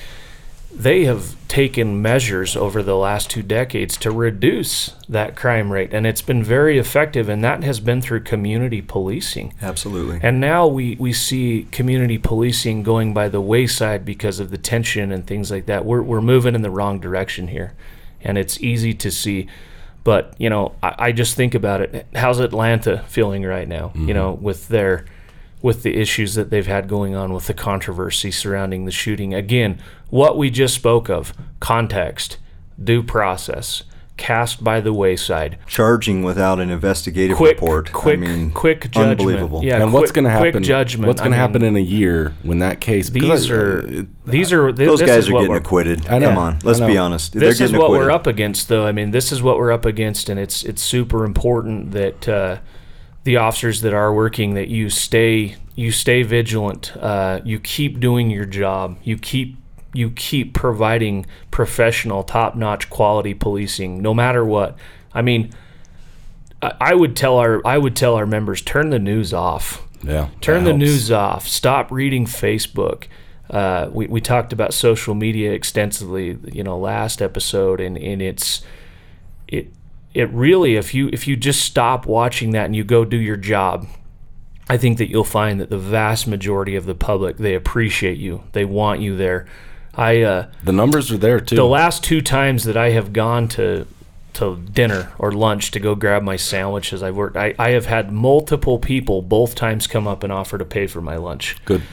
they 0.75 1.05
have 1.05 1.35
taken 1.47 2.01
measures 2.01 2.55
over 2.55 2.81
the 2.81 2.95
last 2.95 3.29
two 3.29 3.43
decades 3.43 3.95
to 3.97 4.09
reduce 4.09 4.95
that 5.07 5.35
crime 5.35 5.71
rate, 5.71 5.93
and 5.93 6.07
it's 6.07 6.21
been 6.21 6.43
very 6.43 6.79
effective. 6.79 7.29
And 7.29 7.43
that 7.43 7.63
has 7.63 7.79
been 7.79 8.01
through 8.01 8.21
community 8.21 8.81
policing. 8.81 9.53
Absolutely. 9.61 10.19
And 10.23 10.39
now 10.39 10.65
we, 10.65 10.95
we 10.95 11.13
see 11.13 11.67
community 11.71 12.17
policing 12.17 12.81
going 12.83 13.13
by 13.13 13.29
the 13.29 13.41
wayside 13.41 14.03
because 14.03 14.39
of 14.39 14.49
the 14.49 14.57
tension 14.57 15.11
and 15.11 15.27
things 15.27 15.51
like 15.51 15.67
that. 15.67 15.85
We're, 15.85 16.01
we're 16.01 16.21
moving 16.21 16.55
in 16.55 16.63
the 16.63 16.71
wrong 16.71 16.99
direction 16.99 17.49
here. 17.49 17.73
And 18.21 18.37
it's 18.37 18.59
easy 18.61 18.93
to 18.95 19.11
see. 19.11 19.47
But, 20.03 20.33
you 20.37 20.49
know, 20.49 20.73
I, 20.81 20.95
I 20.97 21.11
just 21.11 21.35
think 21.35 21.53
about 21.53 21.81
it. 21.81 22.07
How's 22.15 22.39
Atlanta 22.39 23.03
feeling 23.07 23.43
right 23.43 23.67
now, 23.67 23.91
you 23.93 24.01
mm-hmm. 24.01 24.13
know, 24.13 24.31
with 24.31 24.69
their 24.69 25.05
with 25.63 25.81
the 25.81 25.95
issues 25.99 26.35
that 26.35 26.51
they've 26.51 26.67
had 26.67 26.87
going 26.87 27.15
on 27.15 27.33
with 27.33 27.47
the 27.47 27.53
controversy 27.55 28.29
surrounding 28.29 28.85
the 28.85 28.91
shooting. 28.91 29.33
Again, 29.33 29.79
what 30.11 30.37
we 30.37 30.51
just 30.51 30.75
spoke 30.75 31.09
of, 31.09 31.33
context, 31.61 32.37
due 32.83 33.01
process, 33.01 33.83
cast 34.17 34.61
by 34.63 34.79
the 34.81 34.91
wayside. 34.93 35.57
Charging 35.65 36.21
without 36.21 36.59
an 36.59 36.69
investigative 36.69 37.37
Quick, 37.37 37.55
report. 37.61 37.91
quick, 37.93 38.17
I 38.19 38.21
mean, 38.21 38.51
quick 38.51 38.81
judgment. 38.91 39.11
Unbelievable. 39.21 39.63
Yeah, 39.63 39.81
and 39.81 39.93
what's 39.93 40.11
going 40.11 40.25
to 40.25 40.37
quick 40.37 40.53
happen? 40.53 40.63
judgment. 40.63 41.07
What's 41.07 41.21
going 41.21 41.31
I 41.33 41.37
to 41.37 41.41
happen 41.41 41.63
in 41.63 41.75
a 41.77 41.79
year 41.79 42.33
when 42.43 42.59
that 42.59 42.81
case? 42.81 43.09
because 43.09 43.43
These 43.43 43.51
I- 43.51 43.55
are 43.55 43.79
it- 43.79 44.25
these 44.27 44.51
are 44.53 44.71
th- 44.71 44.85
Those 44.87 45.01
guys 45.01 45.29
are 45.29 45.31
getting 45.31 45.55
acquitted. 45.55 46.07
I 46.07 46.19
know. 46.19 46.27
Come 46.29 46.37
on, 46.37 46.59
let's 46.63 46.79
I 46.81 46.87
be 46.87 46.93
know. 46.95 47.05
honest. 47.05 47.31
They're 47.33 47.39
this 47.41 47.53
is 47.55 47.59
getting 47.71 47.77
what 47.77 47.85
acquitted. 47.85 48.05
we're 48.07 48.11
up 48.11 48.27
against 48.27 48.67
though 48.69 48.85
i 48.85 48.91
mean 48.91 49.11
this 49.11 49.31
is 49.31 49.41
what 49.41 49.57
we're 49.57 49.71
up 49.71 49.85
against 49.85 50.27
and 50.29 50.39
it's 50.39 50.63
it's 50.63 50.81
super 50.81 51.23
important 51.25 51.91
that 51.91 52.27
uh, 52.29 52.57
the 53.23 53.37
officers 53.37 53.81
that 53.81 53.93
are 53.93 54.13
working 54.13 54.53
that 54.53 54.67
you 54.67 54.89
stay 54.89 55.55
you 55.75 55.91
stay 55.91 56.23
vigilant 56.23 56.95
uh, 56.97 57.41
you 57.43 57.59
keep 57.59 57.99
doing 57.99 58.29
your 58.29 58.45
job 58.45 58.97
you 59.03 59.17
keep 59.17 59.57
you 59.93 60.09
keep 60.11 60.53
providing 60.53 61.25
professional 61.51 62.23
top-notch 62.23 62.89
quality 62.89 63.33
policing 63.33 64.01
no 64.01 64.13
matter 64.13 64.43
what 64.43 64.75
i 65.13 65.21
mean 65.21 65.51
I, 66.61 66.73
I 66.79 66.93
would 66.95 67.15
tell 67.15 67.37
our 67.37 67.65
i 67.65 67.77
would 67.77 67.95
tell 67.95 68.15
our 68.15 68.25
members 68.25 68.61
turn 68.61 68.89
the 68.89 68.99
news 68.99 69.33
off 69.33 69.87
yeah, 70.03 70.29
Turn 70.41 70.63
the 70.65 70.71
helps. 70.71 70.79
news 70.79 71.11
off. 71.11 71.47
Stop 71.47 71.91
reading 71.91 72.25
Facebook. 72.25 73.05
Uh, 73.49 73.89
we, 73.91 74.07
we 74.07 74.19
talked 74.19 74.51
about 74.51 74.73
social 74.73 75.15
media 75.15 75.53
extensively, 75.53 76.37
you 76.51 76.63
know, 76.63 76.77
last 76.77 77.21
episode, 77.21 77.79
and, 77.79 77.97
and 77.97 78.21
it's 78.21 78.63
it 79.47 79.71
it 80.13 80.29
really 80.31 80.75
if 80.75 80.93
you 80.93 81.09
if 81.11 81.27
you 81.27 81.35
just 81.35 81.61
stop 81.63 82.05
watching 82.05 82.51
that 82.51 82.65
and 82.65 82.75
you 82.75 82.83
go 82.83 83.03
do 83.05 83.17
your 83.17 83.37
job, 83.37 83.87
I 84.69 84.77
think 84.77 84.97
that 84.99 85.09
you'll 85.09 85.23
find 85.23 85.59
that 85.59 85.69
the 85.69 85.77
vast 85.77 86.27
majority 86.27 86.75
of 86.75 86.85
the 86.85 86.95
public 86.95 87.37
they 87.37 87.55
appreciate 87.55 88.17
you. 88.17 88.43
They 88.53 88.65
want 88.65 89.01
you 89.01 89.17
there. 89.17 89.45
I 89.95 90.21
uh, 90.21 90.47
The 90.63 90.71
numbers 90.71 91.11
are 91.11 91.17
there 91.17 91.39
too. 91.39 91.55
the 91.55 91.65
last 91.65 92.03
two 92.03 92.21
times 92.21 92.63
that 92.63 92.77
I 92.77 92.89
have 92.91 93.13
gone 93.13 93.47
to 93.49 93.85
to 94.33 94.57
dinner 94.57 95.11
or 95.19 95.31
lunch 95.31 95.69
to 95.71 95.79
go 95.79 95.93
grab 95.93 96.23
my 96.23 96.35
sandwiches, 96.37 97.03
I've 97.03 97.15
worked. 97.15 97.37
I, 97.37 97.53
I 97.59 97.69
have 97.69 97.85
had 97.85 98.11
multiple 98.11 98.79
people 98.79 99.21
both 99.21 99.53
times 99.53 99.85
come 99.85 100.07
up 100.07 100.23
and 100.23 100.33
offer 100.33 100.57
to 100.57 100.65
pay 100.65 100.87
for 100.87 101.01
my 101.01 101.17
lunch. 101.17 101.55
Good. 101.65 101.83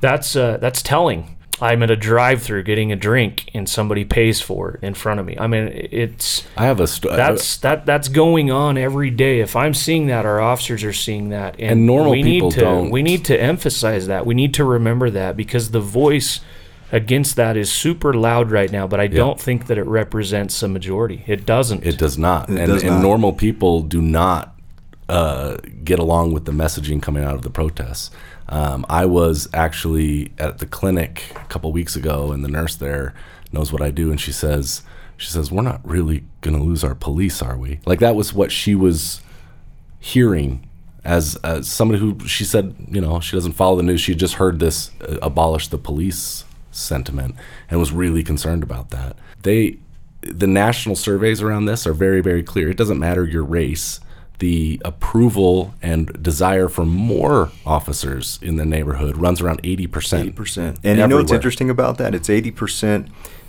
That's 0.00 0.36
uh, 0.36 0.58
that's 0.58 0.82
telling. 0.82 1.35
I'm 1.60 1.82
at 1.82 1.90
a 1.90 1.96
drive-through 1.96 2.64
getting 2.64 2.92
a 2.92 2.96
drink 2.96 3.50
and 3.54 3.68
somebody 3.68 4.04
pays 4.04 4.40
for 4.40 4.72
it 4.72 4.82
in 4.82 4.94
front 4.94 5.20
of 5.20 5.26
me. 5.26 5.36
I 5.38 5.46
mean, 5.46 5.70
it's 5.72 6.46
I 6.56 6.64
have 6.64 6.80
a. 6.80 6.86
St- 6.86 7.16
that's 7.16 7.56
that 7.58 7.86
that's 7.86 8.08
going 8.08 8.50
on 8.50 8.76
every 8.76 9.10
day. 9.10 9.40
If 9.40 9.56
I'm 9.56 9.72
seeing 9.72 10.06
that, 10.08 10.26
our 10.26 10.40
officers 10.40 10.84
are 10.84 10.92
seeing 10.92 11.30
that, 11.30 11.54
and, 11.58 11.72
And 11.72 11.86
normal 11.86 12.12
we 12.12 12.22
people 12.22 12.50
need 12.50 12.54
to 12.56 12.60
don't. 12.60 12.90
we 12.90 13.02
need 13.02 13.24
to 13.26 13.40
emphasize 13.40 14.06
that. 14.08 14.26
We 14.26 14.34
need 14.34 14.52
to 14.54 14.64
remember 14.64 15.08
that 15.10 15.36
because 15.36 15.70
the 15.70 15.80
voice 15.80 16.40
against 16.92 17.36
that 17.36 17.56
is 17.56 17.72
super 17.72 18.12
loud 18.12 18.50
right 18.50 18.70
now. 18.70 18.86
But 18.86 19.00
I 19.00 19.06
don't 19.06 19.40
think 19.40 19.66
that 19.66 19.78
it 19.78 19.86
represents 19.86 20.62
a 20.62 20.68
majority. 20.68 21.24
It 21.26 21.46
doesn't. 21.46 21.84
It 21.86 21.98
does 21.98 22.18
not. 22.18 22.48
and, 22.48 22.58
does 22.58 22.82
and 22.82 22.96
not. 22.96 23.02
normal 23.02 23.32
people 23.32 23.82
do 23.82 24.02
not 24.02 24.54
uh, 25.08 25.56
get 25.84 25.98
along 25.98 26.32
with 26.32 26.44
the 26.44 26.52
messaging 26.52 27.00
coming 27.00 27.24
out 27.24 27.34
of 27.34 27.42
the 27.42 27.50
protests. 27.50 28.10
Um, 28.48 28.86
I 28.88 29.06
was 29.06 29.48
actually 29.52 30.32
at 30.38 30.58
the 30.58 30.66
clinic 30.66 31.32
a 31.34 31.46
couple 31.46 31.72
weeks 31.72 31.96
ago, 31.96 32.32
and 32.32 32.44
the 32.44 32.48
nurse 32.48 32.76
there 32.76 33.14
knows 33.52 33.72
what 33.72 33.82
I 33.82 33.90
do, 33.90 34.10
and 34.10 34.20
she 34.20 34.32
says, 34.32 34.82
"She 35.16 35.28
says 35.28 35.50
we're 35.50 35.62
not 35.62 35.80
really 35.84 36.24
going 36.40 36.56
to 36.56 36.62
lose 36.62 36.84
our 36.84 36.94
police, 36.94 37.42
are 37.42 37.56
we?" 37.56 37.80
Like 37.84 38.00
that 38.00 38.14
was 38.14 38.32
what 38.32 38.52
she 38.52 38.74
was 38.74 39.20
hearing 39.98 40.68
as, 41.06 41.36
as 41.36 41.68
somebody 41.68 42.00
who 42.00 42.18
she 42.26 42.44
said, 42.44 42.74
you 42.88 43.00
know, 43.00 43.20
she 43.20 43.36
doesn't 43.36 43.52
follow 43.52 43.76
the 43.76 43.82
news. 43.82 44.00
She 44.00 44.14
just 44.14 44.34
heard 44.34 44.58
this 44.58 44.90
uh, 45.00 45.18
abolish 45.22 45.68
the 45.68 45.78
police 45.78 46.44
sentiment 46.72 47.36
and 47.70 47.78
was 47.78 47.92
really 47.92 48.24
concerned 48.24 48.62
about 48.62 48.90
that. 48.90 49.16
They, 49.42 49.78
the 50.22 50.48
national 50.48 50.96
surveys 50.96 51.40
around 51.40 51.66
this 51.66 51.86
are 51.86 51.92
very, 51.92 52.20
very 52.20 52.42
clear. 52.42 52.68
It 52.68 52.76
doesn't 52.76 52.98
matter 52.98 53.24
your 53.24 53.44
race. 53.44 54.00
The 54.38 54.80
approval 54.84 55.74
and 55.80 56.22
desire 56.22 56.68
for 56.68 56.84
more 56.84 57.50
officers 57.64 58.38
in 58.42 58.56
the 58.56 58.66
neighborhood 58.66 59.16
runs 59.16 59.40
around 59.40 59.62
80%. 59.62 60.20
Eighty 60.20 60.32
percent. 60.32 60.78
And 60.84 60.98
you 60.98 61.06
know 61.06 61.16
what's 61.16 61.32
interesting 61.32 61.70
about 61.70 61.98
that? 61.98 62.14
It's 62.14 62.28
eighty 62.28 62.50
percent 62.50 63.08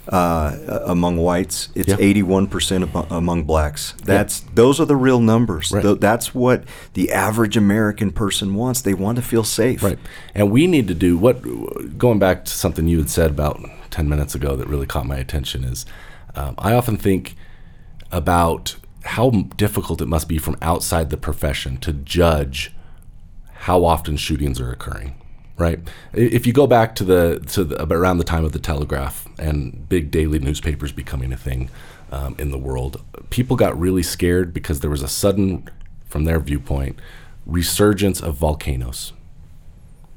uh, 0.10 0.82
among 0.86 1.18
whites. 1.18 1.70
It's 1.76 1.92
eighty-one 1.92 2.48
percent 2.48 2.90
among 3.10 3.44
blacks. 3.44 3.94
That's 4.04 4.40
those 4.54 4.80
are 4.80 4.86
the 4.86 4.96
real 4.96 5.20
numbers. 5.20 5.72
Right. 5.72 5.84
Tho- 5.84 5.96
that's 5.96 6.34
what 6.34 6.64
the 6.94 7.12
average 7.12 7.58
American 7.58 8.12
person 8.12 8.56
wants. 8.56 8.82
They 8.82 8.94
want 8.94 9.18
to 9.18 9.22
feel 9.22 9.44
safe. 9.44 9.84
Right. 9.84 10.00
And 10.34 10.52
we 10.52 10.68
need 10.68 10.88
to 10.88 10.94
do 10.94 11.18
what, 11.18 11.98
going 11.98 12.20
back 12.20 12.46
to 12.46 12.52
something 12.52 12.88
you 12.88 13.00
had 13.00 13.10
said 13.10 13.32
about 13.32 13.60
10 13.92 14.08
minutes 14.08 14.36
ago 14.36 14.56
that 14.56 14.68
really 14.68 14.86
caught 14.86 15.06
my 15.06 15.18
attention 15.18 15.64
is 15.64 15.86
um, 16.36 16.56
I 16.58 16.74
often 16.74 16.98
think 16.98 17.36
about 18.12 18.78
how 19.08 19.30
difficult 19.56 20.02
it 20.02 20.08
must 20.08 20.28
be 20.28 20.38
from 20.38 20.58
outside 20.62 21.10
the 21.10 21.18
profession 21.18 21.78
to 21.78 21.94
judge 21.94 22.74
how 23.52 23.84
often 23.86 24.18
shootings 24.18 24.60
are 24.60 24.72
occurring. 24.72 25.16
Right. 25.58 25.80
If 26.14 26.46
you 26.46 26.54
go 26.54 26.68
back 26.68 26.94
to 26.96 27.04
the 27.04 27.40
to 27.54 27.64
the, 27.64 27.82
around 27.92 28.20
the 28.20 28.24
time 28.24 28.46
of 28.46 28.52
the 28.52 28.60
telegraph 28.60 29.28
and 29.40 29.90
big 29.90 30.12
daily 30.12 30.38
newspapers 30.38 30.92
becoming 30.92 31.34
a 31.34 31.38
thing 31.38 31.72
um, 32.12 32.36
in 32.38 32.52
the 32.52 32.60
world, 32.60 33.04
people 33.32 33.56
got 33.56 33.78
really 33.80 34.04
scared 34.04 34.54
because 34.54 34.82
there 34.82 34.92
was 34.92 35.02
a 35.02 35.08
sudden, 35.08 35.68
from 36.06 36.26
their 36.26 36.40
viewpoint, 36.40 37.00
resurgence 37.48 38.22
of 38.22 38.36
volcanoes 38.36 39.14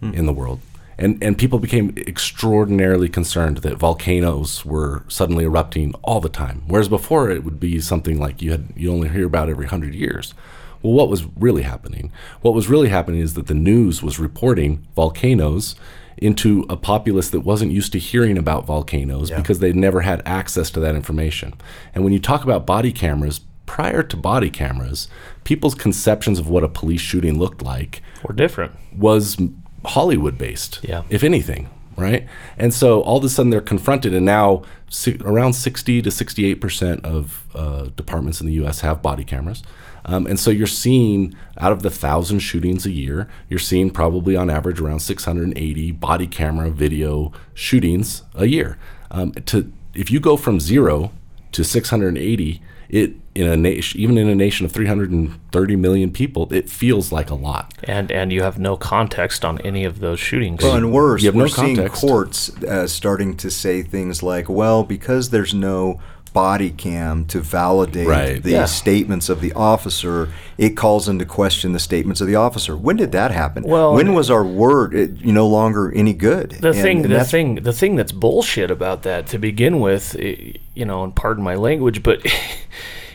in 0.02 0.26
the 0.26 0.32
world. 0.32 0.60
And, 1.00 1.22
and 1.22 1.38
people 1.38 1.58
became 1.58 1.94
extraordinarily 1.96 3.08
concerned 3.08 3.58
that 3.58 3.78
volcanoes 3.78 4.66
were 4.66 5.04
suddenly 5.08 5.44
erupting 5.44 5.94
all 6.02 6.20
the 6.20 6.28
time. 6.28 6.62
Whereas 6.66 6.88
before 6.88 7.30
it 7.30 7.42
would 7.42 7.58
be 7.58 7.80
something 7.80 8.20
like 8.20 8.42
you 8.42 8.50
had 8.50 8.68
you 8.76 8.92
only 8.92 9.08
hear 9.08 9.26
about 9.26 9.48
every 9.48 9.66
hundred 9.66 9.94
years. 9.94 10.34
Well, 10.82 10.92
what 10.92 11.08
was 11.08 11.24
really 11.36 11.62
happening? 11.62 12.12
What 12.42 12.54
was 12.54 12.68
really 12.68 12.88
happening 12.88 13.20
is 13.20 13.34
that 13.34 13.46
the 13.46 13.54
news 13.54 14.02
was 14.02 14.18
reporting 14.18 14.86
volcanoes 14.94 15.74
into 16.18 16.66
a 16.68 16.76
populace 16.76 17.30
that 17.30 17.40
wasn't 17.40 17.72
used 17.72 17.92
to 17.92 17.98
hearing 17.98 18.36
about 18.36 18.66
volcanoes 18.66 19.30
because 19.30 19.58
they'd 19.58 19.76
never 19.76 20.02
had 20.02 20.22
access 20.26 20.70
to 20.70 20.80
that 20.80 20.94
information. 20.94 21.54
And 21.94 22.04
when 22.04 22.12
you 22.12 22.18
talk 22.18 22.44
about 22.44 22.66
body 22.66 22.92
cameras, 22.92 23.40
prior 23.64 24.02
to 24.02 24.16
body 24.16 24.50
cameras, 24.50 25.08
people's 25.44 25.74
conceptions 25.74 26.38
of 26.38 26.48
what 26.48 26.64
a 26.64 26.68
police 26.68 27.00
shooting 27.00 27.38
looked 27.38 27.62
like 27.62 28.02
We're 28.22 28.34
different. 28.34 28.72
was 28.94 29.38
Hollywood 29.84 30.36
based, 30.38 30.80
Yeah. 30.82 31.02
if 31.08 31.22
anything, 31.24 31.68
right? 31.96 32.26
And 32.58 32.72
so 32.74 33.00
all 33.02 33.18
of 33.18 33.24
a 33.24 33.28
sudden 33.28 33.50
they're 33.50 33.60
confronted, 33.60 34.14
and 34.14 34.26
now 34.26 34.62
si- 34.88 35.18
around 35.24 35.54
60 35.54 36.02
to 36.02 36.10
68 36.10 36.54
percent 36.60 37.04
of 37.04 37.44
uh, 37.54 37.84
departments 37.96 38.40
in 38.40 38.46
the 38.46 38.54
U.S. 38.54 38.80
have 38.80 39.00
body 39.02 39.24
cameras. 39.24 39.62
Um, 40.06 40.26
and 40.26 40.40
so 40.40 40.50
you're 40.50 40.66
seeing 40.66 41.34
out 41.58 41.72
of 41.72 41.82
the 41.82 41.90
thousand 41.90 42.38
shootings 42.38 42.86
a 42.86 42.90
year, 42.90 43.28
you're 43.50 43.58
seeing 43.58 43.90
probably 43.90 44.34
on 44.34 44.48
average 44.48 44.80
around 44.80 45.00
680 45.00 45.92
body 45.92 46.26
camera 46.26 46.70
video 46.70 47.32
shootings 47.52 48.22
a 48.34 48.46
year. 48.46 48.78
Um, 49.10 49.32
to 49.32 49.70
if 49.94 50.10
you 50.10 50.18
go 50.20 50.36
from 50.38 50.58
zero 50.60 51.12
to 51.52 51.64
680, 51.64 52.62
it 52.88 53.12
in 53.34 53.46
a 53.46 53.56
nation, 53.56 54.00
even 54.00 54.18
in 54.18 54.28
a 54.28 54.34
nation 54.34 54.66
of 54.66 54.72
330 54.72 55.76
million 55.76 56.10
people, 56.10 56.52
it 56.52 56.68
feels 56.68 57.12
like 57.12 57.30
a 57.30 57.34
lot. 57.34 57.72
And 57.84 58.10
and 58.10 58.32
you 58.32 58.42
have 58.42 58.58
no 58.58 58.76
context 58.76 59.44
on 59.44 59.60
any 59.60 59.84
of 59.84 60.00
those 60.00 60.18
shootings. 60.18 60.62
Well, 60.62 60.74
and 60.76 60.92
worse, 60.92 61.22
You 61.22 61.28
have 61.28 61.34
we're 61.36 61.42
no 61.42 61.46
seeing 61.48 61.76
context. 61.76 62.00
courts 62.00 62.62
uh, 62.64 62.86
starting 62.88 63.36
to 63.36 63.50
say 63.50 63.82
things 63.82 64.22
like, 64.22 64.48
"Well, 64.48 64.82
because 64.82 65.30
there's 65.30 65.54
no 65.54 66.00
body 66.32 66.70
cam 66.70 67.24
to 67.24 67.40
validate 67.40 68.06
Right. 68.06 68.40
the 68.40 68.50
Yeah. 68.52 68.64
statements 68.66 69.28
of 69.28 69.40
the 69.40 69.52
officer, 69.54 70.28
it 70.58 70.76
calls 70.76 71.08
into 71.08 71.24
question 71.24 71.72
the 71.72 71.80
statements 71.80 72.20
of 72.20 72.26
the 72.28 72.36
officer." 72.36 72.76
When 72.76 72.96
did 72.96 73.10
that 73.12 73.30
happen? 73.32 73.62
Well, 73.64 73.94
when 73.94 74.12
was 74.14 74.28
our 74.30 74.44
word 74.44 75.18
you 75.20 75.32
no 75.32 75.46
longer 75.46 75.92
any 75.94 76.12
good? 76.14 76.50
the 76.60 76.68
And- 76.70 76.76
thing 76.76 76.96
and 76.98 77.04
the 77.06 77.08
that's- 77.10 77.30
thing 77.30 77.54
the 77.56 77.72
thing 77.72 77.94
that's 77.96 78.12
bullshit 78.12 78.70
about 78.72 79.02
that 79.04 79.26
to 79.28 79.38
begin 79.38 79.78
with 79.80 80.16
you 80.18 80.84
know 80.84 81.04
and 81.04 81.14
pardon 81.14 81.42
my 81.44 81.54
language 81.56 82.02
but 82.02 82.20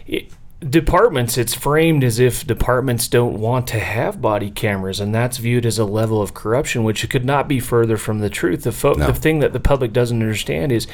it, 0.05 0.31
departments 0.69 1.37
it's 1.37 1.53
framed 1.53 2.03
as 2.03 2.17
if 2.17 2.47
departments 2.47 3.07
don't 3.07 3.37
want 3.39 3.67
to 3.67 3.79
have 3.79 4.21
body 4.21 4.49
cameras 4.49 4.99
and 4.99 5.13
that's 5.13 5.37
viewed 5.37 5.65
as 5.65 5.77
a 5.77 5.85
level 5.85 6.21
of 6.21 6.33
corruption 6.33 6.83
which 6.83 7.07
could 7.09 7.25
not 7.25 7.47
be 7.47 7.59
further 7.59 7.97
from 7.97 8.19
the 8.19 8.29
truth 8.29 8.63
the, 8.63 8.71
fo- 8.71 8.93
No. 8.93 9.07
the 9.07 9.13
thing 9.13 9.39
that 9.39 9.53
the 9.53 9.59
public 9.59 9.93
doesn't 9.93 10.21
understand 10.21 10.71
is 10.71 10.87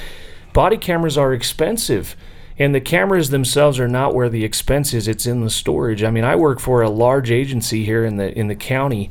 body 0.52 0.78
cameras 0.78 1.18
are 1.18 1.32
expensive 1.34 2.16
and 2.58 2.76
the 2.76 2.82
cameras 2.82 3.30
themselves 3.30 3.80
are 3.80 3.88
not 3.88 4.14
where 4.14 4.30
the 4.30 4.44
expense 4.44 4.94
is 4.94 5.08
it's 5.08 5.26
in 5.28 5.42
the 5.42 5.50
storage 5.50 6.04
i 6.04 6.10
mean 6.10 6.24
i 6.26 6.36
work 6.36 6.60
for 6.60 6.82
a 6.82 6.90
large 6.90 7.32
agency 7.32 7.86
here 7.86 8.04
in 8.04 8.18
the 8.18 8.38
in 8.38 8.48
the 8.48 8.56
county 8.56 9.10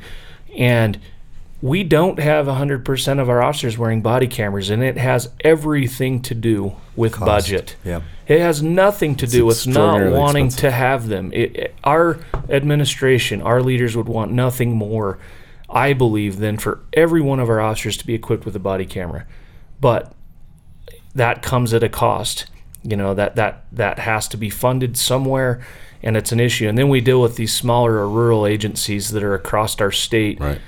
and 0.59 0.99
we 1.63 1.85
don't 1.85 2.19
have 2.19 2.47
100% 2.47 3.19
of 3.21 3.29
our 3.29 3.43
officers 3.43 3.77
wearing 3.77 4.01
body 4.01 4.27
cameras 4.27 4.71
and 4.71 4.83
it 4.83 4.97
has 4.97 5.29
everything 5.41 6.23
to 6.23 6.35
do 6.35 6.75
with 6.97 7.19
budget 7.19 7.77
Yep. 7.85 8.03
it 8.27 8.41
has 8.41 8.63
nothing 8.63 9.15
to 9.17 9.27
do 9.27 9.45
with 9.45 9.67
not 9.67 10.11
wanting 10.13 10.47
expensive. 10.47 10.61
to 10.61 10.71
have 10.71 11.09
them 11.09 11.31
it, 11.33 11.57
it- 11.57 11.75
our 11.85 12.19
administration 12.49 13.43
our 13.43 13.63
leaders 13.63 13.97
would 13.97 14.09
want 14.09 14.33
nothing 14.33 14.75
more 14.75 15.19
i 15.69 15.93
believe 15.93 16.39
than 16.39 16.57
for 16.57 16.81
every 16.95 17.21
one 17.21 17.39
of 17.41 17.49
our 17.51 17.61
officers 17.61 17.97
to 17.97 18.07
be 18.07 18.15
equipped 18.15 18.45
with 18.45 18.57
a 18.57 18.61
body 18.61 18.87
camera 18.87 19.27
but 19.81 20.13
that 21.15 21.43
comes 21.43 21.75
at 21.75 21.83
a 21.83 21.89
cost 21.89 22.47
You 22.83 22.97
know 22.97 23.13
that 23.15 23.37
that 23.37 23.65
that 23.73 23.99
has 23.99 24.29
to 24.29 24.37
be 24.39 24.49
funded 24.49 24.97
somewhere, 24.97 25.61
and 26.03 26.17
it's 26.17 26.33
an 26.33 26.41
issue. 26.41 26.67
And 26.67 26.79
then 26.79 26.89
we 26.89 27.03
deal 27.03 27.21
with 27.21 27.37
these 27.37 27.53
smaller 27.53 27.95
or 27.99 28.09
rural 28.09 28.47
agencies 28.47 29.11
that 29.11 29.23
are 29.23 29.35
across 29.35 29.79
our 29.83 29.93
state. 29.93 30.41
Right. 30.41 30.59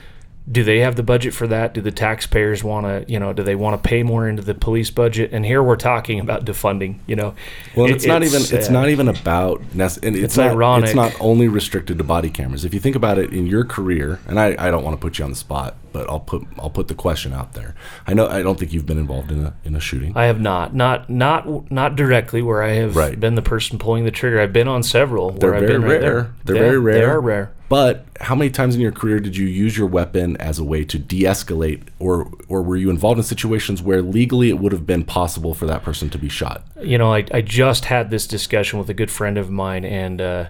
Do 0.51 0.64
they 0.64 0.80
have 0.80 0.97
the 0.97 1.05
budget 1.05 1.34
for 1.34 1.47
that? 1.47 1.72
Do 1.72 1.80
the 1.80 1.93
taxpayers 1.93 2.64
want 2.64 2.86
to, 2.86 3.11
you 3.11 3.20
know, 3.20 3.32
do 3.32 3.45
they 3.45 3.55
want 3.55 3.80
to 3.80 3.88
pay 3.88 4.03
more 4.03 4.28
into 4.28 4.43
the 4.43 4.55
police 4.55 4.90
budget? 4.90 5.30
And 5.32 5.47
here 5.47 5.62
we're 5.62 5.76
talking 5.76 6.18
about 6.18 6.45
defunding. 6.45 6.99
You 7.07 7.14
know, 7.16 7.34
Well, 7.76 7.86
It- 7.86 7.93
it's, 7.93 8.07
not 8.07 8.24
even 8.24 8.43
it's 8.43 8.68
uh, 8.68 8.72
not 8.72 8.88
even 8.88 9.07
about 9.09 9.61
and 9.72 9.80
it's, 9.80 9.99
It's 10.03 10.36
not, 10.36 10.51
ironic. 10.51 10.86
It's 10.86 10.97
not 10.97 11.14
only 11.20 11.47
restricted 11.47 11.97
to 11.99 12.05
body 12.05 12.28
cameras. 12.28 12.64
If 12.64 12.74
you 12.74 12.80
think 12.80 12.97
about 12.97 13.18
it 13.18 13.32
in 13.32 13.47
your 13.47 13.64
career, 13.64 14.18
and 14.26 14.40
I, 14.40 14.57
I 14.59 14.70
don't 14.72 14.82
want 14.82 14.95
to 14.97 15.01
put 15.01 15.18
you 15.18 15.24
on 15.24 15.30
the 15.30 15.36
spot, 15.36 15.76
but 15.93 16.09
I'll 16.09 16.20
put 16.20 16.47
I'll 16.59 16.70
put 16.70 16.88
the 16.88 16.95
question 16.95 17.32
out 17.32 17.53
there. 17.53 17.74
I 18.07 18.14
know 18.14 18.26
I 18.28 18.43
don't 18.43 18.59
think 18.59 18.72
you've 18.72 18.86
been 18.86 18.99
involved 18.99 19.30
in 19.30 19.45
a 19.47 19.55
in 19.64 19.76
a 19.76 19.80
shooting. 19.80 20.12
I 20.16 20.24
have 20.24 20.40
not, 20.40 20.74
not, 20.74 21.09
not, 21.11 21.70
not 21.70 21.97
directly 21.97 22.43
where 22.43 22.62
I 22.62 22.70
have 22.72 22.97
Right. 22.97 23.18
been 23.18 23.34
the 23.34 23.43
person 23.43 23.78
pulling 23.78 24.05
the 24.05 24.11
trigger. 24.11 24.40
I've 24.40 24.53
been 24.53 24.68
on 24.68 24.82
several. 24.82 25.30
They're 25.30 25.55
I've 25.55 25.61
very 25.61 25.72
been 25.74 25.82
right 25.82 25.90
rare. 25.90 26.01
there. 26.01 26.34
They're 26.45 26.57
Yeah, 26.57 26.62
very 26.62 26.78
rare. 26.78 26.95
They 26.95 27.05
are 27.05 27.20
rare. 27.20 27.53
But 27.68 28.05
how 28.20 28.34
many 28.34 28.51
times 28.51 28.74
in 28.74 28.82
your 28.82 28.93
career 28.93 29.18
did 29.18 29.34
you 29.34 29.47
use 29.47 29.78
your 29.78 29.86
weapon 29.86 30.36
as 30.36 30.59
a 30.59 30.64
way 30.64 30.84
to 30.84 30.99
de-escalate, 30.99 31.84
or 31.99 32.30
or 32.49 32.61
were 32.62 32.76
you 32.76 32.90
involved 32.90 33.16
in 33.18 33.24
situations 33.24 33.80
where 33.82 34.03
legally 34.03 34.51
it 34.51 34.59
would 34.59 34.72
have 34.72 34.86
been 34.86 35.05
possible 35.05 35.55
for 35.55 35.64
that 35.66 35.82
person 35.82 36.11
to 36.11 36.18
be 36.18 36.28
shot? 36.28 36.64
you 36.82 36.99
know, 36.99 37.14
I, 37.14 37.24
I 37.32 37.40
just 37.40 37.86
had 37.86 38.11
this 38.11 38.26
discussion 38.26 38.78
with 38.78 38.90
a 38.90 38.95
good 38.95 39.11
friend 39.11 39.38
of 39.38 39.51
mine, 39.51 39.84
and 39.86 40.20
uh, 40.20 40.47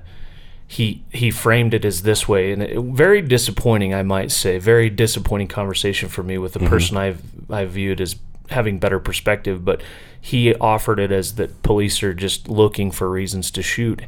he 0.73 1.05
he 1.11 1.31
framed 1.31 1.75
it 1.75 1.85
as 1.85 2.01
this 2.01 2.27
way, 2.27 2.51
and 2.51 2.63
it, 2.63 2.79
very 2.79 3.21
disappointing, 3.21 3.93
I 3.93 4.03
might 4.03 4.31
say, 4.31 4.57
very 4.57 4.89
disappointing 4.89 5.49
conversation 5.49 6.09
for 6.09 6.23
me 6.23 6.39
with 6.39 6.55
the 6.55 6.61
mm-hmm. 6.61 6.69
person 6.71 6.97
I've 6.97 7.21
I 7.51 7.67
viewed 7.67 8.01
as 8.01 8.17
having 8.49 8.79
better 8.79 8.99
perspective, 8.99 9.67
but 9.67 9.83
he 10.19 10.55
offered 10.55 10.99
it 10.99 11.13
as 11.13 11.35
that 11.35 11.63
police 11.63 12.03
are 12.03 12.15
just 12.15 12.49
looking 12.49 12.91
for 12.91 13.11
reasons 13.11 13.51
to 13.51 13.63
shoot, 13.63 14.01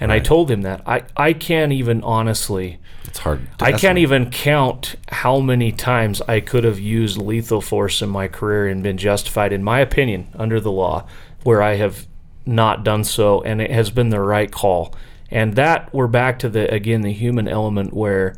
and 0.00 0.10
I 0.10 0.18
told 0.18 0.50
him 0.50 0.62
that 0.62 0.82
I 0.88 1.04
I 1.16 1.34
can't 1.34 1.70
even 1.72 2.02
honestly. 2.02 2.80
It's 3.06 3.20
hard. 3.20 3.46
I 3.60 3.70
can't 3.70 3.98
even 3.98 4.28
count 4.28 4.96
how 5.10 5.38
many 5.38 5.70
times 5.70 6.20
I 6.22 6.40
could 6.40 6.64
have 6.64 6.80
used 6.80 7.16
lethal 7.16 7.60
force 7.60 8.02
in 8.02 8.08
my 8.08 8.26
career 8.26 8.66
and 8.66 8.82
been 8.82 8.98
justified, 8.98 9.52
in 9.52 9.62
my 9.62 9.78
opinion, 9.78 10.26
under 10.34 10.58
the 10.58 10.72
law, 10.72 11.06
where 11.44 11.62
I 11.62 11.76
have 11.76 12.08
not 12.44 12.82
done 12.82 13.04
so, 13.04 13.40
and 13.42 13.62
it 13.62 13.70
has 13.70 13.90
been 13.90 14.08
the 14.08 14.20
right 14.20 14.50
call. 14.50 14.92
And 15.30 15.54
that 15.56 15.92
we're 15.92 16.06
back 16.06 16.38
to 16.40 16.48
the 16.48 16.72
again 16.72 17.02
the 17.02 17.12
human 17.12 17.48
element 17.48 17.92
where 17.92 18.34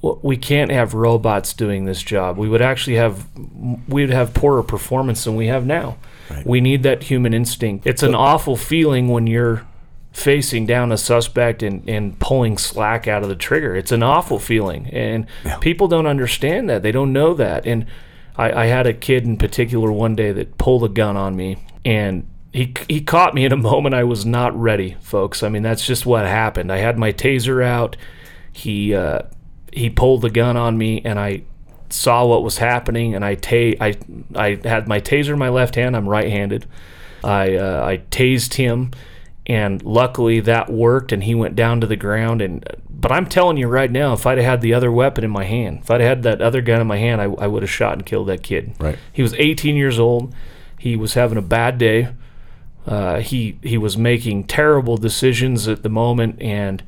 we 0.00 0.36
can't 0.36 0.70
have 0.70 0.94
robots 0.94 1.52
doing 1.52 1.84
this 1.84 2.02
job. 2.02 2.36
We 2.36 2.48
would 2.48 2.62
actually 2.62 2.96
have 2.96 3.26
we 3.88 4.02
would 4.02 4.10
have 4.10 4.34
poorer 4.34 4.62
performance 4.62 5.24
than 5.24 5.34
we 5.34 5.48
have 5.48 5.66
now. 5.66 5.96
We 6.44 6.60
need 6.60 6.82
that 6.82 7.04
human 7.04 7.32
instinct. 7.32 7.86
It's 7.86 8.02
an 8.02 8.14
awful 8.14 8.56
feeling 8.56 9.08
when 9.08 9.26
you're 9.26 9.66
facing 10.12 10.66
down 10.66 10.92
a 10.92 10.98
suspect 10.98 11.62
and, 11.62 11.88
and 11.88 12.18
pulling 12.18 12.58
slack 12.58 13.06
out 13.06 13.22
of 13.22 13.28
the 13.28 13.36
trigger. 13.36 13.76
It's 13.76 13.92
an 13.92 14.02
awful 14.02 14.38
feeling. 14.38 14.88
And 14.88 15.26
people 15.60 15.88
don't 15.88 16.06
understand 16.06 16.68
that. 16.68 16.82
They 16.82 16.92
don't 16.92 17.12
know 17.12 17.34
that. 17.34 17.66
And 17.66 17.86
I, 18.36 18.64
I 18.64 18.66
had 18.66 18.86
a 18.86 18.92
kid 18.92 19.24
in 19.24 19.36
particular 19.36 19.90
one 19.92 20.16
day 20.16 20.32
that 20.32 20.58
pulled 20.58 20.84
a 20.84 20.88
gun 20.88 21.16
on 21.16 21.36
me 21.36 21.58
and 21.84 22.28
he, 22.58 22.74
he 22.88 23.00
caught 23.00 23.34
me 23.34 23.44
in 23.44 23.52
a 23.52 23.56
moment 23.56 23.94
I 23.94 24.02
was 24.02 24.26
not 24.26 24.58
ready, 24.58 24.96
folks. 25.00 25.44
I 25.44 25.48
mean, 25.48 25.62
that's 25.62 25.86
just 25.86 26.04
what 26.04 26.26
happened. 26.26 26.72
I 26.72 26.78
had 26.78 26.98
my 26.98 27.12
taser 27.12 27.64
out. 27.64 27.96
He 28.52 28.96
uh, 28.96 29.22
he 29.72 29.90
pulled 29.90 30.22
the 30.22 30.30
gun 30.30 30.56
on 30.56 30.76
me, 30.76 31.00
and 31.04 31.20
I 31.20 31.42
saw 31.88 32.26
what 32.26 32.42
was 32.42 32.58
happening. 32.58 33.14
And 33.14 33.24
I 33.24 33.36
ta- 33.36 33.76
I 33.80 33.96
I 34.34 34.58
had 34.64 34.88
my 34.88 35.00
taser 35.00 35.34
in 35.34 35.38
my 35.38 35.50
left 35.50 35.76
hand. 35.76 35.96
I'm 35.96 36.08
right-handed. 36.08 36.66
I 37.22 37.54
uh, 37.54 37.86
I 37.86 37.98
tased 38.10 38.54
him, 38.54 38.90
and 39.46 39.80
luckily 39.84 40.40
that 40.40 40.68
worked, 40.68 41.12
and 41.12 41.22
he 41.22 41.36
went 41.36 41.54
down 41.54 41.80
to 41.82 41.86
the 41.86 41.94
ground. 41.96 42.42
And 42.42 42.64
but 42.90 43.12
I'm 43.12 43.26
telling 43.26 43.56
you 43.56 43.68
right 43.68 43.90
now, 43.90 44.14
if 44.14 44.26
I'd 44.26 44.38
have 44.38 44.44
had 44.44 44.60
the 44.62 44.74
other 44.74 44.90
weapon 44.90 45.22
in 45.22 45.30
my 45.30 45.44
hand, 45.44 45.82
if 45.82 45.92
I'd 45.92 46.00
had 46.00 46.24
that 46.24 46.42
other 46.42 46.60
gun 46.60 46.80
in 46.80 46.88
my 46.88 46.98
hand, 46.98 47.20
I, 47.20 47.26
I 47.26 47.46
would 47.46 47.62
have 47.62 47.70
shot 47.70 47.92
and 47.92 48.04
killed 48.04 48.26
that 48.26 48.42
kid. 48.42 48.74
Right. 48.80 48.98
He 49.12 49.22
was 49.22 49.32
18 49.34 49.76
years 49.76 50.00
old. 50.00 50.34
He 50.76 50.96
was 50.96 51.14
having 51.14 51.38
a 51.38 51.42
bad 51.42 51.78
day. 51.78 52.08
Uh, 52.88 53.20
he 53.20 53.58
he 53.62 53.76
was 53.76 53.98
making 53.98 54.44
terrible 54.44 54.96
decisions 54.96 55.68
at 55.68 55.82
the 55.82 55.90
moment, 55.90 56.40
and 56.40 56.82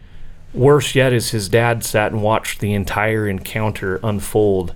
worse 0.54 0.94
yet 0.94 1.12
is 1.12 1.30
his 1.30 1.50
dad 1.50 1.84
sat 1.84 2.10
and 2.10 2.22
watched 2.22 2.60
the 2.60 2.72
entire 2.72 3.28
encounter 3.28 4.00
unfold. 4.02 4.74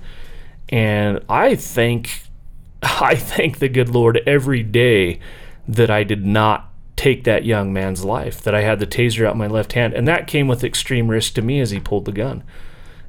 And 0.69 1.25
I 1.27 1.55
think, 1.55 2.25
I 2.83 3.15
thank 3.15 3.59
the 3.59 3.71
good 3.71 3.89
Lord 3.89 4.21
every 4.27 4.63
day 4.63 5.19
that 5.67 5.91
I 5.91 6.05
did 6.05 6.27
not 6.27 6.71
take 6.95 7.25
that 7.25 7.47
young 7.47 7.73
man's 7.73 8.05
life, 8.05 8.43
that 8.43 8.55
I 8.55 8.61
had 8.61 8.79
the 8.79 8.87
taser 8.87 9.27
out 9.27 9.33
in 9.33 9.39
my 9.39 9.47
left 9.47 9.73
hand, 9.73 9.95
and 9.95 10.07
that 10.07 10.27
came 10.27 10.47
with 10.47 10.63
extreme 10.63 11.09
risk 11.09 11.33
to 11.35 11.43
me 11.43 11.59
as 11.59 11.71
he 11.71 11.81
pulled 11.81 12.05
the 12.05 12.13
gun. 12.13 12.45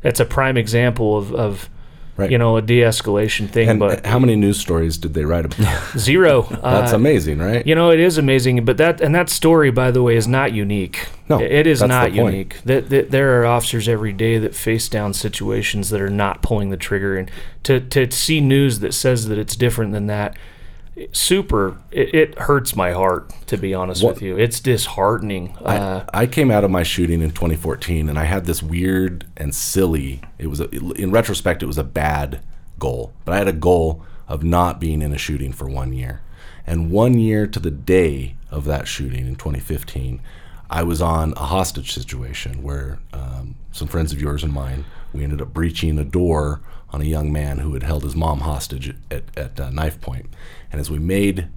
That's 0.01 0.21
a 0.21 0.25
prime 0.25 0.55
example 0.55 1.17
of, 1.17 1.33
of 1.33 1.69
Right. 2.17 2.31
you 2.31 2.37
know, 2.37 2.55
a 2.55 2.61
de-escalation 2.61 3.49
thing, 3.49 3.67
And 3.67 3.77
but 3.79 4.05
how 4.05 4.19
many 4.19 4.37
news 4.37 4.57
stories 4.57 4.97
did 4.97 5.13
they 5.13 5.25
write 5.25 5.43
about? 5.45 5.81
zero. 5.97 6.43
That's 6.63 6.93
Uh, 6.93 6.95
amazing, 6.95 7.39
right? 7.39 7.67
you 7.67 7.75
know, 7.75 7.91
it 7.91 7.99
is 7.99 8.17
amazing, 8.17 8.63
but 8.63 8.77
that 8.77 9.01
and 9.01 9.13
that 9.13 9.29
story, 9.29 9.69
by 9.69 9.91
the 9.91 10.01
way, 10.01 10.15
is 10.15 10.25
not 10.27 10.53
unique. 10.53 11.07
No, 11.27 11.41
it 11.41 11.67
is 11.67 11.81
not 11.81 12.13
unique. 12.13 12.61
That, 12.63 12.89
that 12.89 13.11
there 13.11 13.41
are 13.41 13.45
officers 13.45 13.89
every 13.89 14.13
day 14.13 14.37
that 14.37 14.55
face 14.55 14.87
down 14.87 15.13
situations 15.13 15.89
that 15.89 15.99
are 15.99 16.09
not 16.09 16.41
pulling 16.41 16.69
the 16.69 16.77
trigger, 16.77 17.17
and 17.17 17.29
to 17.63 17.81
to 17.81 18.09
see 18.11 18.39
news 18.39 18.79
that 18.79 18.93
says 18.93 19.27
that 19.27 19.37
it's 19.37 19.57
different 19.57 19.91
than 19.91 20.07
that, 20.07 20.37
super. 21.11 21.77
It, 21.91 22.13
it 22.13 22.39
hurts 22.39 22.75
my 22.75 22.91
heart 22.91 23.31
to 23.47 23.57
be 23.57 23.73
honest 23.73 24.03
What- 24.03 24.15
with 24.15 24.21
you. 24.23 24.37
It's 24.37 24.59
disheartening. 24.59 25.55
uh, 25.57 26.05
I, 26.13 26.21
I 26.21 26.27
came 26.27 26.51
out 26.51 26.63
of 26.63 26.71
my 26.71 26.83
shooting 26.83 27.21
in 27.21 27.31
2014 27.31 28.09
and 28.09 28.17
I 28.17 28.23
had 28.25 28.45
this 28.45 28.61
weird 28.63 29.25
and 29.37 29.53
silly 29.53 30.21
it 30.37 30.47
was 30.47 30.59
a, 30.61 30.69
in 30.69 31.11
retrospect 31.11 31.61
it 31.63 31.67
was 31.67 31.77
a 31.77 31.83
bad 31.83 32.41
goal 32.79 33.13
but 33.25 33.33
I 33.33 33.37
had 33.37 33.47
a 33.47 33.53
goal 33.53 34.03
of 34.27 34.43
not 34.43 34.79
being 34.79 35.01
in 35.01 35.11
a 35.13 35.17
shooting 35.17 35.51
for 35.53 35.69
one 35.69 35.93
year 35.93 36.21
and 36.65 36.89
one 36.91 37.17
year 37.19 37.45
to 37.47 37.59
the 37.59 37.71
day 37.71 38.35
of 38.49 38.65
that 38.65 38.87
shooting 38.87 39.27
in 39.27 39.35
2015 39.35 40.21
I 40.69 40.83
was 40.83 41.01
on 41.01 41.33
a 41.33 41.41
hostage 41.45 41.91
situation 41.93 42.63
where 42.63 42.99
um, 43.13 43.55
some 43.71 43.87
friends 43.87 44.11
of 44.11 44.19
yours 44.21 44.43
and 44.43 44.51
mine 44.51 44.85
we 45.15 45.23
ended 45.23 45.41
up 45.41 45.53
breaching 45.53 45.97
a 45.97 46.05
door 46.05 46.61
on 46.91 47.01
a 47.01 47.05
young 47.05 47.31
man 47.31 47.59
who 47.59 47.73
had 47.73 47.83
held 47.83 48.03
his 48.03 48.15
mom 48.15 48.41
hostage 48.41 48.95
at, 49.11 49.23
at 49.37 49.59
uh, 49.59 49.69
knife 49.69 49.99
point 50.01 50.27
and 50.71 50.79
as 50.79 50.89
we 50.89 50.99
made 50.99 51.49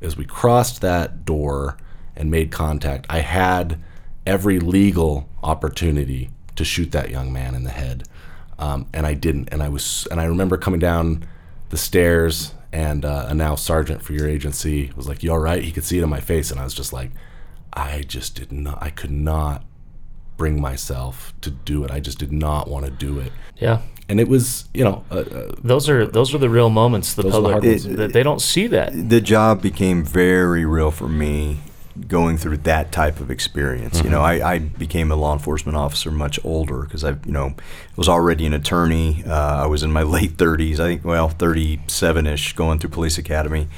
as 0.00 0.16
we 0.16 0.24
crossed 0.24 0.80
that 0.80 1.24
door 1.24 1.76
and 2.14 2.30
made 2.30 2.50
contact, 2.50 3.06
I 3.08 3.20
had 3.20 3.82
every 4.26 4.58
legal 4.58 5.28
opportunity 5.42 6.30
to 6.56 6.64
shoot 6.64 6.92
that 6.92 7.10
young 7.10 7.32
man 7.32 7.54
in 7.54 7.64
the 7.64 7.70
head, 7.70 8.04
um, 8.58 8.86
and 8.92 9.06
I 9.06 9.14
didn't. 9.14 9.48
And 9.52 9.62
I 9.62 9.68
was, 9.68 10.08
and 10.10 10.20
I 10.20 10.24
remember 10.24 10.56
coming 10.56 10.80
down 10.80 11.26
the 11.68 11.76
stairs, 11.76 12.54
and 12.72 13.04
uh, 13.04 13.26
a 13.28 13.34
now 13.34 13.54
sergeant 13.54 14.02
for 14.02 14.12
your 14.12 14.28
agency 14.28 14.92
was 14.96 15.08
like, 15.08 15.22
"You 15.22 15.32
all 15.32 15.38
right?" 15.38 15.62
He 15.62 15.72
could 15.72 15.84
see 15.84 15.98
it 15.98 16.02
in 16.02 16.08
my 16.08 16.20
face, 16.20 16.50
and 16.50 16.60
I 16.60 16.64
was 16.64 16.74
just 16.74 16.92
like, 16.92 17.10
I 17.72 18.02
just 18.02 18.34
did 18.36 18.52
not, 18.52 18.82
I 18.82 18.90
could 18.90 19.10
not 19.10 19.64
bring 20.36 20.60
myself 20.60 21.32
to 21.40 21.50
do 21.50 21.84
it. 21.84 21.90
I 21.90 22.00
just 22.00 22.18
did 22.18 22.32
not 22.32 22.68
want 22.68 22.84
to 22.84 22.90
do 22.90 23.18
it, 23.18 23.32
yeah, 23.56 23.80
and 24.08 24.20
it 24.20 24.28
was, 24.28 24.68
you 24.74 24.84
know, 24.84 25.04
uh, 25.10 25.14
uh, 25.14 25.54
those 25.62 25.88
are 25.88 26.06
those 26.06 26.34
are 26.34 26.38
the 26.38 26.50
real 26.50 26.70
moments. 26.70 27.14
The 27.14 27.22
Those 27.22 27.32
the 27.32 27.36
public 27.38 27.52
hard 27.52 27.64
ones. 27.64 27.84
that 27.84 28.12
they 28.12 28.22
don't 28.22 28.40
see 28.40 28.66
that. 28.68 28.92
the 29.08 29.20
job 29.20 29.62
became 29.62 30.04
very 30.04 30.64
real 30.64 30.90
for 30.90 31.08
me 31.08 31.58
going 32.08 32.36
through 32.36 32.58
that 32.58 32.92
type 32.92 33.20
of 33.20 33.30
experience. 33.30 34.02
You 34.02 34.10
know, 34.10 34.20
I, 34.20 34.54
I 34.54 34.58
became 34.58 35.10
a 35.10 35.16
law 35.16 35.32
enforcement 35.32 35.78
officer 35.78 36.10
much 36.10 36.38
older 36.44 36.82
because 36.82 37.02
I, 37.04 37.10
you 37.24 37.32
know, 37.32 37.54
was 37.96 38.08
already 38.08 38.44
an 38.44 38.52
attorney. 38.52 39.24
Uh, 39.26 39.62
I 39.64 39.66
was 39.66 39.82
in 39.82 39.92
my 39.92 40.02
late 40.16 40.36
30s, 40.36 40.74
I 40.74 40.84
think, 40.88 41.04
well, 41.04 41.30
37 41.30 42.26
ish, 42.26 42.52
going 42.52 42.78
through 42.78 42.90
police 42.90 43.16
academy. 43.18 43.68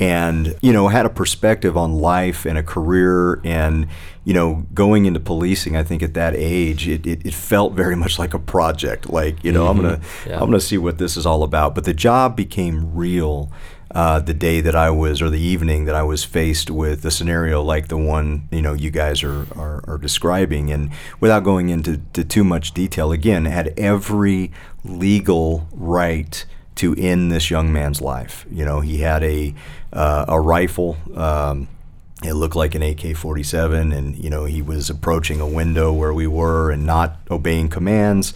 And, 0.00 0.56
you 0.60 0.72
know, 0.72 0.88
had 0.88 1.06
a 1.06 1.10
perspective 1.10 1.76
on 1.76 1.94
life 1.94 2.44
and 2.44 2.58
a 2.58 2.62
career. 2.62 3.40
And, 3.44 3.86
you 4.24 4.34
know, 4.34 4.66
going 4.74 5.06
into 5.06 5.20
policing, 5.20 5.76
I 5.76 5.84
think 5.84 6.02
at 6.02 6.14
that 6.14 6.34
age, 6.34 6.88
it, 6.88 7.06
it, 7.06 7.24
it 7.24 7.34
felt 7.34 7.74
very 7.74 7.94
much 7.94 8.18
like 8.18 8.34
a 8.34 8.38
project. 8.40 9.08
Like, 9.08 9.42
you 9.44 9.52
know, 9.52 9.68
I'm 9.68 9.80
going 9.80 10.00
to 10.00 10.06
Yeah. 10.26 10.40
I'm 10.40 10.50
to 10.50 10.60
see 10.60 10.78
what 10.78 10.98
this 10.98 11.16
is 11.16 11.26
all 11.26 11.42
about. 11.44 11.74
But 11.74 11.84
the 11.84 11.94
job 11.94 12.34
became 12.34 12.94
real 12.94 13.52
uh, 13.94 14.18
the 14.18 14.34
day 14.34 14.60
that 14.60 14.74
I 14.74 14.90
was, 14.90 15.22
or 15.22 15.30
the 15.30 15.40
evening 15.40 15.84
that 15.84 15.94
I 15.94 16.02
was 16.02 16.24
faced 16.24 16.68
with 16.68 17.04
a 17.04 17.10
scenario 17.12 17.62
like 17.62 17.88
the 17.88 17.96
one 17.96 18.48
you 18.50 18.60
know 18.60 18.72
you 18.72 18.90
guys 18.90 19.22
are 19.22 19.46
are, 19.56 19.84
are 19.86 19.98
describing, 19.98 20.72
and 20.72 20.90
without 21.20 21.44
going 21.44 21.68
into 21.68 21.98
to 22.14 22.24
too 22.24 22.42
much 22.42 22.74
detail, 22.74 23.12
again, 23.12 23.44
had 23.44 23.72
every 23.78 24.50
legal 24.82 25.68
right 25.72 26.44
to 26.76 26.94
end 26.94 27.30
this 27.30 27.50
young 27.50 27.72
man's 27.72 28.00
life. 28.00 28.46
You 28.50 28.64
know, 28.64 28.80
he 28.80 28.98
had 28.98 29.22
a 29.22 29.54
uh, 29.92 30.24
a 30.28 30.40
rifle. 30.40 30.96
Um, 31.14 31.68
it 32.22 32.34
looked 32.34 32.56
like 32.56 32.74
an 32.74 32.82
AK-47, 32.82 33.94
and 33.94 34.16
you 34.16 34.30
know 34.30 34.44
he 34.44 34.62
was 34.62 34.90
approaching 34.90 35.40
a 35.40 35.46
window 35.46 35.92
where 35.92 36.14
we 36.14 36.26
were 36.26 36.70
and 36.70 36.86
not 36.86 37.18
obeying 37.30 37.68
commands. 37.68 38.34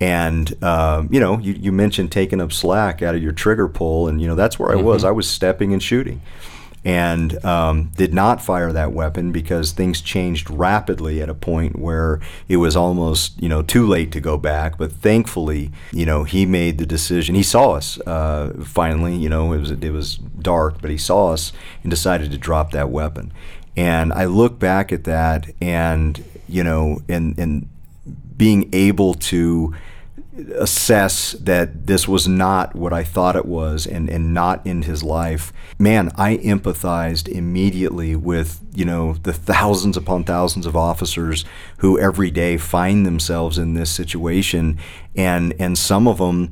And 0.00 0.62
um, 0.62 1.08
you 1.10 1.20
know, 1.20 1.38
you, 1.38 1.52
you 1.54 1.72
mentioned 1.72 2.12
taking 2.12 2.40
up 2.40 2.52
slack 2.52 3.02
out 3.02 3.14
of 3.14 3.22
your 3.22 3.32
trigger 3.32 3.68
pull, 3.68 4.08
and 4.08 4.20
you 4.20 4.26
know 4.26 4.34
that's 4.34 4.58
where 4.58 4.72
I 4.72 4.76
was. 4.76 5.04
I 5.04 5.10
was 5.10 5.28
stepping 5.28 5.72
and 5.72 5.82
shooting, 5.82 6.20
and 6.84 7.42
um, 7.44 7.90
did 7.96 8.12
not 8.12 8.42
fire 8.42 8.72
that 8.72 8.92
weapon 8.92 9.32
because 9.32 9.72
things 9.72 10.00
changed 10.02 10.50
rapidly 10.50 11.22
at 11.22 11.30
a 11.30 11.34
point 11.34 11.78
where 11.78 12.20
it 12.48 12.58
was 12.58 12.76
almost 12.76 13.40
you 13.42 13.48
know 13.48 13.62
too 13.62 13.86
late 13.86 14.12
to 14.12 14.20
go 14.20 14.36
back. 14.36 14.76
But 14.76 14.92
thankfully, 14.92 15.70
you 15.92 16.04
know, 16.04 16.24
he 16.24 16.44
made 16.44 16.78
the 16.78 16.86
decision. 16.86 17.34
He 17.34 17.42
saw 17.42 17.72
us 17.72 17.98
uh, 18.00 18.52
finally. 18.64 19.16
You 19.16 19.28
know, 19.28 19.52
it 19.52 19.58
was 19.58 19.70
it 19.70 19.90
was 19.90 20.16
dark, 20.16 20.80
but 20.82 20.90
he 20.90 20.98
saw 20.98 21.32
us 21.32 21.52
and 21.82 21.90
decided 21.90 22.30
to 22.32 22.38
drop 22.38 22.72
that 22.72 22.90
weapon. 22.90 23.32
And 23.76 24.12
I 24.12 24.26
look 24.26 24.58
back 24.58 24.92
at 24.92 25.04
that, 25.04 25.50
and 25.60 26.22
you 26.48 26.62
know, 26.62 27.00
and 27.08 27.38
and 27.38 27.68
being 28.36 28.68
able 28.72 29.14
to 29.14 29.74
assess 30.56 31.32
that 31.32 31.86
this 31.86 32.08
was 32.08 32.26
not 32.26 32.74
what 32.74 32.92
I 32.92 33.04
thought 33.04 33.36
it 33.36 33.46
was 33.46 33.86
and, 33.86 34.08
and 34.10 34.34
not 34.34 34.66
in 34.66 34.82
his 34.82 35.02
life, 35.02 35.52
man, 35.78 36.10
I 36.16 36.38
empathized 36.38 37.28
immediately 37.28 38.16
with, 38.16 38.60
you 38.74 38.84
know, 38.84 39.14
the 39.14 39.32
thousands 39.32 39.96
upon 39.96 40.24
thousands 40.24 40.66
of 40.66 40.76
officers 40.76 41.44
who 41.78 41.98
every 41.98 42.30
day 42.30 42.56
find 42.56 43.06
themselves 43.06 43.58
in 43.58 43.74
this 43.74 43.90
situation 43.90 44.78
and 45.14 45.54
and 45.58 45.78
some 45.78 46.08
of 46.08 46.18
them 46.18 46.50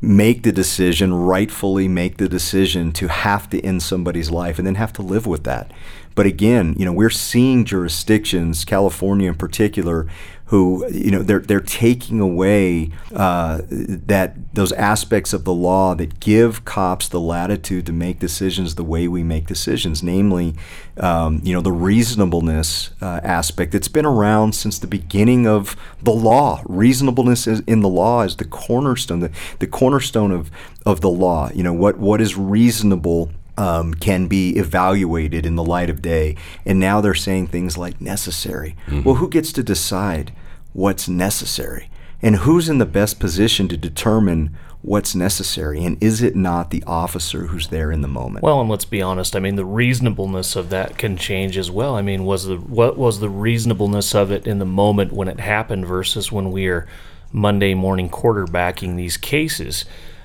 make 0.00 0.42
the 0.42 0.52
decision, 0.52 1.14
rightfully 1.14 1.88
make 1.88 2.18
the 2.18 2.28
decision 2.28 2.92
to 2.92 3.08
have 3.08 3.48
to 3.50 3.60
end 3.62 3.82
somebody's 3.82 4.30
life 4.30 4.58
and 4.58 4.66
then 4.66 4.74
have 4.74 4.92
to 4.92 5.02
live 5.02 5.26
with 5.26 5.44
that. 5.44 5.70
But 6.14 6.26
again, 6.26 6.74
you 6.78 6.84
know, 6.84 6.92
we're 6.92 7.10
seeing 7.10 7.64
jurisdictions, 7.64 8.64
California 8.64 9.28
in 9.28 9.36
particular, 9.36 10.06
who 10.46 10.88
you 10.92 11.10
know 11.10 11.22
they're 11.22 11.40
they're 11.40 11.60
taking 11.60 12.20
away 12.20 12.90
uh, 13.14 13.60
that 13.68 14.36
those 14.54 14.70
aspects 14.72 15.32
of 15.32 15.44
the 15.44 15.52
law 15.52 15.94
that 15.94 16.20
give 16.20 16.64
cops 16.64 17.08
the 17.08 17.20
latitude 17.20 17.84
to 17.86 17.92
make 17.92 18.20
decisions 18.20 18.76
the 18.76 18.84
way 18.84 19.08
we 19.08 19.24
make 19.24 19.46
decisions, 19.46 20.02
namely, 20.02 20.54
um, 20.98 21.40
you 21.42 21.52
know, 21.52 21.60
the 21.60 21.72
reasonableness 21.72 22.90
uh, 23.02 23.20
aspect 23.24 23.72
that's 23.72 23.88
been 23.88 24.06
around 24.06 24.54
since 24.54 24.78
the 24.78 24.86
beginning 24.86 25.48
of 25.48 25.76
the 26.00 26.12
law. 26.12 26.62
Reasonableness 26.66 27.46
in 27.46 27.80
the 27.80 27.88
law 27.88 28.22
is 28.22 28.36
the 28.36 28.44
cornerstone, 28.44 29.20
the, 29.20 29.30
the 29.58 29.66
cornerstone 29.66 30.30
of 30.30 30.50
of 30.84 31.00
the 31.00 31.10
law. 31.10 31.50
You 31.54 31.64
know 31.64 31.72
what 31.72 31.98
what 31.98 32.20
is 32.20 32.36
reasonable 32.36 33.32
um, 33.56 33.94
can 33.94 34.26
be 34.26 34.56
evaluated 34.56 35.46
in 35.46 35.56
the 35.56 35.64
light 35.64 35.90
of 35.90 36.02
day. 36.02 36.36
And 36.64 36.78
now 36.78 37.00
they're 37.00 37.14
saying 37.14 37.48
things 37.48 37.76
like 37.76 38.00
necessary. 38.00 38.76
Mm-hmm. 38.86 39.02
Well, 39.02 39.16
who 39.16 39.28
gets 39.28 39.52
to 39.52 39.62
decide 39.62 40.32
what's 40.72 41.08
necessary? 41.08 41.90
And 42.22 42.36
who's 42.36 42.68
in 42.68 42.78
the 42.78 42.86
best 42.86 43.20
position 43.20 43.68
to 43.68 43.76
determine 43.76 44.56
what's 44.82 45.14
necessary? 45.14 45.84
And 45.84 46.02
is 46.02 46.22
it 46.22 46.36
not 46.36 46.70
the 46.70 46.82
officer 46.86 47.46
who's 47.46 47.68
there 47.68 47.90
in 47.90 48.00
the 48.00 48.08
moment? 48.08 48.42
Well, 48.42 48.60
and 48.60 48.70
let's 48.70 48.84
be 48.84 49.02
honest. 49.02 49.36
I 49.36 49.40
mean, 49.40 49.56
the 49.56 49.64
reasonableness 49.64 50.56
of 50.56 50.70
that 50.70 50.96
can 50.96 51.16
change 51.16 51.58
as 51.58 51.70
well. 51.70 51.94
I 51.94 52.02
mean, 52.02 52.24
was 52.24 52.44
the 52.44 52.56
what 52.56 52.96
was 52.96 53.20
the 53.20 53.28
reasonableness 53.28 54.14
of 54.14 54.30
it 54.30 54.46
in 54.46 54.58
the 54.58 54.64
moment 54.64 55.12
when 55.12 55.28
it 55.28 55.40
happened 55.40 55.86
versus 55.86 56.32
when 56.32 56.50
we 56.50 56.68
are 56.68 56.86
Monday 57.32 57.74
morning 57.74 58.08
quarterbacking 58.08 58.96
these 58.96 59.16
cases 59.16 59.84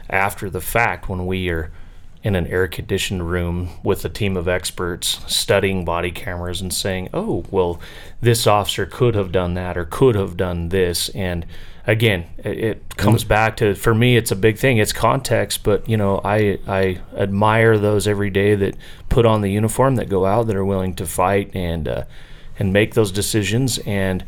after 0.10 0.50
the 0.50 0.62
fact 0.62 1.10
when 1.10 1.26
we 1.26 1.50
are 1.50 1.72
in 2.24 2.36
an 2.36 2.46
air 2.48 2.68
conditioned 2.68 3.30
room 3.30 3.70
with 3.84 4.06
a 4.06 4.10
team 4.10 4.38
of 4.38 4.48
experts 4.48 5.20
studying 5.28 5.84
body 5.84 6.12
cameras 6.12 6.62
and 6.62 6.74
saying, 6.74 7.10
oh, 7.14 7.44
well, 7.50 7.80
this 8.22 8.46
officer 8.46 8.86
could 8.86 9.16
have 9.16 9.32
done 9.32 9.56
that 9.56 9.78
or 9.78 9.86
could 9.86 10.16
have 10.16 10.38
done 10.38 10.70
this. 10.70 11.10
And 11.10 11.46
again, 11.88 12.28
it, 12.38 12.96
comes 12.96 13.24
back 13.24 13.58
to, 13.58 13.74
for 13.74 13.96
me, 13.96 14.18
it's 14.18 14.30
a 14.30 14.36
big 14.36 14.58
thing. 14.60 14.78
It's 14.78 14.94
context, 14.94 15.64
but, 15.64 15.90
you 15.90 15.98
know, 15.98 16.22
I, 16.24 16.60
I 16.68 17.00
admire 17.16 17.80
those 17.80 18.08
every 18.08 18.30
day 18.30 18.54
that 18.54 18.76
put 19.10 19.26
on 19.26 19.42
the 19.42 19.50
uniform, 19.50 19.96
that 19.96 20.08
go 20.08 20.26
out, 20.26 20.46
that 20.48 20.56
are 20.56 20.66
willing 20.66 20.94
to 20.96 21.08
fight 21.08 21.50
and, 21.56 21.88
uh, 21.88 22.04
and 22.60 22.72
make 22.72 22.94
those 22.94 23.12
decisions. 23.12 23.80
And 23.80 24.24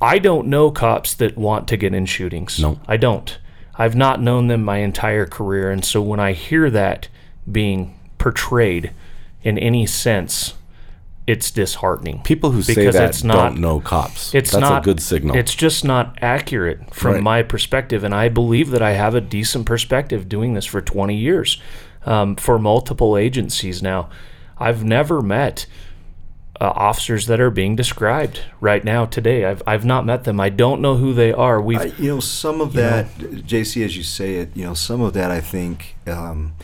I 0.00 0.18
don't 0.18 0.48
know 0.48 0.70
cops 0.70 1.12
that 1.14 1.36
want 1.36 1.68
to 1.68 1.76
get 1.76 1.92
in 1.92 2.06
shootings. 2.06 2.58
No. 2.58 2.80
I 2.88 2.96
don't. 2.96 3.38
I've 3.80 3.96
not 3.96 4.20
known 4.20 4.48
them 4.48 4.62
my 4.62 4.76
entire 4.76 5.24
career, 5.24 5.70
and 5.70 5.82
so 5.82 6.02
when 6.02 6.20
I 6.20 6.34
hear 6.34 6.68
that 6.68 7.08
being 7.50 7.98
portrayed 8.18 8.92
in 9.42 9.56
any 9.56 9.86
sense, 9.86 10.52
it's 11.26 11.50
disheartening. 11.50 12.20
People 12.22 12.50
who 12.50 12.60
say 12.60 12.90
that 12.90 13.08
it's 13.08 13.24
not, 13.24 13.52
don't 13.52 13.60
know 13.62 13.80
cops. 13.80 14.34
It's 14.34 14.50
That's 14.50 14.60
not, 14.60 14.82
a 14.82 14.84
good 14.84 15.00
signal. 15.00 15.34
It's 15.34 15.54
just 15.54 15.82
not 15.82 16.18
accurate 16.20 16.94
from 16.94 17.14
right. 17.14 17.22
my 17.22 17.42
perspective, 17.42 18.04
and 18.04 18.14
I 18.14 18.28
believe 18.28 18.68
that 18.72 18.82
I 18.82 18.90
have 18.90 19.14
a 19.14 19.20
decent 19.22 19.64
perspective 19.64 20.28
doing 20.28 20.52
this 20.52 20.66
for 20.66 20.82
20 20.82 21.16
years 21.16 21.58
um, 22.04 22.36
for 22.36 22.58
multiple 22.58 23.16
agencies 23.16 23.82
now. 23.82 24.10
I've 24.58 24.84
never 24.84 25.22
met 25.22 25.64
uh, 26.60 26.72
officers 26.76 27.26
that 27.26 27.40
are 27.40 27.50
being 27.50 27.74
described 27.74 28.40
right 28.60 28.84
now 28.84 29.06
today. 29.06 29.46
I've 29.46 29.62
I've 29.66 29.84
not 29.84 30.04
met 30.04 30.24
them. 30.24 30.38
I 30.38 30.50
don't 30.50 30.80
know 30.80 30.96
who 30.96 31.14
they 31.14 31.32
are. 31.32 31.60
We, 31.60 31.78
you 31.92 32.08
know, 32.08 32.20
some 32.20 32.60
of 32.60 32.74
that, 32.74 33.18
know, 33.18 33.28
JC, 33.40 33.84
as 33.84 33.96
you 33.96 34.02
say 34.02 34.36
it, 34.36 34.54
you 34.54 34.64
know, 34.64 34.74
some 34.74 35.00
of 35.00 35.14
that 35.14 35.30
I 35.30 35.40
think. 35.40 35.96
Um, 36.06 36.54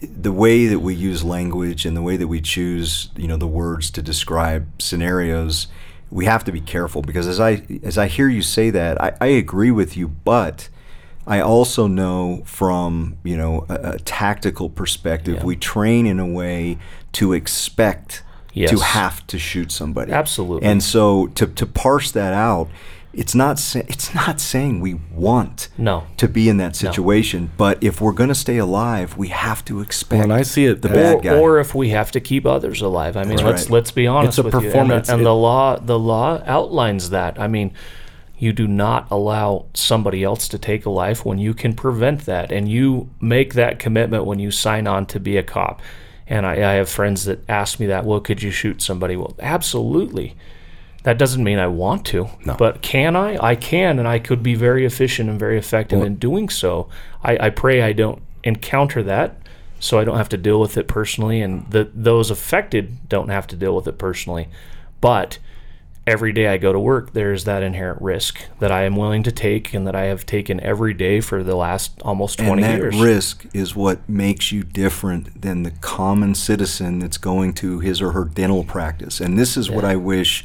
the 0.00 0.32
way 0.32 0.66
that 0.66 0.80
we 0.80 0.94
use 0.94 1.24
language 1.24 1.86
and 1.86 1.96
the 1.96 2.02
way 2.02 2.18
that 2.18 2.28
we 2.28 2.40
choose, 2.40 3.08
you 3.16 3.26
know, 3.26 3.38
the 3.38 3.46
words 3.46 3.90
to 3.92 4.02
describe 4.02 4.66
scenarios, 4.78 5.66
we 6.10 6.26
have 6.26 6.44
to 6.44 6.52
be 6.52 6.60
careful 6.60 7.00
because 7.00 7.26
as 7.26 7.40
I 7.40 7.62
as 7.82 7.98
I 7.98 8.06
hear 8.06 8.28
you 8.28 8.42
say 8.42 8.70
that, 8.70 9.00
I, 9.02 9.16
I 9.20 9.26
agree 9.26 9.70
with 9.70 9.96
you, 9.96 10.08
but 10.08 10.68
I 11.26 11.40
also 11.40 11.86
know 11.86 12.42
from 12.44 13.16
you 13.24 13.36
know 13.36 13.66
a, 13.68 13.94
a 13.94 13.98
tactical 13.98 14.70
perspective, 14.70 15.38
yeah. 15.38 15.44
we 15.44 15.56
train 15.56 16.06
in 16.06 16.20
a 16.20 16.26
way 16.26 16.78
to 17.12 17.32
expect 17.32 18.22
yes. 18.54 18.70
to 18.70 18.78
have 18.78 19.26
to 19.26 19.38
shoot 19.38 19.70
somebody. 19.70 20.12
Absolutely. 20.12 20.66
And 20.66 20.82
so 20.82 21.26
to, 21.28 21.46
to 21.46 21.66
parse 21.66 22.10
that 22.12 22.32
out, 22.32 22.68
it's 23.16 23.34
not 23.34 23.58
sa- 23.58 23.82
it's 23.88 24.14
not 24.14 24.40
saying 24.40 24.80
we 24.80 24.94
want 25.12 25.68
no. 25.78 26.06
to 26.16 26.28
be 26.28 26.48
in 26.48 26.56
that 26.58 26.76
situation, 26.76 27.44
no. 27.44 27.50
but 27.56 27.82
if 27.82 28.00
we're 28.00 28.12
going 28.12 28.28
to 28.28 28.34
stay 28.34 28.58
alive, 28.58 29.16
we 29.16 29.28
have 29.28 29.64
to 29.66 29.80
expect. 29.80 30.20
When 30.20 30.32
I 30.32 30.42
see 30.42 30.66
it, 30.66 30.82
the 30.82 30.90
or, 30.90 30.94
bad 30.94 31.22
guy, 31.22 31.38
or 31.38 31.58
if 31.58 31.74
we 31.74 31.90
have 31.90 32.10
to 32.12 32.20
keep 32.20 32.46
others 32.46 32.80
alive. 32.80 33.16
I 33.16 33.24
mean, 33.24 33.38
right. 33.38 33.46
let's 33.46 33.70
let's 33.70 33.90
be 33.90 34.06
honest. 34.06 34.38
It's 34.38 34.48
a 34.48 34.50
performance, 34.50 35.08
and, 35.08 35.18
and 35.18 35.26
the 35.26 35.34
law 35.34 35.78
the 35.78 35.98
law 35.98 36.42
outlines 36.44 37.10
that. 37.10 37.38
I 37.38 37.46
mean, 37.46 37.72
you 38.36 38.52
do 38.52 38.66
not 38.66 39.06
allow 39.10 39.66
somebody 39.74 40.24
else 40.24 40.48
to 40.48 40.58
take 40.58 40.84
a 40.84 40.90
life 40.90 41.24
when 41.24 41.38
you 41.38 41.54
can 41.54 41.74
prevent 41.74 42.26
that, 42.26 42.50
and 42.50 42.68
you 42.68 43.10
make 43.20 43.54
that 43.54 43.78
commitment 43.78 44.24
when 44.24 44.38
you 44.38 44.50
sign 44.50 44.86
on 44.86 45.06
to 45.06 45.20
be 45.20 45.36
a 45.36 45.42
cop. 45.42 45.80
And 46.26 46.46
I, 46.46 46.52
I 46.54 46.74
have 46.74 46.88
friends 46.88 47.24
that 47.24 47.48
ask 47.48 47.78
me 47.78 47.86
that. 47.86 48.04
Well, 48.04 48.20
could 48.20 48.42
you 48.42 48.50
shoot 48.50 48.80
somebody? 48.80 49.16
Well, 49.16 49.34
absolutely. 49.40 50.36
That 51.04 51.18
doesn't 51.18 51.44
mean 51.44 51.58
I 51.58 51.66
want 51.66 52.06
to, 52.06 52.30
no. 52.46 52.54
but 52.54 52.80
can 52.80 53.14
I? 53.14 53.36
I 53.44 53.56
can, 53.56 53.98
and 53.98 54.08
I 54.08 54.18
could 54.18 54.42
be 54.42 54.54
very 54.54 54.86
efficient 54.86 55.28
and 55.28 55.38
very 55.38 55.58
effective 55.58 55.98
well, 55.98 56.06
in 56.06 56.16
doing 56.16 56.48
so. 56.48 56.88
I, 57.22 57.46
I, 57.46 57.50
pray 57.50 57.82
I 57.82 57.92
don't 57.92 58.22
encounter 58.42 59.02
that, 59.02 59.36
so 59.78 59.98
I 59.98 60.04
don't 60.04 60.16
have 60.16 60.30
to 60.30 60.38
deal 60.38 60.58
with 60.58 60.78
it 60.78 60.88
personally, 60.88 61.42
and 61.42 61.66
those 61.70 62.30
affected 62.30 63.06
don't 63.06 63.28
have 63.28 63.46
to 63.48 63.56
deal 63.56 63.76
with 63.76 63.86
it 63.86 63.98
personally. 63.98 64.48
But 65.02 65.38
every 66.06 66.32
day 66.32 66.48
I 66.48 66.56
go 66.58 66.72
to 66.72 66.78
work, 66.78 67.12
there's 67.12 67.44
that 67.44 67.62
inherent 67.62 68.00
risk 68.02 68.38
that 68.58 68.70
I 68.70 68.84
am 68.84 68.96
willing 68.96 69.22
to 69.22 69.32
take 69.32 69.72
and 69.72 69.86
that 69.86 69.94
I 69.94 70.04
have 70.04 70.26
taken 70.26 70.60
every 70.60 70.92
day 70.94 71.20
for 71.20 71.42
the 71.42 71.56
last 71.56 72.00
almost 72.02 72.38
20 72.38 72.50
and 72.50 72.62
that 72.62 72.78
years. 72.78 73.00
risk 73.00 73.46
is 73.54 73.74
what 73.74 74.06
makes 74.08 74.52
you 74.52 74.62
different 74.62 75.40
than 75.40 75.62
the 75.62 75.70
common 75.70 76.34
citizen 76.34 76.98
that's 76.98 77.18
going 77.18 77.54
to 77.54 77.80
his 77.80 78.02
or 78.02 78.12
her 78.12 78.24
dental 78.24 78.64
practice. 78.64 79.20
And 79.20 79.38
this 79.38 79.56
is 79.56 79.68
yeah. 79.68 79.76
what 79.76 79.84
I 79.84 79.96
wish 79.96 80.44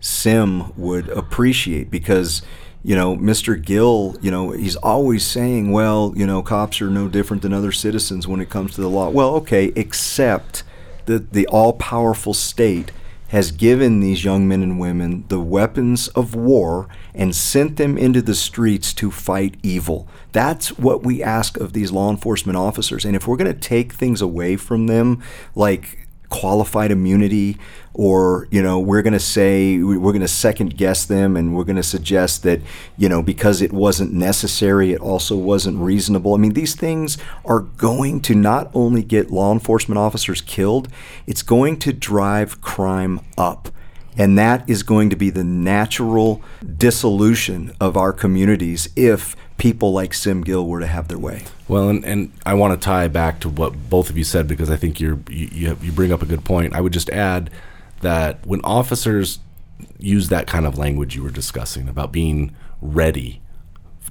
Sim 0.00 0.72
would 0.76 1.08
appreciate 1.08 1.90
because 1.90 2.42
you 2.82 2.96
know, 2.96 3.14
Mr. 3.14 3.62
Gill, 3.62 4.16
you 4.22 4.30
know, 4.30 4.52
he's 4.52 4.76
always 4.76 5.26
saying, 5.26 5.70
well, 5.70 6.14
you 6.16 6.26
know, 6.26 6.40
cops 6.40 6.80
are 6.80 6.88
no 6.88 7.08
different 7.08 7.42
than 7.42 7.52
other 7.52 7.72
citizens 7.72 8.26
when 8.26 8.40
it 8.40 8.48
comes 8.48 8.74
to 8.74 8.80
the 8.80 8.88
law. 8.88 9.10
Well, 9.10 9.34
okay, 9.34 9.70
except 9.76 10.62
the 11.04 11.18
the 11.18 11.46
all-powerful 11.48 12.32
state 12.32 12.90
has 13.30 13.52
given 13.52 14.00
these 14.00 14.24
young 14.24 14.46
men 14.48 14.60
and 14.60 14.80
women 14.80 15.24
the 15.28 15.38
weapons 15.38 16.08
of 16.08 16.34
war 16.34 16.88
and 17.14 17.34
sent 17.34 17.76
them 17.76 17.96
into 17.96 18.20
the 18.20 18.34
streets 18.34 18.92
to 18.92 19.10
fight 19.10 19.56
evil. 19.62 20.08
That's 20.32 20.76
what 20.78 21.04
we 21.04 21.22
ask 21.22 21.56
of 21.56 21.72
these 21.72 21.92
law 21.92 22.10
enforcement 22.10 22.56
officers. 22.56 23.04
And 23.04 23.14
if 23.14 23.28
we're 23.28 23.36
going 23.36 23.52
to 23.52 23.58
take 23.58 23.92
things 23.92 24.20
away 24.20 24.56
from 24.56 24.88
them, 24.88 25.22
like 25.54 25.99
qualified 26.30 26.90
immunity 26.90 27.58
or 27.92 28.48
you 28.50 28.62
know 28.62 28.78
we're 28.78 29.02
going 29.02 29.12
to 29.12 29.18
say 29.18 29.78
we're 29.78 30.12
going 30.12 30.20
to 30.20 30.28
second 30.28 30.76
guess 30.76 31.04
them 31.04 31.36
and 31.36 31.54
we're 31.54 31.64
going 31.64 31.76
to 31.76 31.82
suggest 31.82 32.44
that 32.44 32.60
you 32.96 33.08
know 33.08 33.20
because 33.20 33.60
it 33.60 33.72
wasn't 33.72 34.12
necessary 34.12 34.92
it 34.92 35.00
also 35.00 35.36
wasn't 35.36 35.76
reasonable. 35.76 36.34
I 36.34 36.38
mean 36.38 36.54
these 36.54 36.74
things 36.74 37.18
are 37.44 37.60
going 37.60 38.20
to 38.22 38.34
not 38.34 38.70
only 38.72 39.02
get 39.02 39.30
law 39.30 39.52
enforcement 39.52 39.98
officers 39.98 40.40
killed 40.40 40.88
it's 41.26 41.42
going 41.42 41.78
to 41.80 41.92
drive 41.92 42.60
crime 42.60 43.20
up. 43.36 43.68
And 44.16 44.36
that 44.38 44.68
is 44.68 44.82
going 44.82 45.08
to 45.10 45.16
be 45.16 45.30
the 45.30 45.44
natural 45.44 46.42
dissolution 46.76 47.72
of 47.80 47.96
our 47.96 48.12
communities 48.12 48.88
if 48.96 49.36
people 49.60 49.92
like 49.92 50.14
Sim 50.14 50.40
Gill 50.40 50.66
were 50.66 50.80
to 50.80 50.86
have 50.86 51.08
their 51.08 51.18
way. 51.18 51.44
Well, 51.68 51.90
and, 51.90 52.02
and 52.04 52.32
I 52.46 52.54
want 52.54 52.80
to 52.80 52.82
tie 52.82 53.08
back 53.08 53.40
to 53.40 53.48
what 53.50 53.90
both 53.90 54.08
of 54.08 54.16
you 54.16 54.24
said 54.24 54.48
because 54.48 54.70
I 54.70 54.76
think 54.76 54.98
you're 54.98 55.18
you 55.28 55.48
you, 55.52 55.68
have, 55.68 55.84
you 55.84 55.92
bring 55.92 56.12
up 56.12 56.22
a 56.22 56.26
good 56.26 56.44
point. 56.44 56.74
I 56.74 56.80
would 56.80 56.94
just 56.94 57.10
add 57.10 57.50
that 58.00 58.44
when 58.46 58.62
officers 58.62 59.38
use 59.98 60.30
that 60.30 60.46
kind 60.46 60.66
of 60.66 60.78
language 60.78 61.14
you 61.14 61.22
were 61.22 61.30
discussing 61.30 61.88
about 61.88 62.10
being 62.10 62.56
ready 62.80 63.42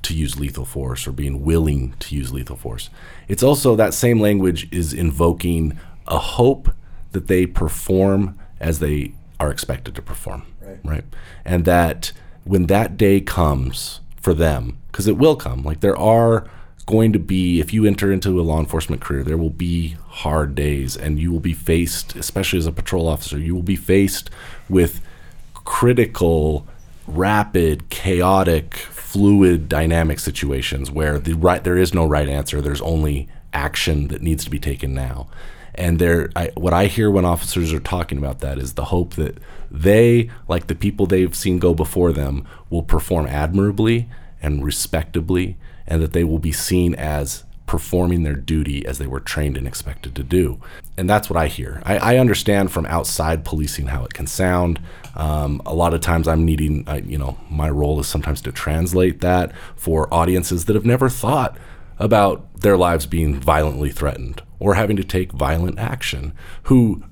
to 0.04 0.14
use 0.14 0.40
lethal 0.40 0.66
force 0.66 1.08
or 1.08 1.12
being 1.12 1.44
willing 1.44 1.94
to 2.00 2.16
use 2.16 2.32
lethal 2.32 2.56
force, 2.56 2.92
it's 3.28 3.42
also 3.42 3.76
that 3.76 3.96
same 3.96 4.20
language 4.20 4.72
is 4.72 4.94
invoking 4.94 5.78
a 6.08 6.20
hope 6.20 6.70
that 7.12 7.28
they 7.28 7.48
perform 7.48 8.38
as 8.60 8.78
they 8.78 9.14
are 9.40 9.50
expected 9.50 9.96
to 9.96 10.02
perform. 10.04 10.44
Right. 10.62 10.80
Right. 10.84 11.04
And 11.44 11.66
that 11.66 12.12
when 12.44 12.68
that 12.68 12.98
day 12.98 13.20
comes 13.20 14.02
for 14.30 14.36
them, 14.36 14.78
because 14.92 15.08
it 15.08 15.18
will 15.18 15.36
come, 15.36 15.64
like 15.64 15.80
there 15.80 15.98
are 15.98 16.48
going 16.86 17.12
to 17.12 17.18
be, 17.18 17.60
if 17.60 17.74
you 17.74 17.84
enter 17.84 18.12
into 18.12 18.40
a 18.40 18.44
law 18.44 18.60
enforcement 18.60 19.02
career, 19.02 19.24
there 19.24 19.40
will 19.40 19.50
be 19.50 19.98
hard 20.08 20.54
days 20.54 20.96
and 20.96 21.18
you 21.18 21.32
will 21.32 21.40
be 21.40 21.52
faced, 21.52 22.16
especially 22.16 22.60
as 22.60 22.68
a 22.68 22.72
patrol 22.72 23.08
officer, 23.08 23.40
you 23.40 23.56
will 23.56 23.64
be 23.64 23.76
faced 23.76 24.30
with 24.70 25.02
critical, 25.56 26.68
rapid, 27.08 27.90
chaotic, 27.90 28.76
fluid, 28.76 29.68
dynamic 29.68 30.20
situations 30.20 30.92
where 30.92 31.18
the 31.18 31.34
right 31.34 31.64
there 31.64 31.76
is 31.76 31.92
no 31.92 32.06
right 32.06 32.30
answer. 32.30 32.62
There's 32.62 32.82
only 32.82 33.28
action 33.52 34.10
that 34.10 34.22
needs 34.22 34.44
to 34.44 34.52
be 34.52 34.60
taken 34.60 34.94
now. 34.94 35.28
And 35.80 35.98
there, 35.98 36.30
what 36.56 36.74
I 36.74 36.88
hear 36.88 37.10
when 37.10 37.24
officers 37.24 37.72
are 37.72 37.80
talking 37.80 38.18
about 38.18 38.40
that 38.40 38.60
is 38.60 38.74
the 38.74 38.86
hope 38.86 39.16
that 39.16 39.38
they, 39.72 40.30
like 40.50 40.68
the 40.68 40.76
people 40.76 41.06
they've 41.06 41.34
seen 41.34 41.58
go 41.58 41.74
before 41.74 42.12
them, 42.12 42.46
will 42.70 42.84
perform 42.84 43.28
admirably 43.28 44.10
and 44.42 44.64
respectably, 44.64 45.58
and 45.88 46.02
that 46.02 46.12
they 46.12 46.26
will 46.26 46.38
be 46.38 46.52
seen 46.52 46.96
as 46.96 47.46
performing 47.66 48.24
their 48.24 48.36
duty 48.36 48.86
as 48.86 48.98
they 48.98 49.08
were 49.08 49.22
trained 49.22 49.56
and 49.56 49.66
expected 49.66 50.16
to 50.16 50.24
do. 50.24 50.60
And 50.98 51.10
that's 51.10 51.30
what 51.30 51.38
I 51.38 51.48
hear. 51.48 51.82
I, 51.86 51.98
I 51.98 52.18
understand 52.18 52.74
from 52.74 52.86
outside 52.88 53.46
policing 53.46 53.88
how 53.88 54.04
it 54.04 54.14
can 54.14 54.28
sound. 54.28 54.82
Um, 55.16 55.62
a 55.66 55.74
lot 55.74 55.94
of 55.94 56.02
times 56.02 56.28
I'm 56.28 56.44
needing, 56.44 56.84
I, 56.88 56.98
you 56.98 57.18
know, 57.18 57.38
my 57.50 57.70
role 57.70 58.02
is 58.02 58.08
sometimes 58.08 58.42
to 58.42 58.52
translate 58.52 59.22
that 59.22 59.54
for 59.78 60.14
audiences 60.14 60.66
that 60.66 60.76
have 60.76 60.86
never 60.86 61.08
thought 61.08 61.58
about 62.00 62.62
their 62.62 62.78
lives 62.78 63.06
being 63.06 63.40
violently 63.40 63.90
threatened 63.90 64.42
or 64.60 64.76
having 64.76 64.96
to 64.96 65.04
take 65.04 65.32
violent 65.32 65.78
action, 65.78 66.34
who 66.64 67.04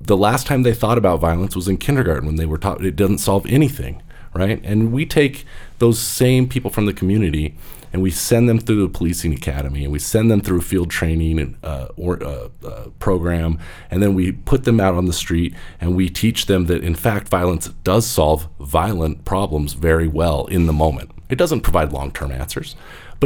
the 0.00 0.16
last 0.16 0.46
time 0.46 0.62
they 0.62 0.74
thought 0.74 0.98
about 0.98 1.20
violence 1.20 1.56
was 1.56 1.68
in 1.68 1.78
kindergarten 1.78 2.26
when 2.26 2.36
they 2.36 2.46
were 2.46 2.58
taught 2.58 2.84
it 2.84 2.96
doesn't 2.96 3.18
solve 3.18 3.46
anything, 3.46 4.02
right? 4.34 4.60
And 4.64 4.92
we 4.92 5.06
take 5.06 5.44
those 5.78 5.98
same 5.98 6.48
people 6.48 6.70
from 6.70 6.86
the 6.86 6.92
community 6.92 7.56
and 7.94 8.02
we 8.02 8.10
send 8.10 8.48
them 8.48 8.58
through 8.58 8.82
the 8.82 8.88
policing 8.88 9.32
academy 9.32 9.84
and 9.84 9.92
we 9.92 10.00
send 10.00 10.28
them 10.28 10.40
through 10.40 10.60
field 10.60 10.90
training 10.90 11.38
and 11.38 11.56
uh, 11.62 11.86
or 11.96 12.20
uh, 12.22 12.48
uh, 12.66 12.88
program 12.98 13.56
and 13.88 14.02
then 14.02 14.14
we 14.14 14.32
put 14.32 14.64
them 14.64 14.80
out 14.80 14.94
on 14.94 15.06
the 15.06 15.12
street 15.12 15.54
and 15.80 15.94
we 15.94 16.10
teach 16.10 16.46
them 16.46 16.66
that 16.66 16.82
in 16.82 16.96
fact 16.96 17.28
violence 17.28 17.68
does 17.84 18.04
solve 18.04 18.48
violent 18.58 19.24
problems 19.24 19.74
very 19.74 20.08
well 20.08 20.46
in 20.46 20.66
the 20.66 20.72
moment 20.72 21.12
it 21.28 21.36
doesn't 21.36 21.60
provide 21.60 21.92
long-term 21.92 22.32
answers 22.32 22.74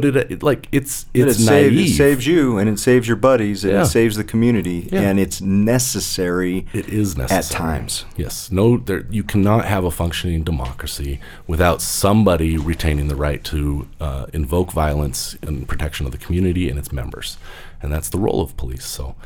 but 0.00 0.04
it, 0.16 0.30
it 0.30 0.42
like 0.44 0.68
it's 0.70 1.06
it's 1.12 1.40
it, 1.40 1.44
naive 1.46 1.72
saves, 1.72 1.90
it 1.90 1.96
saves 1.96 2.26
you 2.26 2.56
and 2.58 2.68
it 2.70 2.78
saves 2.78 3.08
your 3.08 3.16
buddies 3.16 3.64
and 3.64 3.72
Yeah. 3.72 3.82
it 3.82 3.86
saves 3.86 4.14
the 4.16 4.22
community 4.22 4.88
Yeah. 4.92 5.00
and 5.00 5.18
it's 5.18 5.40
necessary 5.40 6.66
It 6.72 6.88
is 6.88 7.16
necessary 7.16 7.38
at 7.38 7.50
times. 7.50 8.04
Yes, 8.16 8.50
no, 8.52 8.76
there, 8.76 9.04
you 9.10 9.24
cannot 9.24 9.64
have 9.64 9.84
a 9.84 9.90
functioning 9.90 10.44
democracy 10.44 11.18
without 11.48 11.82
somebody 11.82 12.56
retaining 12.56 13.08
the 13.08 13.16
right 13.16 13.42
to 13.44 13.88
uh, 14.00 14.26
invoke 14.32 14.70
violence 14.72 15.36
in 15.42 15.66
protection 15.66 16.06
of 16.06 16.12
the 16.12 16.18
community 16.18 16.68
and 16.70 16.78
its 16.78 16.92
members, 16.92 17.38
and 17.82 17.92
that's 17.92 18.08
the 18.08 18.18
role 18.18 18.40
of 18.40 18.56
police. 18.56 18.86
So, 18.86 19.16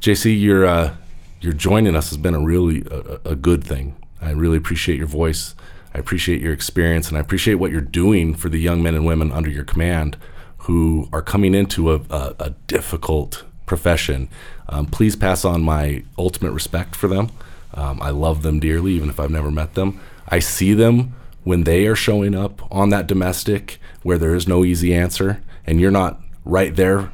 JC, 0.00 0.40
your 0.40 0.64
uh, 0.64 0.94
your 1.40 1.52
joining 1.54 1.96
us 1.96 2.10
has 2.10 2.18
been 2.18 2.34
a 2.34 2.40
really 2.40 2.84
a, 2.90 3.30
a 3.32 3.34
good 3.36 3.64
thing. 3.64 3.96
I 4.22 4.30
really 4.30 4.58
appreciate 4.58 4.98
your 4.98 5.08
voice. 5.08 5.54
I 5.94 5.98
appreciate 5.98 6.40
your 6.40 6.52
experience, 6.52 7.08
and 7.08 7.16
I 7.16 7.20
appreciate 7.20 7.54
what 7.54 7.70
you're 7.70 7.80
doing 7.80 8.34
for 8.34 8.48
the 8.48 8.58
young 8.58 8.82
men 8.82 8.94
and 8.94 9.04
women 9.04 9.32
under 9.32 9.50
your 9.50 9.64
command 9.64 10.16
who 10.58 11.08
are 11.12 11.22
coming 11.22 11.54
into 11.54 11.92
a, 11.92 12.00
a, 12.10 12.34
a 12.38 12.50
difficult 12.66 13.44
profession. 13.66 14.28
Um, 14.68 14.86
please 14.86 15.16
pass 15.16 15.44
on 15.44 15.62
my 15.62 16.04
ultimate 16.18 16.52
respect 16.52 16.94
for 16.94 17.08
them. 17.08 17.30
Um, 17.74 18.00
I 18.02 18.10
love 18.10 18.42
them 18.42 18.60
dearly, 18.60 18.92
even 18.92 19.08
if 19.08 19.18
I've 19.18 19.30
never 19.30 19.50
met 19.50 19.74
them. 19.74 20.00
I 20.28 20.38
see 20.38 20.74
them 20.74 21.14
when 21.44 21.64
they 21.64 21.86
are 21.86 21.96
showing 21.96 22.34
up 22.34 22.62
on 22.70 22.90
that 22.90 23.06
domestic 23.06 23.80
where 24.02 24.18
there 24.18 24.34
is 24.34 24.46
no 24.46 24.64
easy 24.64 24.94
answer, 24.94 25.42
and 25.66 25.80
you're 25.80 25.90
not 25.90 26.20
right 26.44 26.74
there 26.76 27.10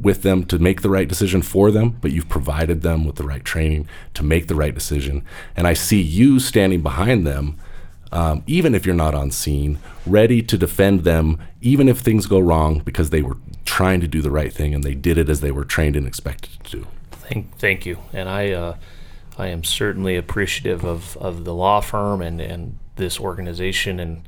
with 0.00 0.22
them 0.22 0.44
to 0.44 0.58
make 0.58 0.82
the 0.82 0.90
right 0.90 1.08
decision 1.08 1.42
for 1.42 1.70
them, 1.70 1.96
but 2.00 2.12
you've 2.12 2.28
provided 2.28 2.82
them 2.82 3.04
with 3.04 3.16
the 3.16 3.24
right 3.24 3.44
training 3.44 3.88
to 4.14 4.22
make 4.22 4.48
the 4.48 4.54
right 4.54 4.74
decision. 4.74 5.24
And 5.56 5.66
I 5.66 5.74
see 5.74 6.00
you 6.00 6.40
standing 6.40 6.82
behind 6.82 7.26
them, 7.26 7.56
um, 8.12 8.42
even 8.46 8.74
if 8.74 8.86
you're 8.86 8.94
not 8.94 9.14
on 9.14 9.30
scene, 9.30 9.78
ready 10.06 10.42
to 10.42 10.56
defend 10.56 11.04
them, 11.04 11.38
even 11.60 11.88
if 11.88 11.98
things 11.98 12.26
go 12.26 12.38
wrong, 12.38 12.80
because 12.80 13.10
they 13.10 13.22
were 13.22 13.36
trying 13.64 14.00
to 14.00 14.08
do 14.08 14.22
the 14.22 14.30
right 14.30 14.52
thing 14.52 14.74
and 14.74 14.84
they 14.84 14.94
did 14.94 15.18
it 15.18 15.28
as 15.28 15.40
they 15.40 15.50
were 15.50 15.64
trained 15.64 15.96
and 15.96 16.06
expected 16.06 16.62
to 16.64 16.78
do. 16.78 16.86
Thank, 17.10 17.56
thank 17.58 17.84
you. 17.84 17.98
And 18.12 18.28
I, 18.28 18.52
uh, 18.52 18.76
I 19.36 19.48
am 19.48 19.64
certainly 19.64 20.16
appreciative 20.16 20.84
of, 20.84 21.16
of 21.18 21.44
the 21.44 21.54
law 21.54 21.80
firm 21.80 22.22
and, 22.22 22.40
and 22.40 22.78
this 22.96 23.20
organization 23.20 24.00
and 24.00 24.22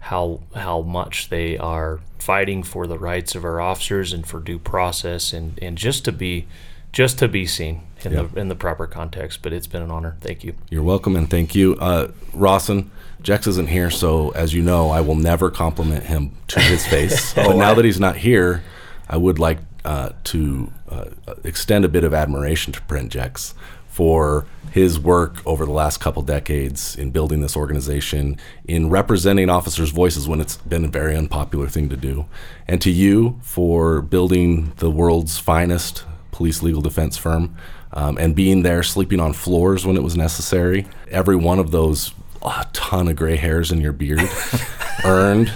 how 0.00 0.40
how 0.54 0.80
much 0.80 1.28
they 1.28 1.58
are 1.58 2.00
fighting 2.18 2.62
for 2.62 2.86
the 2.86 2.98
rights 2.98 3.34
of 3.34 3.44
our 3.44 3.60
officers 3.60 4.12
and 4.12 4.26
for 4.26 4.40
due 4.40 4.58
process 4.58 5.32
and, 5.32 5.58
and 5.62 5.76
just 5.76 6.04
to 6.04 6.12
be 6.12 6.46
just 6.92 7.18
to 7.18 7.28
be 7.28 7.46
seen 7.46 7.82
in 8.02 8.14
the 8.14 8.28
in 8.34 8.48
the 8.48 8.54
proper 8.54 8.86
context. 8.86 9.42
But 9.42 9.52
it's 9.52 9.66
been 9.66 9.82
an 9.82 9.90
honor. 9.90 10.16
Thank 10.20 10.42
you. 10.42 10.54
You're 10.70 10.82
welcome 10.82 11.16
and 11.16 11.28
thank 11.28 11.54
you. 11.54 11.76
Uh, 11.76 12.08
Rawson, 12.32 12.90
Jex 13.22 13.46
isn't 13.46 13.68
here, 13.68 13.90
so 13.90 14.30
as 14.30 14.54
you 14.54 14.62
know, 14.62 14.90
I 14.90 15.00
will 15.00 15.14
never 15.14 15.50
compliment 15.50 16.04
him 16.04 16.36
to 16.48 16.60
his 16.60 16.86
face. 16.86 17.34
but 17.34 17.56
now 17.56 17.74
that 17.74 17.84
he's 17.84 18.00
not 18.00 18.16
here, 18.16 18.62
I 19.08 19.16
would 19.16 19.38
like 19.38 19.58
uh, 19.84 20.10
to 20.24 20.72
uh, 20.88 21.04
extend 21.44 21.84
a 21.84 21.88
bit 21.88 22.04
of 22.04 22.14
admiration 22.14 22.72
to 22.72 22.82
Brent 22.82 23.12
Jex 23.12 23.54
for 23.88 24.46
his 24.70 24.98
work 24.98 25.44
over 25.44 25.66
the 25.66 25.72
last 25.72 25.98
couple 25.98 26.22
decades 26.22 26.96
in 26.96 27.10
building 27.10 27.40
this 27.40 27.56
organization, 27.56 28.38
in 28.64 28.88
representing 28.88 29.50
officers' 29.50 29.90
voices 29.90 30.28
when 30.28 30.40
it's 30.40 30.56
been 30.58 30.84
a 30.84 30.88
very 30.88 31.16
unpopular 31.16 31.68
thing 31.68 31.88
to 31.88 31.96
do, 31.96 32.26
and 32.68 32.80
to 32.80 32.90
you 32.90 33.40
for 33.42 34.00
building 34.00 34.72
the 34.76 34.90
world's 34.90 35.38
finest 35.38 36.04
police 36.30 36.62
legal 36.62 36.80
defense 36.80 37.16
firm 37.16 37.54
um, 37.92 38.16
and 38.16 38.34
being 38.36 38.62
there 38.62 38.82
sleeping 38.82 39.20
on 39.20 39.32
floors 39.32 39.84
when 39.84 39.96
it 39.96 40.02
was 40.02 40.16
necessary. 40.16 40.86
Every 41.10 41.36
one 41.36 41.58
of 41.58 41.70
those 41.70 42.14
a 42.42 42.66
ton 42.72 43.08
of 43.08 43.16
gray 43.16 43.36
hairs 43.36 43.70
in 43.70 43.80
your 43.80 43.92
beard 43.92 44.20
earned 45.04 45.52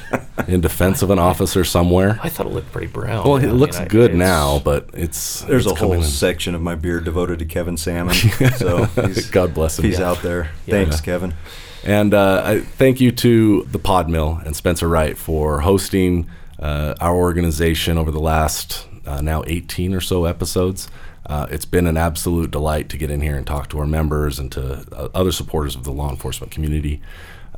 in 0.49 0.61
defense 0.61 1.03
of 1.03 1.11
an 1.11 1.18
officer 1.18 1.64
somewhere. 1.64 2.18
I 2.22 2.28
thought 2.28 2.47
it 2.47 2.53
looked 2.53 2.72
pretty 2.72 2.87
brown. 2.89 3.24
Well, 3.26 3.37
I 3.37 3.41
it 3.43 3.47
mean, 3.47 3.55
looks 3.59 3.76
I- 3.78 3.87
good 3.87 4.11
it's- 4.12 4.18
now, 4.18 4.59
but 4.59 4.89
it's 4.93 5.41
There's 5.43 5.66
it's 5.66 5.72
a 5.72 5.78
whole 5.78 5.91
coming 5.91 6.05
in. 6.05 6.09
section 6.09 6.55
of 6.55 6.61
my 6.62 6.74
beard 6.74 7.05
devoted 7.05 7.39
to 7.41 7.45
Kevin 7.45 7.76
Salmon. 7.76 8.14
So 8.59 8.85
he's, 8.85 9.30
God 9.30 9.55
bless 9.55 9.78
him. 9.78 9.87
he's 9.87 9.99
Yeah. 9.99 10.11
out 10.11 10.22
there. 10.22 10.51
Yeah. 10.66 10.74
Thanks, 10.85 11.01
Kevin. 11.01 11.35
And 11.85 12.14
uh, 12.14 12.43
I 12.45 12.61
thank 12.61 13.01
you 13.01 13.12
to 13.12 13.64
the 13.70 13.78
Pod 13.78 14.09
Mill 14.09 14.41
and 14.45 14.55
Spencer 14.57 14.89
Wright 14.89 15.16
for 15.18 15.61
hosting 15.61 16.28
uh, 16.59 16.95
our 17.01 17.14
organization 17.14 17.99
over 17.99 18.11
the 18.11 18.20
last 18.20 18.87
uh, 19.07 19.20
now 19.20 19.43
18 19.47 19.93
or 19.95 20.01
so 20.01 20.24
episodes. 20.24 20.89
Uh, 21.26 21.46
it's 21.50 21.64
been 21.64 21.86
an 21.86 21.96
absolute 21.96 22.50
delight 22.50 22.88
to 22.90 22.98
get 22.98 23.10
in 23.10 23.20
here 23.20 23.36
and 23.36 23.46
talk 23.46 23.68
to 23.70 23.78
our 23.78 23.86
members 23.86 24.38
and 24.38 24.52
to 24.52 24.84
uh, 24.92 25.08
other 25.14 25.32
supporters 25.32 25.74
of 25.74 25.84
the 25.84 25.92
law 25.92 26.10
enforcement 26.10 26.52
community. 26.52 27.00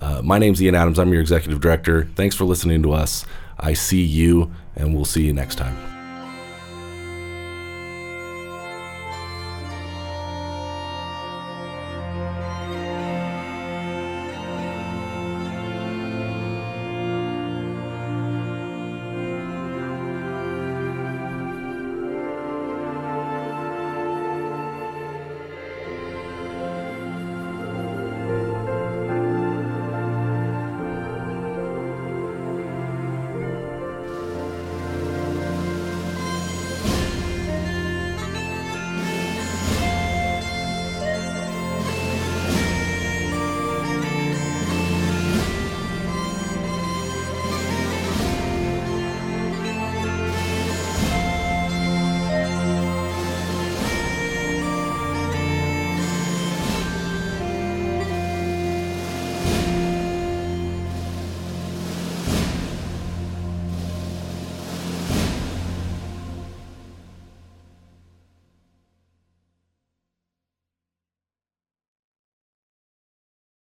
Uh, 0.00 0.20
my 0.22 0.38
name's 0.38 0.62
Ian 0.62 0.74
Adams. 0.74 0.98
I'm 0.98 1.12
your 1.12 1.22
executive 1.22 1.60
director. 1.60 2.04
Thanks 2.14 2.36
for 2.36 2.44
listening 2.44 2.82
to 2.82 2.92
us. 2.92 3.24
I 3.58 3.72
see 3.72 4.02
you, 4.02 4.52
and 4.76 4.94
we'll 4.94 5.06
see 5.06 5.24
you 5.24 5.32
next 5.32 5.56
time. 5.56 5.95